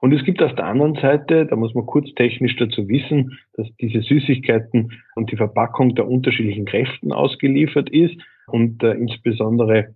Und 0.00 0.12
es 0.12 0.24
gibt 0.24 0.42
auf 0.42 0.54
der 0.56 0.66
anderen 0.66 0.96
Seite, 0.96 1.46
da 1.46 1.54
muss 1.54 1.74
man 1.74 1.86
kurz 1.86 2.12
technisch 2.14 2.56
dazu 2.56 2.88
wissen, 2.88 3.38
dass 3.54 3.68
diese 3.80 4.02
Süßigkeiten 4.02 5.00
und 5.14 5.30
die 5.30 5.36
Verpackung 5.36 5.94
der 5.94 6.08
unterschiedlichen 6.08 6.64
Kräften 6.64 7.12
ausgeliefert 7.12 7.88
ist 7.88 8.16
und 8.48 8.82
äh, 8.82 8.94
insbesondere 8.94 9.94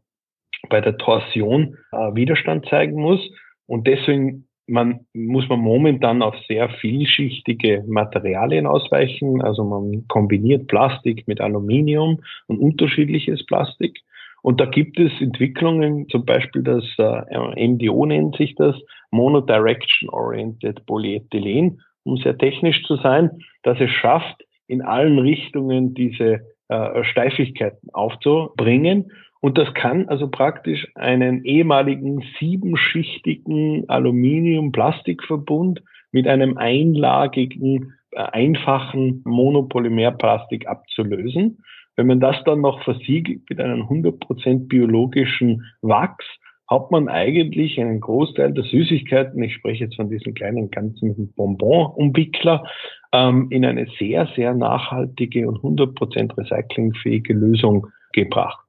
bei 0.68 0.80
der 0.80 0.96
Torsion 0.96 1.76
äh, 1.92 2.14
Widerstand 2.14 2.66
zeigen 2.68 3.00
muss. 3.00 3.20
Und 3.66 3.86
deswegen 3.86 4.45
man, 4.66 5.06
muss 5.14 5.48
man 5.48 5.60
momentan 5.60 6.22
auf 6.22 6.34
sehr 6.48 6.68
vielschichtige 6.68 7.84
Materialien 7.86 8.66
ausweichen. 8.66 9.42
Also 9.42 9.64
man 9.64 10.06
kombiniert 10.08 10.66
Plastik 10.66 11.26
mit 11.28 11.40
Aluminium 11.40 12.20
und 12.46 12.58
unterschiedliches 12.58 13.44
Plastik. 13.46 14.00
Und 14.42 14.60
da 14.60 14.66
gibt 14.66 14.98
es 14.98 15.12
Entwicklungen, 15.20 16.08
zum 16.08 16.24
Beispiel 16.24 16.62
das 16.62 16.84
äh, 16.98 17.68
MDO 17.68 18.06
nennt 18.06 18.36
sich 18.36 18.54
das, 18.54 18.76
Monodirection 19.10 20.08
Oriented 20.10 20.84
Polyethylen, 20.86 21.80
um 22.04 22.16
sehr 22.18 22.36
technisch 22.38 22.82
zu 22.84 22.96
sein, 22.96 23.30
dass 23.62 23.80
es 23.80 23.90
schafft, 23.90 24.44
in 24.68 24.82
allen 24.82 25.18
Richtungen 25.18 25.94
diese 25.94 26.40
äh, 26.68 27.04
Steifigkeiten 27.04 27.88
aufzubringen 27.92 29.12
Und 29.40 29.58
das 29.58 29.72
kann 29.74 30.08
also 30.08 30.28
praktisch 30.28 30.88
einen 30.94 31.44
ehemaligen 31.44 32.24
siebenschichtigen 32.38 33.88
Aluminium-Plastikverbund 33.88 35.82
mit 36.12 36.26
einem 36.26 36.56
einlagigen, 36.56 37.92
äh, 38.12 38.22
einfachen 38.22 39.22
Monopolymerplastik 39.24 40.66
abzulösen. 40.66 41.58
Wenn 41.96 42.06
man 42.06 42.20
das 42.20 42.36
dann 42.44 42.60
noch 42.60 42.82
versiegelt 42.84 43.42
mit 43.48 43.60
einem 43.60 43.88
100% 43.88 44.68
biologischen 44.68 45.64
Wachs, 45.82 46.24
hat 46.68 46.90
man 46.90 47.08
eigentlich 47.08 47.80
einen 47.80 48.00
Großteil 48.00 48.52
der 48.52 48.64
Süßigkeiten, 48.64 49.40
ich 49.42 49.54
spreche 49.54 49.84
jetzt 49.84 49.96
von 49.96 50.10
diesen 50.10 50.34
kleinen 50.34 50.70
ganzen 50.70 51.32
Bonbon-Umwickler, 51.36 52.64
ähm, 53.12 53.48
in 53.50 53.64
eine 53.64 53.86
sehr, 53.98 54.28
sehr 54.34 54.52
nachhaltige 54.52 55.48
und 55.48 55.62
100% 55.62 56.36
recyclingfähige 56.36 57.34
Lösung 57.34 57.86
gebracht. 58.12 58.65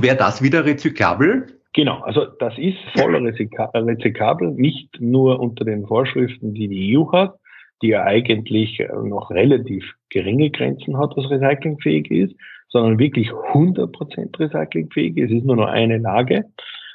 Wäre 0.00 0.16
das 0.16 0.42
wieder 0.42 0.64
rezyklabel? 0.64 1.46
Genau, 1.74 2.00
also 2.00 2.26
das 2.38 2.56
ist 2.58 2.76
voll 2.94 3.16
rezyklabel, 3.16 4.50
nicht 4.52 5.00
nur 5.00 5.40
unter 5.40 5.64
den 5.64 5.86
Vorschriften, 5.86 6.52
die 6.52 6.68
die 6.68 6.96
EU 6.96 7.10
hat, 7.12 7.34
die 7.80 7.88
ja 7.88 8.04
eigentlich 8.04 8.78
äh, 8.78 8.88
noch 9.04 9.30
relativ 9.30 9.84
geringe 10.10 10.50
Grenzen 10.50 10.98
hat, 10.98 11.16
was 11.16 11.30
recyclingfähig 11.30 12.10
ist, 12.10 12.34
sondern 12.68 12.98
wirklich 12.98 13.30
100% 13.30 14.38
recyclingfähig. 14.38 15.16
Es 15.16 15.30
ist 15.30 15.44
nur 15.44 15.56
noch 15.56 15.68
eine 15.68 15.98
Lage, 15.98 16.44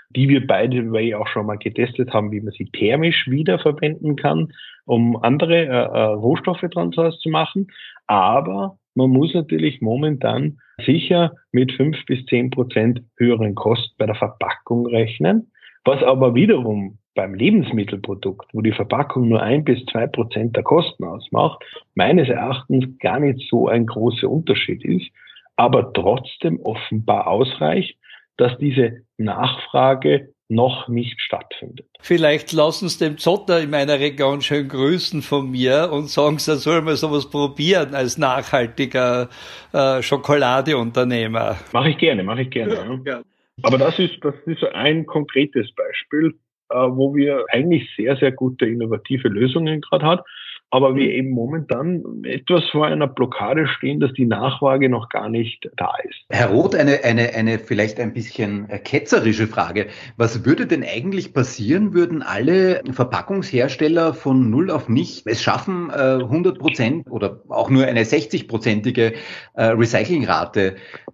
die 0.09 0.29
wir 0.29 0.45
beide 0.45 0.91
way 0.91 1.13
auch 1.13 1.27
schon 1.27 1.45
mal 1.45 1.57
getestet 1.57 2.13
haben, 2.13 2.31
wie 2.31 2.39
man 2.39 2.53
sie 2.53 2.69
thermisch 2.71 3.27
wiederverwenden 3.27 4.15
kann, 4.15 4.53
um 4.85 5.21
andere 5.21 5.65
äh, 5.65 5.67
äh, 5.67 6.03
Rohstoffe 6.13 6.65
dran 6.71 6.91
zu 6.91 7.29
machen. 7.29 7.67
Aber 8.07 8.77
man 8.97 9.11
muss 9.11 9.31
natürlich 9.35 9.79
momentan 9.79 10.57
sicher 10.83 11.33
mit 11.51 11.71
fünf 11.71 12.03
bis 12.07 12.25
zehn 12.25 12.49
Prozent 12.49 13.03
höheren 13.17 13.53
Kosten 13.53 13.93
bei 13.99 14.07
der 14.07 14.15
Verpackung 14.15 14.87
rechnen, 14.87 15.51
was 15.85 16.01
aber 16.01 16.33
wiederum 16.33 16.97
beim 17.13 17.35
Lebensmittelprodukt, 17.35 18.49
wo 18.53 18.61
die 18.61 18.71
Verpackung 18.71 19.29
nur 19.29 19.41
ein 19.41 19.63
bis 19.63 19.85
zwei 19.85 20.07
Prozent 20.07 20.55
der 20.55 20.63
Kosten 20.63 21.03
ausmacht, 21.03 21.63
meines 21.93 22.27
Erachtens 22.27 22.85
gar 22.99 23.19
nicht 23.19 23.47
so 23.49 23.67
ein 23.67 23.85
großer 23.85 24.27
Unterschied 24.27 24.83
ist, 24.83 25.07
aber 25.55 25.93
trotzdem 25.93 26.59
offenbar 26.61 27.27
ausreicht, 27.27 27.97
dass 28.37 28.57
diese 28.57 29.01
Nachfrage 29.17 30.29
noch 30.49 30.87
nicht 30.87 31.19
stattfindet. 31.21 31.87
Vielleicht 31.99 32.53
lassen 32.53 32.87
Sie 32.87 33.03
dem 33.03 33.17
Zotter 33.17 33.61
in 33.61 33.69
meiner 33.69 33.99
Region 33.99 34.41
schön 34.41 34.67
grüßen 34.67 35.21
von 35.21 35.51
mir 35.51 35.89
und 35.91 36.09
sagen 36.09 36.39
Sie, 36.39 36.51
er 36.51 36.57
soll 36.57 36.81
mal 36.81 36.95
sowas 36.95 37.29
probieren 37.29 37.93
als 37.93 38.17
nachhaltiger 38.17 39.29
äh, 39.73 40.01
Schokoladeunternehmer. 40.01 41.57
Mache 41.73 41.89
ich 41.89 41.97
gerne, 41.97 42.23
mache 42.23 42.43
ich 42.43 42.49
gerne. 42.49 42.73
Ja, 43.05 43.13
ja. 43.13 43.21
Aber 43.63 43.77
das 43.77 43.99
ist, 43.99 44.17
das 44.21 44.35
ist 44.45 44.63
ein 44.63 45.05
konkretes 45.05 45.69
Beispiel, 45.73 46.35
äh, 46.69 46.75
wo 46.75 47.13
wir 47.15 47.45
eigentlich 47.49 47.89
sehr, 47.97 48.15
sehr 48.17 48.31
gute 48.31 48.65
innovative 48.65 49.27
Lösungen 49.27 49.81
gerade 49.81 50.05
hat 50.05 50.23
aber 50.69 50.95
wir 50.95 51.09
eben 51.11 51.29
momentan 51.29 52.23
etwas 52.23 52.65
vor 52.71 52.87
einer 52.87 53.07
Blockade 53.07 53.67
stehen, 53.67 53.99
dass 53.99 54.11
die 54.13 54.25
Nachfrage 54.25 54.89
noch 54.89 55.09
gar 55.09 55.29
nicht 55.29 55.69
da 55.77 55.93
ist. 56.03 56.25
Herr 56.29 56.49
Roth, 56.49 56.75
eine, 56.75 57.03
eine, 57.03 57.33
eine 57.33 57.59
vielleicht 57.59 57.99
ein 57.99 58.13
bisschen 58.13 58.67
ketzerische 58.83 59.47
Frage. 59.47 59.87
Was 60.17 60.45
würde 60.45 60.67
denn 60.67 60.83
eigentlich 60.83 61.33
passieren, 61.33 61.93
würden 61.93 62.21
alle 62.21 62.81
Verpackungshersteller 62.91 64.13
von 64.13 64.49
null 64.49 64.69
auf 64.69 64.89
nicht 64.89 65.25
es 65.25 65.41
schaffen, 65.41 65.89
100 65.89 66.55
äh, 66.55 66.59
Prozent 66.59 67.09
oder 67.09 67.41
auch 67.47 67.69
nur 67.69 67.85
eine 67.85 68.03
60-prozentige 68.03 69.13
äh, 69.53 69.77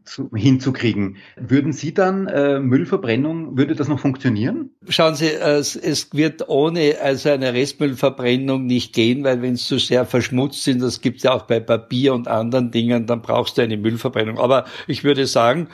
Recyclingrate 0.05 0.33
hinzukriegen? 0.35 1.17
Würden 1.37 1.73
Sie 1.73 1.93
dann 1.93 2.27
äh, 2.27 2.59
Müllverbrennung, 2.59 3.57
würde 3.57 3.75
das 3.75 3.87
noch 3.87 3.99
funktionieren? 3.99 4.69
Schauen 4.89 5.15
Sie, 5.15 5.27
es, 5.27 5.75
es 5.75 6.13
wird 6.13 6.47
ohne 6.49 6.97
also 7.01 7.29
eine 7.29 7.53
Restmüllverbrennung 7.53 8.65
nicht 8.65 8.93
gehen, 8.93 9.23
weil 9.23 9.41
wenn 9.41 9.53
es 9.53 9.65
zu 9.65 9.79
sehr 9.79 10.05
verschmutzt 10.05 10.63
sind, 10.63 10.81
das 10.81 11.01
gibt 11.01 11.23
ja 11.23 11.33
auch 11.33 11.43
bei 11.43 11.59
Papier 11.59 12.13
und 12.13 12.27
anderen 12.27 12.71
Dingen, 12.71 13.05
dann 13.05 13.21
brauchst 13.21 13.57
du 13.57 13.61
eine 13.61 13.77
Müllverbrennung. 13.77 14.37
Aber 14.37 14.65
ich 14.87 15.03
würde 15.03 15.25
sagen, 15.25 15.67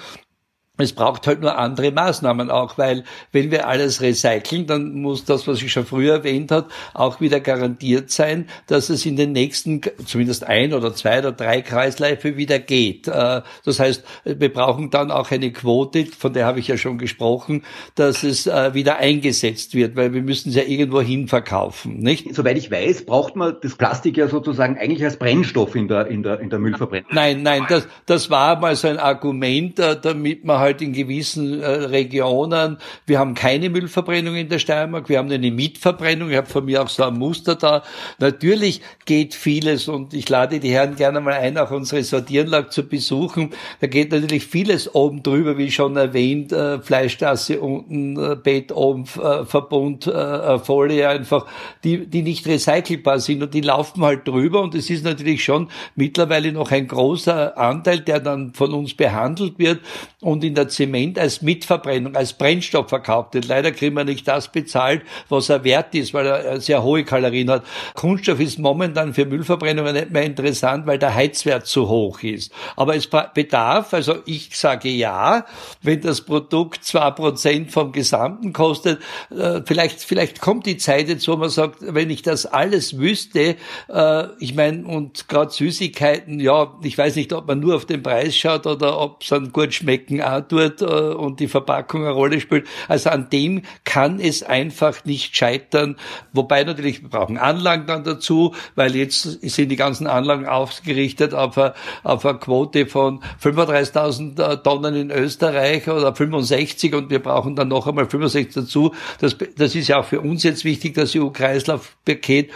es 0.83 0.93
braucht 0.93 1.27
halt 1.27 1.41
nur 1.41 1.57
andere 1.57 1.91
Maßnahmen 1.91 2.49
auch, 2.49 2.77
weil 2.77 3.03
wenn 3.31 3.51
wir 3.51 3.67
alles 3.67 4.01
recyceln, 4.01 4.65
dann 4.67 4.93
muss 4.93 5.25
das, 5.25 5.47
was 5.47 5.61
ich 5.61 5.71
schon 5.71 5.85
früher 5.85 6.15
erwähnt 6.15 6.51
habe, 6.51 6.67
auch 6.93 7.21
wieder 7.21 7.39
garantiert 7.39 8.11
sein, 8.11 8.47
dass 8.67 8.89
es 8.89 9.05
in 9.05 9.15
den 9.15 9.31
nächsten 9.31 9.81
zumindest 10.05 10.45
ein 10.45 10.73
oder 10.73 10.93
zwei 10.93 11.19
oder 11.19 11.31
drei 11.31 11.61
Kreisläufe 11.61 12.37
wieder 12.37 12.59
geht. 12.59 13.07
Äh, 13.07 13.41
das 13.65 13.79
heißt, 13.79 14.03
wir 14.23 14.53
brauchen 14.53 14.89
dann 14.89 15.11
auch 15.11 15.31
eine 15.31 15.51
Quote, 15.51 16.05
von 16.05 16.33
der 16.33 16.45
habe 16.45 16.59
ich 16.59 16.67
ja 16.67 16.77
schon 16.77 16.97
gesprochen, 16.97 17.63
dass 17.95 18.23
es 18.23 18.47
äh, 18.47 18.73
wieder 18.73 18.97
eingesetzt 18.97 19.73
wird, 19.73 19.95
weil 19.95 20.13
wir 20.13 20.21
müssen 20.21 20.49
es 20.49 20.55
ja 20.55 20.63
irgendwo 20.63 21.01
hin 21.01 21.27
verkaufen, 21.27 21.99
nicht? 21.99 22.33
Soweit 22.33 22.57
ich 22.57 22.71
weiß, 22.71 23.05
braucht 23.05 23.35
man 23.35 23.57
das 23.61 23.75
Plastik 23.75 24.17
ja 24.17 24.27
sozusagen 24.27 24.77
eigentlich 24.77 25.03
als 25.03 25.17
Brennstoff 25.17 25.75
in 25.75 25.87
der, 25.87 26.07
in 26.07 26.23
der, 26.23 26.39
in 26.39 26.49
der 26.49 26.59
Müllverbrennung. 26.59 27.09
Nein, 27.11 27.43
nein, 27.43 27.65
das, 27.67 27.87
das 28.05 28.29
war 28.29 28.59
mal 28.59 28.75
so 28.75 28.87
ein 28.87 28.97
Argument, 28.97 29.79
äh, 29.79 29.99
damit 29.99 30.45
man 30.45 30.59
halt 30.59 30.68
halt 30.69 30.81
in 30.81 30.93
gewissen 30.93 31.61
äh, 31.61 31.67
Regionen, 31.67 32.77
wir 33.05 33.19
haben 33.19 33.33
keine 33.33 33.69
Müllverbrennung 33.69 34.35
in 34.35 34.49
der 34.49 34.59
Steiermark, 34.59 35.09
wir 35.09 35.17
haben 35.17 35.31
eine 35.31 35.51
Mietverbrennung, 35.51 36.29
ich 36.29 36.37
habe 36.37 36.47
von 36.47 36.65
mir 36.65 36.83
auch 36.83 36.89
so 36.89 37.03
ein 37.03 37.17
Muster 37.17 37.55
da. 37.55 37.83
Natürlich 38.19 38.81
geht 39.05 39.33
vieles 39.33 39.87
und 39.87 40.13
ich 40.13 40.29
lade 40.29 40.59
die 40.59 40.69
Herren 40.69 40.95
gerne 40.95 41.21
mal 41.21 41.33
ein, 41.33 41.57
auch 41.57 41.71
unsere 41.71 42.03
Sortierenlage 42.03 42.69
zu 42.69 42.83
besuchen. 42.87 43.51
Da 43.81 43.87
geht 43.87 44.11
natürlich 44.11 44.45
vieles 44.45 44.93
oben 44.93 45.23
drüber, 45.23 45.57
wie 45.57 45.71
schon 45.71 45.95
erwähnt, 45.95 46.51
äh, 46.51 46.79
Fleischstraße 46.79 47.59
unten, 47.59 48.17
äh, 48.17 48.35
Bett 48.35 48.71
oben, 48.71 49.03
äh, 49.03 49.45
Verbund, 49.45 50.07
äh, 50.07 50.11
äh, 50.11 50.59
Folie 50.59 51.09
einfach, 51.09 51.45
die, 51.83 52.05
die 52.05 52.21
nicht 52.21 52.45
recycelbar 52.47 53.19
sind 53.19 53.41
und 53.41 53.53
die 53.53 53.61
laufen 53.61 54.03
halt 54.03 54.27
drüber. 54.27 54.61
Und 54.61 54.75
es 54.75 54.89
ist 54.89 55.03
natürlich 55.03 55.43
schon 55.43 55.69
mittlerweile 55.95 56.51
noch 56.51 56.71
ein 56.71 56.87
großer 56.87 57.57
Anteil, 57.57 58.01
der 58.01 58.19
dann 58.19 58.53
von 58.53 58.73
uns 58.73 58.93
behandelt 58.93 59.57
wird. 59.57 59.79
Und 60.21 60.43
in 60.43 60.53
der 60.59 60.67
Zement 60.67 61.17
als 61.17 61.41
Mitverbrennung, 61.41 62.15
als 62.15 62.33
Brennstoff 62.33 62.89
verkauft 62.89 63.33
wird. 63.33 63.47
Leider 63.47 63.71
kriegen 63.71 63.95
wir 63.95 64.03
nicht 64.03 64.27
das 64.27 64.51
bezahlt, 64.51 65.03
was 65.29 65.49
er 65.49 65.63
wert 65.63 65.95
ist, 65.95 66.13
weil 66.13 66.25
er 66.27 66.61
sehr 66.61 66.83
hohe 66.83 67.03
Kalorien 67.03 67.49
hat. 67.49 67.63
Kunststoff 67.95 68.39
ist 68.39 68.59
momentan 68.59 69.13
für 69.13 69.25
Müllverbrennungen 69.25 69.93
nicht 69.93 70.11
mehr 70.11 70.23
interessant, 70.23 70.85
weil 70.85 70.99
der 70.99 71.15
Heizwert 71.15 71.65
zu 71.65 71.87
hoch 71.87 72.21
ist. 72.23 72.51
Aber 72.75 72.95
es 72.95 73.07
bedarf, 73.07 73.93
also 73.93 74.17
ich 74.25 74.55
sage 74.57 74.89
ja, 74.89 75.45
wenn 75.81 76.01
das 76.01 76.21
Produkt 76.21 76.83
zwei 76.83 77.11
Prozent 77.11 77.71
vom 77.71 77.91
Gesamten 77.91 78.53
kostet, 78.53 78.99
äh, 79.31 79.61
vielleicht, 79.65 80.01
vielleicht 80.01 80.41
kommt 80.41 80.65
die 80.65 80.77
Zeit 80.77 81.07
jetzt, 81.07 81.27
wo 81.27 81.37
man 81.37 81.49
sagt, 81.49 81.77
wenn 81.81 82.09
ich 82.09 82.21
das 82.21 82.45
alles 82.45 82.97
wüsste, 82.97 83.55
äh, 83.87 84.23
ich 84.39 84.55
meine, 84.55 84.85
und 84.85 85.27
gerade 85.27 85.51
Süßigkeiten, 85.51 86.39
ja, 86.39 86.73
ich 86.83 86.97
weiß 86.97 87.15
nicht, 87.15 87.31
ob 87.33 87.47
man 87.47 87.59
nur 87.59 87.75
auf 87.75 87.85
den 87.85 88.03
Preis 88.03 88.35
schaut 88.35 88.67
oder 88.67 88.99
ob 88.99 89.21
es 89.21 89.29
dann 89.29 89.51
gut 89.51 89.73
schmecken 89.73 90.21
auch 90.21 90.38
dort 90.41 90.81
äh, 90.81 90.85
und 90.85 91.39
die 91.39 91.47
Verpackung 91.47 92.01
eine 92.01 92.11
Rolle 92.11 92.39
spielt. 92.39 92.67
Also 92.87 93.09
an 93.09 93.29
dem 93.29 93.63
kann 93.83 94.19
es 94.19 94.43
einfach 94.43 95.05
nicht 95.05 95.35
scheitern. 95.35 95.95
Wobei 96.33 96.63
natürlich, 96.63 97.01
wir 97.01 97.09
brauchen 97.09 97.37
Anlagen 97.37 97.87
dann 97.87 98.03
dazu, 98.03 98.53
weil 98.75 98.95
jetzt 98.95 99.23
sind 99.41 99.69
die 99.69 99.75
ganzen 99.75 100.07
Anlagen 100.07 100.45
ausgerichtet 100.45 101.33
auf 101.33 101.57
eine, 101.57 101.73
auf 102.03 102.25
eine 102.25 102.39
Quote 102.39 102.85
von 102.85 103.21
35.000 103.41 104.41
äh, 104.41 104.57
Tonnen 104.57 104.95
in 104.95 105.11
Österreich 105.11 105.87
oder 105.87 106.15
65 106.15 106.93
und 106.93 107.09
wir 107.09 107.19
brauchen 107.19 107.55
dann 107.55 107.67
noch 107.67 107.87
einmal 107.87 108.09
65 108.09 108.53
dazu. 108.53 108.93
Das, 109.19 109.37
das 109.57 109.75
ist 109.75 109.87
ja 109.87 109.99
auch 109.99 110.05
für 110.05 110.21
uns 110.21 110.43
jetzt 110.43 110.65
wichtig, 110.65 110.95
das 110.95 111.15
EU-Kreislaufpaket. 111.15 112.51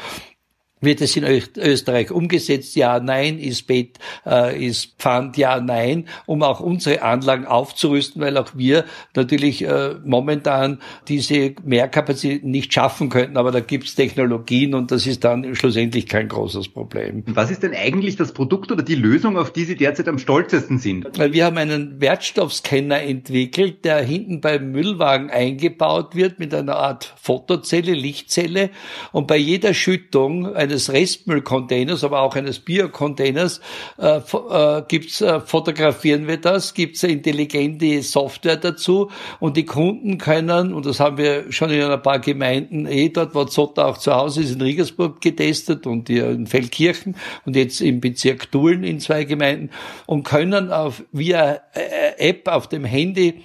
Wird 0.84 1.02
es 1.02 1.16
in 1.16 1.24
Österreich 1.24 2.12
umgesetzt? 2.12 2.76
Ja, 2.76 3.00
nein. 3.00 3.40
Ist 3.40 3.68
Bett, 3.68 4.00
äh, 4.26 4.68
ist 4.68 4.96
Pfand? 5.00 5.38
Ja, 5.38 5.60
nein. 5.60 6.06
Um 6.26 6.44
auch 6.44 6.60
unsere 6.60 7.02
Anlagen 7.02 7.46
aufzurüsten, 7.46 8.22
weil 8.22 8.38
auch 8.38 8.52
wir 8.56 8.86
natürlich 9.16 9.64
äh, 9.64 9.96
momentan 10.04 10.80
diese 11.08 11.54
Mehrkapazitäten 11.64 12.52
nicht 12.52 12.74
schaffen 12.74 13.10
könnten. 13.10 13.38
Aber 13.38 13.52
da 13.52 13.60
gibt 13.60 13.86
es 13.86 13.96
Technologien 13.96 14.74
und 14.74 14.92
das 14.92 15.08
ist 15.08 15.24
dann 15.24 15.56
schlussendlich 15.56 16.08
kein 16.08 16.28
großes 16.28 16.70
Problem. 16.70 17.24
Was 17.28 17.50
ist 17.50 17.64
denn 17.64 17.74
eigentlich 17.74 18.16
das 18.16 18.34
Produkt 18.34 18.72
oder 18.72 18.84
die 18.84 18.96
Lösung, 18.96 19.38
auf 19.38 19.54
die 19.54 19.64
Sie 19.64 19.76
derzeit 19.76 20.08
am 20.08 20.18
stolzesten 20.18 20.80
sind? 20.80 21.08
Weil 21.18 21.34
wir 21.34 21.46
haben 21.46 21.58
einen 21.58 22.02
Wertstoffscanner 22.02 23.02
entwickelt, 23.02 23.86
der 23.86 24.02
hinten 24.02 24.42
beim 24.42 24.72
Müllwagen 24.72 25.30
eingebaut 25.30 26.16
wird 26.16 26.40
mit 26.40 26.54
einer 26.54 26.76
Art 26.76 27.14
Fotozelle, 27.22 27.94
Lichtzelle 27.94 28.70
und 29.12 29.28
bei 29.28 29.38
jeder 29.38 29.74
Schüttung 29.74 30.54
eine 30.54 30.73
eines 30.74 30.92
Restmüllcontainers, 30.92 32.04
aber 32.04 32.22
auch 32.22 32.36
eines 32.36 32.60
Biocontainers 32.60 33.62
äh, 33.98 34.18
äh, 34.18 34.84
gibt's, 34.88 35.22
äh, 35.22 35.40
fotografieren 35.40 36.28
wir 36.28 36.38
das, 36.38 36.74
gibt's 36.74 37.04
intelligente 37.04 38.02
Software 38.02 38.58
dazu 38.58 39.12
und 39.40 39.56
die 39.56 39.66
Kunden 39.66 40.18
können, 40.18 40.74
und 40.74 40.86
das 40.86 41.00
haben 41.00 41.18
wir 41.18 41.52
schon 41.52 41.70
in 41.70 41.84
ein 41.84 42.02
paar 42.02 42.20
Gemeinden, 42.20 42.88
eh 42.88 43.10
dort, 43.10 43.36
wo 43.36 43.46
Zotter 43.46 43.86
auch 43.88 43.98
zu 43.98 44.14
Hause 44.14 44.42
ist, 44.42 44.54
in 44.54 44.62
Riegersburg 44.62 45.22
getestet 45.22 45.86
und 45.86 46.10
hier 46.10 46.30
in 46.30 46.48
Feldkirchen 46.48 47.16
und 47.46 47.56
jetzt 47.56 47.82
im 47.82 48.02
Bezirk 48.02 48.52
Dulen 48.52 48.84
in 48.84 49.00
zwei 49.00 49.24
Gemeinden 49.24 49.70
und 50.08 50.24
können 50.24 50.72
auf 50.72 51.04
via 51.12 51.62
äh, 51.74 52.30
App 52.30 52.48
auf 52.48 52.68
dem 52.68 52.84
Handy 52.84 53.42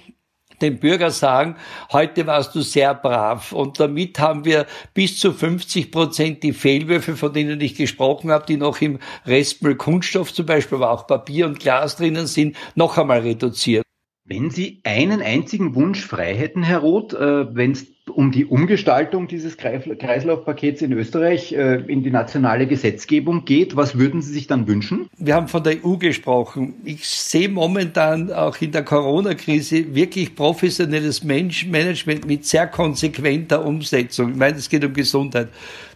dem 0.61 0.79
Bürger 0.79 1.11
sagen, 1.11 1.55
heute 1.91 2.27
warst 2.27 2.55
du 2.55 2.61
sehr 2.61 2.93
brav. 2.93 3.51
Und 3.51 3.79
damit 3.79 4.19
haben 4.19 4.45
wir 4.45 4.65
bis 4.93 5.19
zu 5.19 5.33
50 5.33 5.91
Prozent 5.91 6.43
die 6.43 6.53
Fehlwürfe, 6.53 7.15
von 7.15 7.33
denen 7.33 7.59
ich 7.61 7.75
gesprochen 7.75 8.31
habe, 8.31 8.45
die 8.45 8.57
noch 8.57 8.81
im 8.81 8.99
Restmüll 9.25 9.75
Kunststoff 9.75 10.33
zum 10.33 10.45
Beispiel, 10.45 10.77
aber 10.77 10.91
auch 10.91 11.07
Papier 11.07 11.45
und 11.45 11.59
Glas 11.59 11.97
drinnen 11.97 12.27
sind, 12.27 12.55
noch 12.75 12.97
einmal 12.97 13.19
reduziert. 13.19 13.83
Wenn 14.25 14.51
Sie 14.51 14.81
einen 14.83 15.23
einzigen 15.23 15.73
Wunsch 15.73 16.05
frei 16.05 16.35
hätten, 16.35 16.61
Herr 16.61 16.79
Roth, 16.79 17.13
äh, 17.13 17.55
wenn 17.55 17.71
es 17.71 17.87
um 18.09 18.31
die 18.31 18.45
Umgestaltung 18.45 19.27
dieses 19.27 19.57
Kreislaufpakets 19.57 20.81
in 20.81 20.93
Österreich 20.93 21.53
äh, 21.53 21.75
in 21.87 22.03
die 22.03 22.11
nationale 22.11 22.67
Gesetzgebung 22.67 23.45
geht, 23.45 23.75
was 23.75 23.97
würden 23.97 24.21
Sie 24.21 24.33
sich 24.33 24.47
dann 24.47 24.67
wünschen? 24.67 25.09
Wir 25.17 25.35
haben 25.35 25.47
von 25.47 25.63
der 25.63 25.83
EU 25.83 25.97
gesprochen. 25.97 26.75
Ich 26.83 27.07
sehe 27.07 27.49
momentan 27.49 28.31
auch 28.31 28.59
in 28.61 28.71
der 28.71 28.83
Corona-Krise 28.83 29.95
wirklich 29.95 30.35
professionelles 30.35 31.23
Menschenmanagement 31.23 32.25
mit 32.25 32.45
sehr 32.45 32.67
konsequenter 32.67 33.65
Umsetzung. 33.65 34.31
Ich 34.31 34.37
meine, 34.37 34.57
es 34.57 34.69
geht 34.69 34.83
um 34.83 34.93
Gesundheit. 34.93 35.49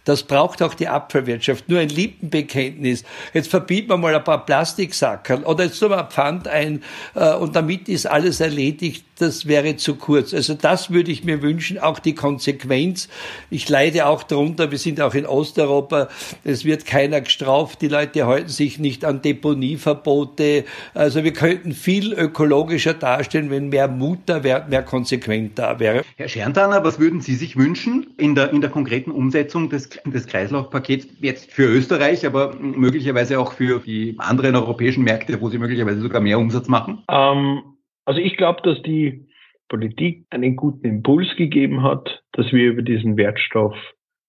Das 0.04 0.22
braucht 0.22 0.62
auch 0.62 0.74
die 0.74 0.88
Abfallwirtschaft. 0.88 1.68
Nur 1.68 1.80
ein 1.80 1.88
Lippenbekenntnis. 1.88 3.04
Jetzt 3.32 3.48
verbieten 3.48 3.88
wir 3.88 3.96
mal 3.96 4.14
ein 4.14 4.22
paar 4.22 4.44
Plastiksackerl 4.44 5.44
oder 5.44 5.64
jetzt 5.64 5.78
tun 5.78 5.90
wir 5.90 6.04
Pfand 6.04 6.46
ein 6.46 6.82
äh, 7.14 7.34
und 7.34 7.56
damit 7.56 7.88
ist 7.88 8.06
alles 8.06 8.40
erledigt. 8.40 9.04
Das 9.18 9.46
wäre 9.46 9.76
zu 9.76 9.94
kurz. 9.94 10.34
Also 10.34 10.54
das 10.54 10.90
würde 10.90 11.12
ich 11.12 11.22
mir 11.22 11.40
wünschen, 11.40 11.78
auch 11.78 12.00
die 12.00 12.14
Konsequenz. 12.16 13.08
Ich 13.48 13.68
leide 13.68 14.06
auch 14.06 14.24
darunter, 14.24 14.72
wir 14.72 14.78
sind 14.78 15.00
auch 15.00 15.14
in 15.14 15.24
Osteuropa, 15.24 16.08
es 16.42 16.64
wird 16.64 16.84
keiner 16.84 17.20
gestraft, 17.20 17.80
die 17.80 17.86
Leute 17.86 18.26
halten 18.26 18.48
sich 18.48 18.80
nicht 18.80 19.04
an 19.04 19.22
Deponieverbote. 19.22 20.64
Also 20.94 21.22
wir 21.22 21.32
könnten 21.32 21.72
viel 21.72 22.12
ökologischer 22.12 22.94
darstellen, 22.94 23.50
wenn 23.50 23.68
mehr 23.68 23.86
Mut 23.86 24.18
da 24.26 24.42
wäre, 24.42 24.66
mehr 24.68 24.82
konsequent 24.82 25.60
da 25.60 25.78
wäre. 25.78 26.02
Herr 26.16 26.28
Scherntaner, 26.28 26.82
was 26.82 26.98
würden 26.98 27.20
Sie 27.20 27.36
sich 27.36 27.56
wünschen 27.56 28.08
in 28.16 28.34
der, 28.34 28.50
in 28.50 28.60
der 28.60 28.70
konkreten 28.70 29.12
Umsetzung 29.12 29.70
des 29.70 29.88
des 30.04 30.26
Kreislaufpakets 30.26 31.08
jetzt 31.20 31.52
für 31.52 31.64
Österreich, 31.64 32.26
aber 32.26 32.54
möglicherweise 32.56 33.38
auch 33.38 33.52
für 33.52 33.80
die 33.80 34.16
anderen 34.18 34.56
europäischen 34.56 35.04
Märkte, 35.04 35.40
wo 35.40 35.48
sie 35.48 35.58
möglicherweise 35.58 36.00
sogar 36.00 36.20
mehr 36.20 36.38
Umsatz 36.38 36.68
machen? 36.68 37.02
Ähm, 37.08 37.62
also 38.04 38.20
ich 38.20 38.36
glaube, 38.36 38.62
dass 38.62 38.82
die 38.82 39.26
Politik 39.68 40.26
einen 40.30 40.56
guten 40.56 40.86
Impuls 40.86 41.34
gegeben 41.36 41.82
hat, 41.82 42.22
dass 42.32 42.52
wir 42.52 42.70
über 42.70 42.82
diesen 42.82 43.16
Wertstoff 43.16 43.76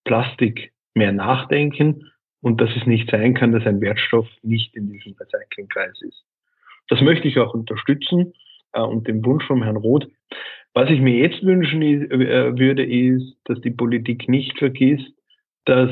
Plastik 0.04 0.72
mehr 0.94 1.12
nachdenken 1.12 2.10
und 2.40 2.60
dass 2.60 2.70
es 2.76 2.86
nicht 2.86 3.10
sein 3.10 3.34
kann, 3.34 3.52
dass 3.52 3.66
ein 3.66 3.80
Wertstoff 3.80 4.28
nicht 4.42 4.74
in 4.76 4.90
diesem 4.90 5.14
Recyclingkreis 5.14 6.00
ist. 6.02 6.24
Das 6.88 7.00
möchte 7.00 7.28
ich 7.28 7.38
auch 7.38 7.54
unterstützen 7.54 8.32
äh, 8.72 8.80
und 8.80 9.08
den 9.08 9.24
Wunsch 9.24 9.44
vom 9.46 9.62
Herrn 9.62 9.76
Roth. 9.76 10.08
Was 10.72 10.90
ich 10.90 11.00
mir 11.00 11.16
jetzt 11.16 11.42
wünschen 11.42 11.82
ist, 11.82 12.10
äh, 12.10 12.58
würde, 12.58 12.84
ist, 12.84 13.36
dass 13.44 13.60
die 13.62 13.70
Politik 13.70 14.28
nicht 14.28 14.58
vergisst, 14.58 15.15
dass 15.66 15.90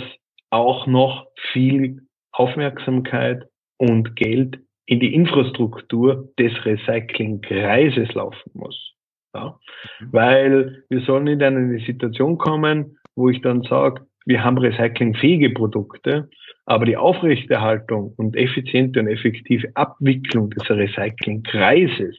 auch 0.50 0.86
noch 0.86 1.26
viel 1.52 2.00
Aufmerksamkeit 2.32 3.44
und 3.76 4.16
Geld 4.16 4.58
in 4.86 5.00
die 5.00 5.14
Infrastruktur 5.14 6.28
des 6.38 6.52
Recyclingkreises 6.64 8.12
laufen 8.14 8.50
muss. 8.54 8.94
Ja? 9.34 9.58
Mhm. 10.00 10.12
Weil 10.12 10.84
wir 10.88 11.00
sollen 11.00 11.26
in 11.26 11.42
eine 11.42 11.78
Situation 11.80 12.38
kommen, 12.38 12.98
wo 13.14 13.28
ich 13.28 13.40
dann 13.42 13.62
sage, 13.62 14.06
wir 14.26 14.42
haben 14.42 14.58
recyclingfähige 14.58 15.50
Produkte, 15.50 16.30
aber 16.64 16.86
die 16.86 16.96
Aufrechterhaltung 16.96 18.14
und 18.16 18.36
effiziente 18.36 19.00
und 19.00 19.08
effektive 19.08 19.68
Abwicklung 19.74 20.50
des 20.50 20.68
Recyclingkreises 20.70 22.16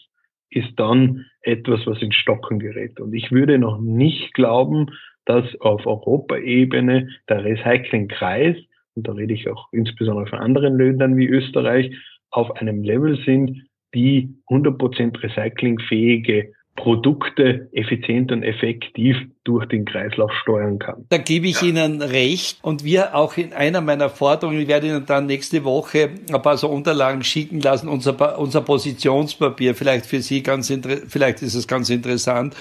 ist 0.52 0.80
dann 0.80 1.26
etwas, 1.42 1.86
was 1.88 2.02
ins 2.02 2.16
Stocken 2.16 2.60
gerät. 2.60 3.00
Und 3.00 3.14
ich 3.14 3.32
würde 3.32 3.58
noch 3.58 3.80
nicht 3.80 4.34
glauben, 4.34 4.92
dass 5.26 5.46
auf 5.60 5.86
Europaebene 5.86 7.10
der 7.30 7.44
Recyclingkreis, 7.44 8.58
und 8.96 9.08
da 9.08 9.14
rede 9.14 9.34
ich 9.34 9.50
auch 9.50 9.68
insbesondere 9.72 10.28
von 10.28 10.40
anderen 10.40 10.78
Ländern 10.78 11.18
wie 11.18 11.28
Österreich, 11.28 11.96
auf 12.30 12.52
einem 12.52 12.84
Level 12.84 13.18
sind, 13.26 13.68
die 13.94 14.36
100% 14.50 15.22
recyclingfähige 15.24 16.54
Produkte 16.76 17.70
effizient 17.72 18.34
und 18.34 18.44
effektiv 18.44 19.16
durch 19.46 19.66
den 19.68 19.86
Kreislauf 19.86 20.32
steuern 20.42 20.78
kann. 20.78 21.06
Da 21.08 21.18
gebe 21.18 21.48
ich 21.48 21.62
ja. 21.62 21.70
Ihnen 21.70 22.02
recht. 22.02 22.58
Und 22.62 22.84
wir 22.84 23.16
auch 23.16 23.38
in 23.38 23.54
einer 23.54 23.80
meiner 23.80 24.10
Forderungen, 24.10 24.60
ich 24.60 24.68
werde 24.68 24.88
Ihnen 24.88 25.06
dann 25.06 25.26
nächste 25.26 25.64
Woche 25.64 26.10
ein 26.30 26.42
paar 26.42 26.58
so 26.58 26.68
Unterlagen 26.68 27.24
schicken 27.24 27.62
lassen, 27.62 27.88
unser, 27.88 28.38
unser 28.38 28.62
Positionspapier, 28.62 29.74
vielleicht 29.74 30.06
für 30.06 30.20
Sie 30.20 30.44
ganz, 30.44 30.74
vielleicht 31.08 31.42
ist 31.42 31.56
es 31.56 31.66
ganz 31.66 31.90
interessant. 31.90 32.56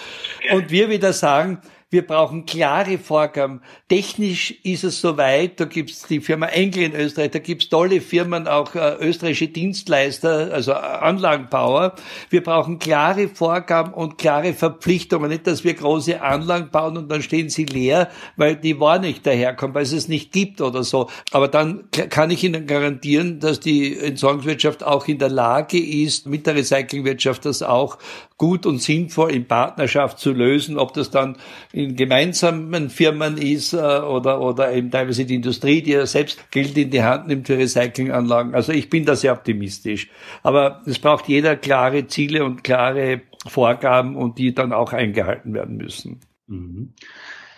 Und 0.52 0.70
wir 0.70 0.88
wieder 0.90 1.12
sagen, 1.12 1.58
wir 1.90 2.06
brauchen 2.06 2.44
klare 2.46 2.98
Vorgaben. 2.98 3.62
Technisch 3.88 4.52
ist 4.62 4.84
es 4.84 5.00
soweit. 5.00 5.58
Da 5.58 5.64
gibt's 5.64 6.06
die 6.06 6.20
Firma 6.20 6.46
Engel 6.46 6.84
in 6.84 6.94
Österreich, 6.94 7.30
da 7.30 7.38
gibt's 7.38 7.68
tolle 7.68 8.00
Firmen, 8.00 8.46
auch 8.46 8.74
äh, 8.74 8.96
österreichische 9.00 9.48
Dienstleister, 9.48 10.52
also 10.52 10.72
äh, 10.72 10.74
Anlagenbauer. 10.74 11.94
Wir 12.30 12.42
brauchen 12.42 12.78
klare 12.78 13.28
Vorgaben 13.28 13.94
und 13.94 14.18
klare 14.18 14.52
Verpflichtungen. 14.52 15.30
Nicht, 15.30 15.46
dass 15.46 15.64
wir 15.64 15.74
große 15.74 16.20
Anlagen 16.20 16.70
bauen 16.70 16.96
und 16.96 17.10
dann 17.10 17.22
stehen 17.22 17.48
sie 17.48 17.64
leer, 17.64 18.10
weil 18.36 18.56
die 18.56 18.78
War 18.80 18.98
nicht 18.98 19.26
daherkommt, 19.26 19.74
weil 19.74 19.82
es 19.82 19.92
es 19.92 20.08
nicht 20.08 20.32
gibt 20.32 20.60
oder 20.60 20.84
so. 20.84 21.08
Aber 21.32 21.48
dann 21.48 21.88
kann 21.90 22.30
ich 22.30 22.44
Ihnen 22.44 22.66
garantieren, 22.66 23.40
dass 23.40 23.60
die 23.60 23.98
Entsorgungswirtschaft 23.98 24.84
auch 24.84 25.06
in 25.08 25.18
der 25.18 25.30
Lage 25.30 25.78
ist, 25.78 26.26
mit 26.26 26.46
der 26.46 26.54
Recyclingwirtschaft 26.54 27.44
das 27.44 27.62
auch 27.62 27.98
gut 28.36 28.66
und 28.66 28.82
sinnvoll 28.82 29.32
in 29.32 29.46
Partnerschaft 29.46 30.18
zu 30.18 30.32
lösen, 30.32 30.76
ob 30.78 30.92
das 30.92 31.10
dann 31.10 31.36
in 31.72 31.94
gemeinsamen 31.94 32.90
Firmen 32.90 33.38
ist 33.38 33.72
äh, 33.72 33.76
oder, 33.76 34.40
oder 34.40 34.72
eben 34.72 34.90
teilweise 34.90 35.24
die 35.24 35.36
Industrie, 35.36 35.82
die 35.82 35.92
ja 35.92 36.06
selbst 36.06 36.50
Geld 36.50 36.76
in 36.76 36.90
die 36.90 37.02
Hand 37.02 37.28
nimmt 37.28 37.46
für 37.46 37.56
Recyclinganlagen. 37.56 38.54
Also 38.54 38.72
ich 38.72 38.90
bin 38.90 39.04
da 39.04 39.14
sehr 39.14 39.32
optimistisch. 39.32 40.08
Aber 40.42 40.82
es 40.86 40.98
braucht 40.98 41.28
jeder 41.28 41.56
klare 41.56 42.06
Ziele 42.08 42.44
und 42.44 42.64
klare 42.64 43.22
Vorgaben 43.46 44.16
und 44.16 44.38
die 44.38 44.54
dann 44.54 44.72
auch 44.72 44.92
eingehalten 44.92 45.54
werden 45.54 45.76
müssen. 45.76 46.20
Mhm. 46.46 46.94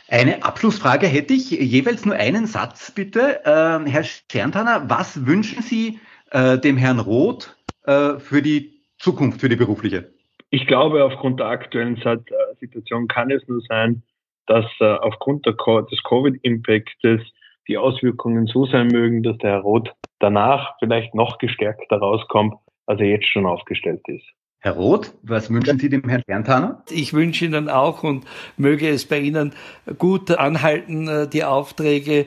Eine 0.09 0.45
Abschlussfrage 0.45 1.07
hätte 1.09 1.35
ich, 1.35 1.51
jeweils 1.51 2.05
nur 2.05 2.15
einen 2.15 2.47
Satz 2.47 2.93
bitte. 2.93 3.45
Äh, 3.45 3.91
Herr 3.91 4.05
Scherntaner, 4.05 4.89
was 4.89 5.27
wünschen 5.27 5.63
Sie 5.63 5.99
äh, 6.31 6.59
dem 6.59 6.77
Herrn 6.77 7.01
Roth 7.01 7.57
äh, 7.85 8.19
für 8.19 8.43
die 8.43 8.83
Zukunft, 8.99 9.41
für 9.41 9.49
die 9.49 9.57
berufliche? 9.57 10.16
Ich 10.51 10.67
glaube, 10.67 11.05
aufgrund 11.05 11.41
der 11.41 11.47
aktuellen 11.47 11.97
äh, 11.97 12.19
Situation 12.61 13.09
kann 13.09 13.31
es 13.31 13.47
nur 13.49 13.61
sein, 13.69 14.03
dass 14.47 14.65
äh, 14.81 14.85
aufgrund 14.85 15.45
des 15.47 15.57
Covid-Impactes 15.57 17.21
die 17.69 17.79
Auswirkungen 17.79 18.47
so 18.47 18.65
sein 18.67 18.87
mögen, 18.89 19.23
dass 19.23 19.37
der 19.39 19.51
Herr 19.51 19.61
Roth 19.61 19.93
danach 20.21 20.75
vielleicht 20.79 21.15
noch 21.15 21.39
gestärkter 21.39 21.99
rauskommt, 21.99 22.55
als 22.87 23.01
er 23.01 23.09
jetzt 23.09 23.27
schon 23.27 23.45
aufgestellt 23.45 24.03
ist. 24.07 24.25
Herr 24.61 24.73
Roth, 24.73 25.15
was 25.23 25.53
wünschen 25.53 25.79
Sie 25.79 25.89
dem 25.89 26.09
Herrn 26.09 26.23
Berntaner? 26.27 26.83
Ich 26.91 27.13
wünsche 27.13 27.45
Ihnen 27.45 27.69
auch 27.69 28.03
und 28.03 28.25
möge 28.57 28.89
es 28.89 29.07
bei 29.07 29.19
Ihnen 29.19 29.53
gut 29.99 30.31
anhalten, 30.31 31.09
äh, 31.09 31.29
die 31.29 31.45
Aufträge 31.45 32.27